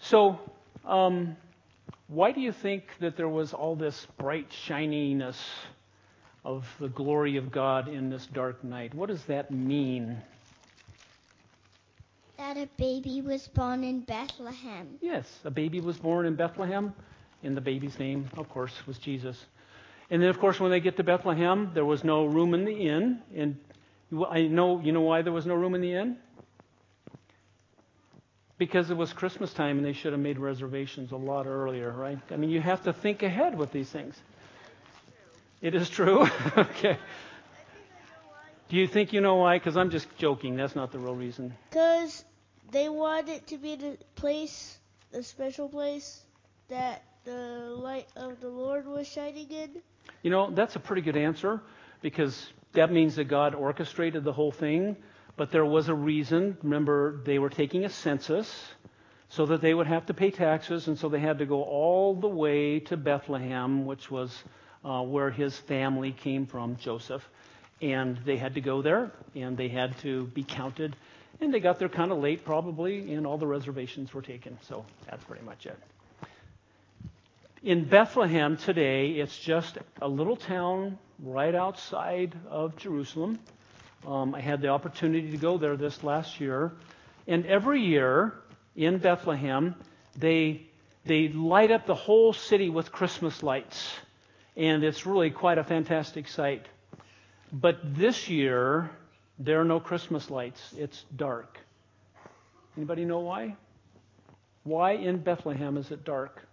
So, 0.00 0.38
um, 0.84 1.36
why 2.08 2.32
do 2.32 2.40
you 2.40 2.52
think 2.52 2.84
that 3.00 3.16
there 3.16 3.28
was 3.28 3.52
all 3.52 3.74
this 3.74 4.06
bright 4.18 4.52
shininess 4.52 5.38
of 6.44 6.66
the 6.78 6.88
glory 6.88 7.36
of 7.36 7.50
God 7.50 7.88
in 7.88 8.10
this 8.10 8.26
dark 8.26 8.62
night? 8.62 8.94
What 8.94 9.08
does 9.08 9.24
that 9.24 9.50
mean? 9.50 10.22
That 12.36 12.56
a 12.56 12.68
baby 12.76 13.22
was 13.22 13.48
born 13.48 13.82
in 13.82 14.00
Bethlehem. 14.00 14.98
Yes, 15.00 15.26
a 15.44 15.50
baby 15.50 15.80
was 15.80 15.96
born 15.96 16.26
in 16.26 16.36
Bethlehem, 16.36 16.92
and 17.42 17.56
the 17.56 17.62
baby's 17.62 17.98
name, 17.98 18.28
of 18.36 18.48
course, 18.50 18.74
was 18.86 18.98
Jesus. 18.98 19.46
And 20.10 20.22
then, 20.22 20.28
of 20.28 20.38
course, 20.38 20.60
when 20.60 20.70
they 20.70 20.80
get 20.80 20.96
to 20.98 21.02
Bethlehem, 21.02 21.70
there 21.74 21.84
was 21.84 22.04
no 22.04 22.26
room 22.26 22.54
in 22.54 22.64
the 22.64 22.88
inn. 22.88 23.22
And 23.34 23.56
I 24.30 24.42
know, 24.42 24.80
you 24.80 24.92
know 24.92 25.00
why 25.00 25.22
there 25.22 25.32
was 25.32 25.46
no 25.46 25.54
room 25.54 25.74
in 25.74 25.80
the 25.80 25.94
inn? 25.94 26.18
Because 28.58 28.90
it 28.90 28.96
was 28.96 29.12
Christmas 29.12 29.52
time 29.52 29.76
and 29.76 29.86
they 29.86 29.92
should 29.92 30.12
have 30.12 30.20
made 30.20 30.38
reservations 30.38 31.12
a 31.12 31.16
lot 31.16 31.46
earlier, 31.46 31.90
right? 31.90 32.18
I 32.30 32.36
mean, 32.36 32.50
you 32.50 32.60
have 32.60 32.84
to 32.84 32.92
think 32.92 33.22
ahead 33.22 33.56
with 33.56 33.70
these 33.70 33.90
things. 33.90 34.14
It 35.60 35.74
is 35.74 35.90
true? 35.90 36.26
okay. 36.56 36.98
Do 38.68 38.76
you 38.76 38.86
think 38.86 39.12
you 39.12 39.20
know 39.20 39.36
why? 39.36 39.58
Because 39.58 39.76
I'm 39.76 39.90
just 39.90 40.08
joking. 40.16 40.56
That's 40.56 40.74
not 40.74 40.90
the 40.90 40.98
real 40.98 41.14
reason. 41.14 41.54
Because 41.70 42.24
they 42.70 42.88
want 42.88 43.28
it 43.28 43.46
to 43.48 43.58
be 43.58 43.76
the 43.76 43.96
place, 44.14 44.78
the 45.12 45.22
special 45.22 45.68
place 45.68 46.22
that 46.68 47.02
the 47.24 47.32
light 47.76 48.08
of 48.16 48.40
the 48.40 48.48
Lord 48.48 48.86
was 48.86 49.06
shining 49.06 49.50
in. 49.50 49.70
You 50.22 50.30
know, 50.30 50.50
that's 50.50 50.76
a 50.76 50.80
pretty 50.80 51.02
good 51.02 51.16
answer 51.16 51.60
because 52.02 52.48
that 52.72 52.92
means 52.92 53.16
that 53.16 53.24
God 53.24 53.54
orchestrated 53.54 54.24
the 54.24 54.32
whole 54.32 54.52
thing. 54.52 54.96
But 55.36 55.50
there 55.50 55.64
was 55.64 55.88
a 55.88 55.94
reason. 55.94 56.56
Remember, 56.62 57.20
they 57.24 57.38
were 57.38 57.50
taking 57.50 57.84
a 57.84 57.88
census. 57.90 58.72
so 59.28 59.46
that 59.46 59.60
they 59.60 59.74
would 59.74 59.88
have 59.88 60.06
to 60.06 60.14
pay 60.14 60.30
taxes, 60.30 60.86
and 60.86 60.96
so 60.98 61.08
they 61.08 61.18
had 61.18 61.38
to 61.38 61.46
go 61.46 61.62
all 61.62 62.14
the 62.14 62.28
way 62.28 62.78
to 62.78 62.96
Bethlehem, 62.96 63.84
which 63.84 64.08
was 64.10 64.44
uh, 64.84 65.02
where 65.02 65.30
his 65.30 65.58
family 65.58 66.12
came 66.12 66.46
from, 66.46 66.76
Joseph. 66.76 67.28
And 67.82 68.16
they 68.24 68.36
had 68.36 68.54
to 68.54 68.60
go 68.60 68.82
there, 68.82 69.10
and 69.34 69.56
they 69.56 69.68
had 69.68 69.98
to 69.98 70.26
be 70.28 70.44
counted. 70.44 70.96
And 71.40 71.52
they 71.52 71.60
got 71.60 71.78
there 71.78 71.88
kind 71.88 72.12
of 72.12 72.18
late, 72.18 72.44
probably, 72.44 73.12
and 73.12 73.26
all 73.26 73.36
the 73.36 73.46
reservations 73.46 74.14
were 74.14 74.22
taken. 74.22 74.56
So 74.62 74.86
that's 75.10 75.24
pretty 75.24 75.44
much 75.44 75.66
it. 75.66 75.76
In 77.62 77.84
Bethlehem 77.84 78.56
today, 78.56 79.10
it's 79.10 79.36
just 79.36 79.76
a 80.00 80.08
little 80.08 80.36
town 80.36 80.98
right 81.18 81.54
outside 81.54 82.32
of 82.48 82.76
Jerusalem. 82.76 83.40
Um, 84.06 84.36
I 84.36 84.40
had 84.40 84.60
the 84.62 84.68
opportunity 84.68 85.32
to 85.32 85.36
go 85.36 85.58
there 85.58 85.76
this 85.76 86.04
last 86.04 86.40
year. 86.40 86.72
And 87.26 87.44
every 87.46 87.82
year 87.82 88.34
in 88.76 88.98
Bethlehem, 88.98 89.74
they, 90.16 90.62
they 91.04 91.28
light 91.28 91.72
up 91.72 91.86
the 91.86 91.96
whole 91.96 92.32
city 92.32 92.70
with 92.70 92.92
Christmas 92.92 93.42
lights. 93.42 93.92
And 94.56 94.84
it's 94.84 95.06
really 95.06 95.30
quite 95.30 95.58
a 95.58 95.64
fantastic 95.64 96.28
sight. 96.28 96.66
But 97.52 97.78
this 97.96 98.28
year, 98.28 98.90
there 99.40 99.60
are 99.60 99.64
no 99.64 99.80
Christmas 99.80 100.30
lights. 100.30 100.60
It's 100.78 101.04
dark. 101.14 101.58
Anybody 102.76 103.04
know 103.04 103.20
why? 103.20 103.56
Why 104.62 104.92
in 104.92 105.18
Bethlehem 105.18 105.76
is 105.76 105.90
it 105.90 106.04
dark? 106.04 106.46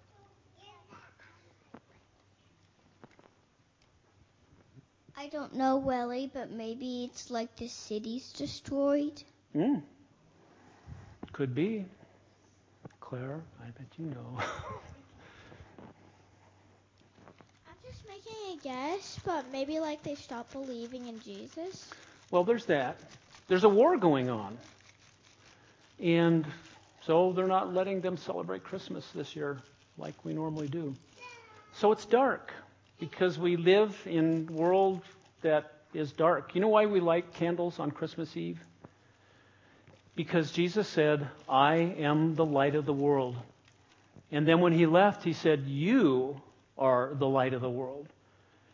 I 5.16 5.28
don't 5.28 5.54
know, 5.56 5.78
Welly, 5.78 6.30
but 6.34 6.52
maybe 6.52 7.06
it's 7.06 7.30
like 7.30 7.56
the 7.56 7.68
city's 7.68 8.32
destroyed. 8.34 9.22
Hmm. 9.54 9.76
Could 11.32 11.54
be. 11.54 11.86
Claire, 13.00 13.42
I 13.62 13.66
bet 13.66 13.88
you 13.98 14.06
know. 14.08 14.38
I'm 17.68 17.76
just 17.88 18.02
making 18.08 18.34
a 18.54 18.58
guess, 18.64 19.20
but 19.24 19.46
maybe 19.52 19.80
like 19.80 20.02
they 20.04 20.16
stopped 20.16 20.52
believing 20.54 21.08
in 21.08 21.20
Jesus. 21.22 21.90
well, 22.32 22.44
there's 22.44 22.66
that. 22.66 22.98
There's 23.48 23.64
a 23.66 23.70
war 23.70 23.98
going 23.98 24.30
on. 24.30 24.58
And 26.00 26.46
so 27.02 27.34
they're 27.34 27.48
not 27.48 27.74
letting 27.74 28.02
them 28.02 28.18
celebrate 28.18 28.64
Christmas 28.64 29.08
this 29.14 29.36
year 29.36 29.60
like 29.98 30.16
we 30.26 30.34
normally 30.34 30.68
do. 30.68 30.96
So 31.74 31.92
it's 31.92 32.06
dark 32.06 32.52
because 33.00 33.38
we 33.38 33.58
live 33.58 33.96
in 34.06 34.48
a 34.50 34.54
world 34.54 35.02
that 35.42 35.72
is 35.94 36.12
dark. 36.12 36.56
You 36.56 36.62
know 36.62 36.70
why 36.70 36.86
we 36.86 37.00
light 37.00 37.34
candles 37.34 37.80
on 37.80 37.92
Christmas 37.92 38.36
Eve? 38.36 38.60
Because 40.16 40.52
Jesus 40.52 40.88
said, 40.88 41.28
I 41.50 41.76
am 41.76 42.36
the 42.36 42.46
light 42.46 42.76
of 42.76 42.86
the 42.86 42.94
world. 42.94 43.36
And 44.32 44.48
then 44.48 44.60
when 44.62 44.74
he 44.74 44.86
left, 44.86 45.24
he 45.24 45.34
said, 45.34 45.64
You 45.66 46.42
are 46.78 47.14
the 47.14 47.28
light 47.28 47.54
of 47.54 47.62
the 47.62 47.70
world. 47.70 48.08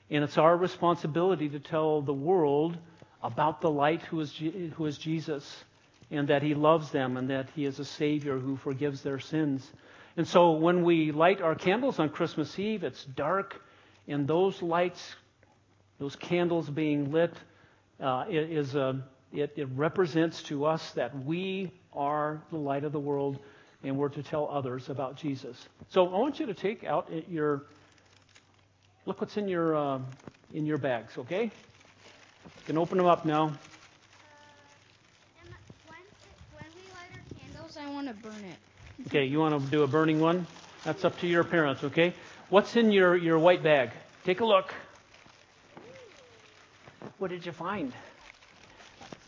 And 0.10 0.24
it's 0.24 0.38
our 0.38 0.56
responsibility 0.56 1.50
to 1.50 1.60
tell 1.60 2.02
the 2.02 2.14
world 2.14 2.78
about 3.22 3.62
the 3.62 3.70
light 3.70 4.02
who 4.04 4.20
is, 4.22 4.34
who 4.76 4.86
is 4.86 4.98
Jesus 4.98 5.64
and 6.12 6.28
that 6.30 6.42
he 6.42 6.56
loves 6.56 6.92
them 6.92 7.18
and 7.18 7.30
that 7.30 7.50
he 7.56 7.66
is 7.66 7.80
a 7.80 7.86
Savior 7.86 8.40
who 8.40 8.56
forgives 8.58 9.02
their 9.02 9.20
sins. 9.20 9.70
And 10.18 10.28
so 10.28 10.52
when 10.52 10.84
we 10.84 11.12
light 11.12 11.42
our 11.42 11.56
candles 11.56 12.00
on 12.00 12.10
Christmas 12.10 12.58
Eve, 12.58 12.84
it's 12.84 13.04
dark, 13.06 13.62
and 14.10 14.28
those 14.28 14.62
lights, 14.62 15.16
those 16.00 16.16
candles 16.16 16.70
being 16.70 17.12
lit, 17.12 17.34
uh, 18.02 18.26
it, 18.28 18.52
is 18.52 18.76
a, 18.76 19.02
it, 19.32 19.54
it 19.56 19.68
represents 19.76 20.42
to 20.44 20.66
us 20.66 20.92
that 20.92 21.18
we 21.24 21.72
are 21.94 22.42
the 22.50 22.58
light 22.58 22.84
of 22.84 22.92
the 22.92 23.00
world 23.00 23.40
and 23.84 23.96
we're 23.98 24.10
to 24.10 24.24
tell 24.24 24.50
others 24.50 24.90
about 24.90 25.16
Jesus. 25.16 25.68
So 25.90 26.08
I 26.08 26.18
want 26.18 26.40
you 26.40 26.48
to 26.48 26.54
take 26.54 26.84
out 26.84 27.10
your, 27.30 27.64
look 29.06 29.22
what's 29.22 29.38
in 29.38 29.48
your, 29.48 29.76
uh, 29.76 30.00
in 30.54 30.66
your 30.66 30.80
bags, 30.80 31.18
okay? 31.18 31.44
You 31.44 31.52
can 32.66 32.78
open 32.78 32.98
them 32.98 33.08
up 33.08 33.26
now. 33.26 33.46
When, 33.46 33.58
when 36.54 36.66
we 36.76 36.82
light 36.92 37.12
our 37.14 37.40
candles, 37.40 37.78
I 37.78 37.90
want 37.92 38.08
to 38.08 38.14
burn 38.16 38.44
it. 38.44 39.08
Okay, 39.08 39.26
you 39.26 39.40
want 39.40 39.64
to 39.64 39.72
do 39.72 39.84
a 39.84 39.88
burning 39.88 40.20
one? 40.20 40.48
That's 40.84 41.06
up 41.06 41.18
to 41.20 41.28
your 41.28 41.44
parents, 41.44 41.84
okay? 41.84 42.14
What's 42.50 42.76
in 42.76 42.92
your, 42.92 43.16
your 43.16 43.38
white 43.38 43.62
bag? 43.62 43.92
Take 44.26 44.40
a 44.40 44.46
look. 44.46 44.74
What 47.20 47.30
did 47.30 47.46
you 47.46 47.52
find? 47.52 47.94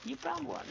You 0.06 0.16
found 0.16 0.48
one. 0.48 0.66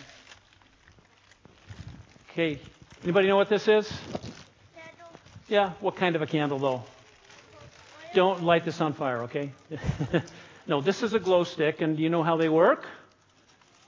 Okay, 2.31 2.59
anybody 3.05 3.29
know 3.29 3.37
what 3.37 3.49
this 3.49 3.69
is? 3.69 3.89
Candle. 3.89 5.13
Yeah, 5.47 5.71
what 5.79 5.95
kind 5.95 6.17
of 6.17 6.23
a 6.23 6.27
candle 6.27 6.59
though? 6.59 6.83
Don't 8.15 8.43
light 8.43 8.65
this 8.65 8.81
on 8.81 8.95
fire, 8.95 9.23
okay? 9.23 9.53
no, 10.67 10.81
this 10.81 11.05
is 11.05 11.15
a 11.15 11.21
glow 11.21 11.45
stick, 11.45 11.81
and 11.81 11.97
do 11.97 12.03
you 12.03 12.09
know 12.09 12.25
how 12.25 12.37
they 12.37 12.49
work? 12.49 12.85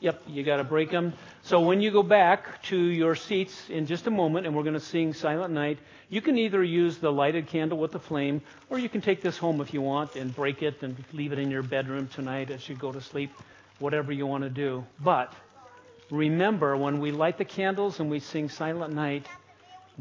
Yep, 0.02 0.22
you 0.26 0.42
got 0.42 0.56
to 0.56 0.64
break 0.64 0.90
them. 0.90 1.12
So 1.42 1.60
when 1.60 1.80
you 1.80 1.92
go 1.92 2.02
back 2.02 2.60
to 2.64 2.76
your 2.76 3.14
seats 3.14 3.70
in 3.70 3.86
just 3.86 4.08
a 4.08 4.10
moment, 4.10 4.48
and 4.48 4.56
we're 4.56 4.64
going 4.64 4.74
to 4.74 4.80
sing 4.80 5.14
Silent 5.14 5.54
Night, 5.54 5.78
you 6.08 6.20
can 6.20 6.36
either 6.38 6.60
use 6.60 6.98
the 6.98 7.12
lighted 7.12 7.46
candle 7.46 7.78
with 7.78 7.92
the 7.92 8.00
flame, 8.00 8.42
or 8.68 8.80
you 8.80 8.88
can 8.88 9.00
take 9.00 9.22
this 9.22 9.38
home 9.38 9.60
if 9.60 9.72
you 9.72 9.80
want 9.80 10.16
and 10.16 10.34
break 10.34 10.60
it 10.60 10.82
and 10.82 10.96
leave 11.12 11.32
it 11.32 11.38
in 11.38 11.52
your 11.52 11.62
bedroom 11.62 12.08
tonight 12.08 12.50
as 12.50 12.68
you 12.68 12.74
go 12.74 12.90
to 12.90 13.00
sleep, 13.00 13.30
whatever 13.78 14.10
you 14.10 14.26
want 14.26 14.42
to 14.42 14.50
do. 14.50 14.84
But 14.98 15.32
remember, 16.10 16.76
when 16.76 16.98
we 16.98 17.12
light 17.12 17.38
the 17.38 17.44
candles 17.44 18.00
and 18.00 18.10
we 18.10 18.18
sing 18.18 18.48
Silent 18.48 18.92
Night, 18.92 19.28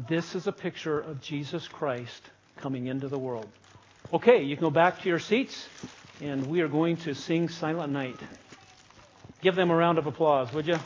this 0.08 0.34
is 0.34 0.48
a 0.48 0.52
picture 0.52 0.98
of 0.98 1.20
Jesus 1.20 1.68
Christ 1.68 2.22
coming 2.56 2.88
into 2.88 3.06
the 3.06 3.18
world. 3.20 3.46
Okay, 4.12 4.42
you 4.42 4.56
can 4.56 4.64
go 4.64 4.70
back 4.70 5.00
to 5.02 5.08
your 5.08 5.20
seats, 5.20 5.68
and 6.20 6.48
we 6.48 6.60
are 6.60 6.68
going 6.68 6.96
to 6.96 7.14
sing 7.14 7.48
Silent 7.48 7.92
Night. 7.92 8.18
Give 9.42 9.56
them 9.56 9.72
a 9.72 9.76
round 9.76 9.98
of 9.98 10.06
applause, 10.06 10.52
would 10.52 10.68
you? 10.68 10.78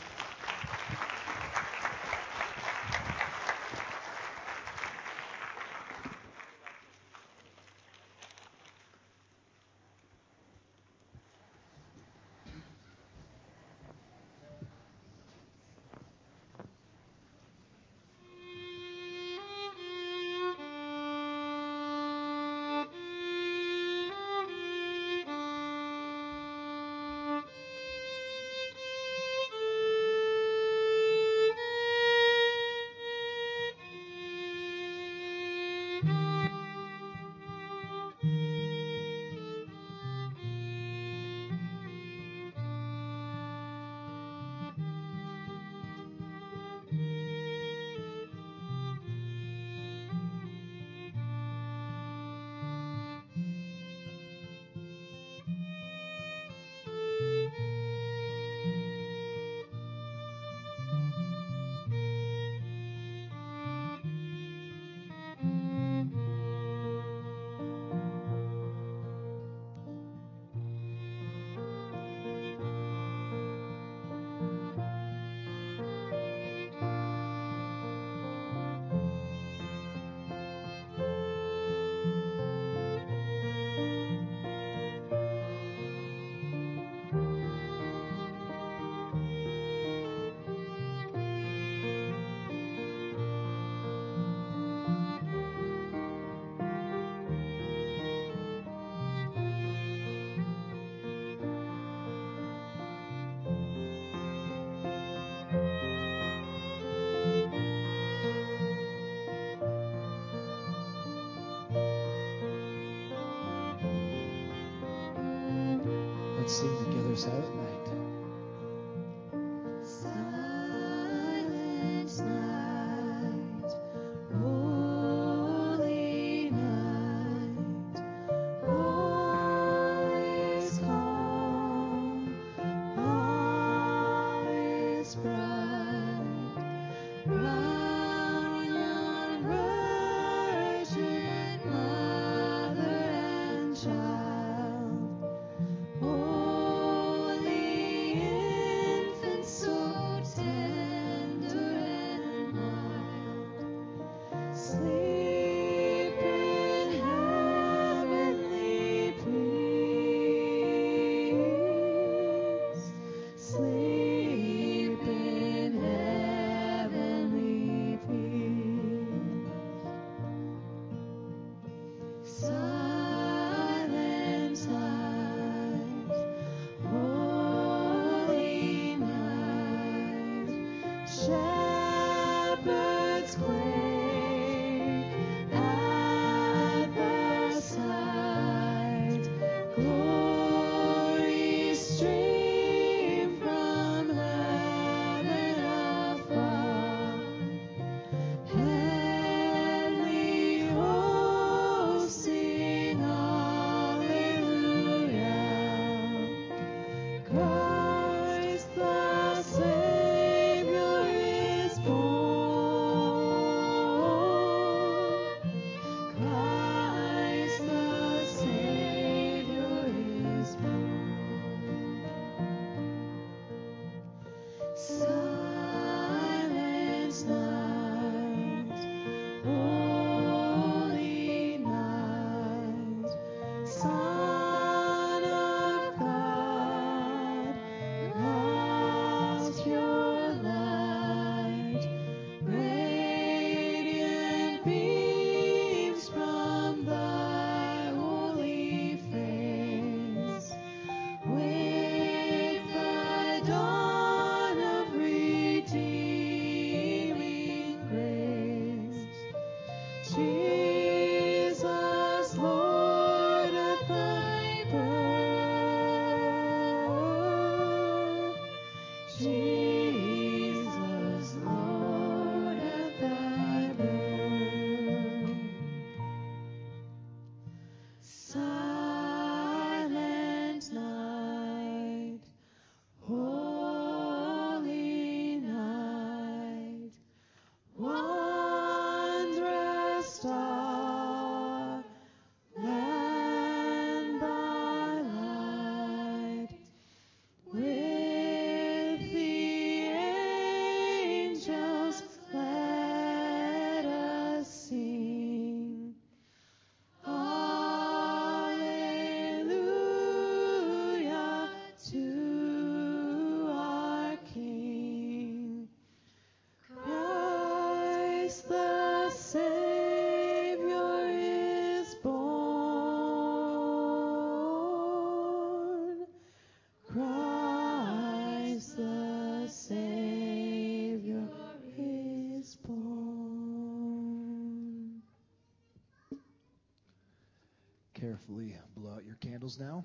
carefully 337.99 338.55
blow 338.75 338.91
out 338.91 339.05
your 339.05 339.15
candles 339.15 339.57
now. 339.59 339.83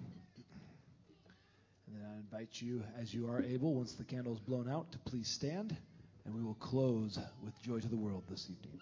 And 1.86 1.96
then 1.96 2.06
I 2.10 2.16
invite 2.18 2.60
you, 2.60 2.82
as 3.00 3.12
you 3.12 3.28
are 3.28 3.42
able, 3.42 3.74
once 3.74 3.92
the 3.92 4.04
candle 4.04 4.34
is 4.34 4.40
blown 4.40 4.68
out, 4.68 4.92
to 4.92 4.98
please 4.98 5.28
stand, 5.28 5.76
and 6.24 6.34
we 6.34 6.42
will 6.42 6.54
close 6.54 7.18
with 7.42 7.60
Joy 7.62 7.80
to 7.80 7.88
the 7.88 7.96
World 7.96 8.24
this 8.28 8.48
evening. 8.50 8.80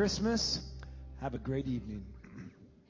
Christmas. 0.00 0.60
Have 1.20 1.34
a 1.34 1.38
great 1.38 1.66
evening. 1.66 1.89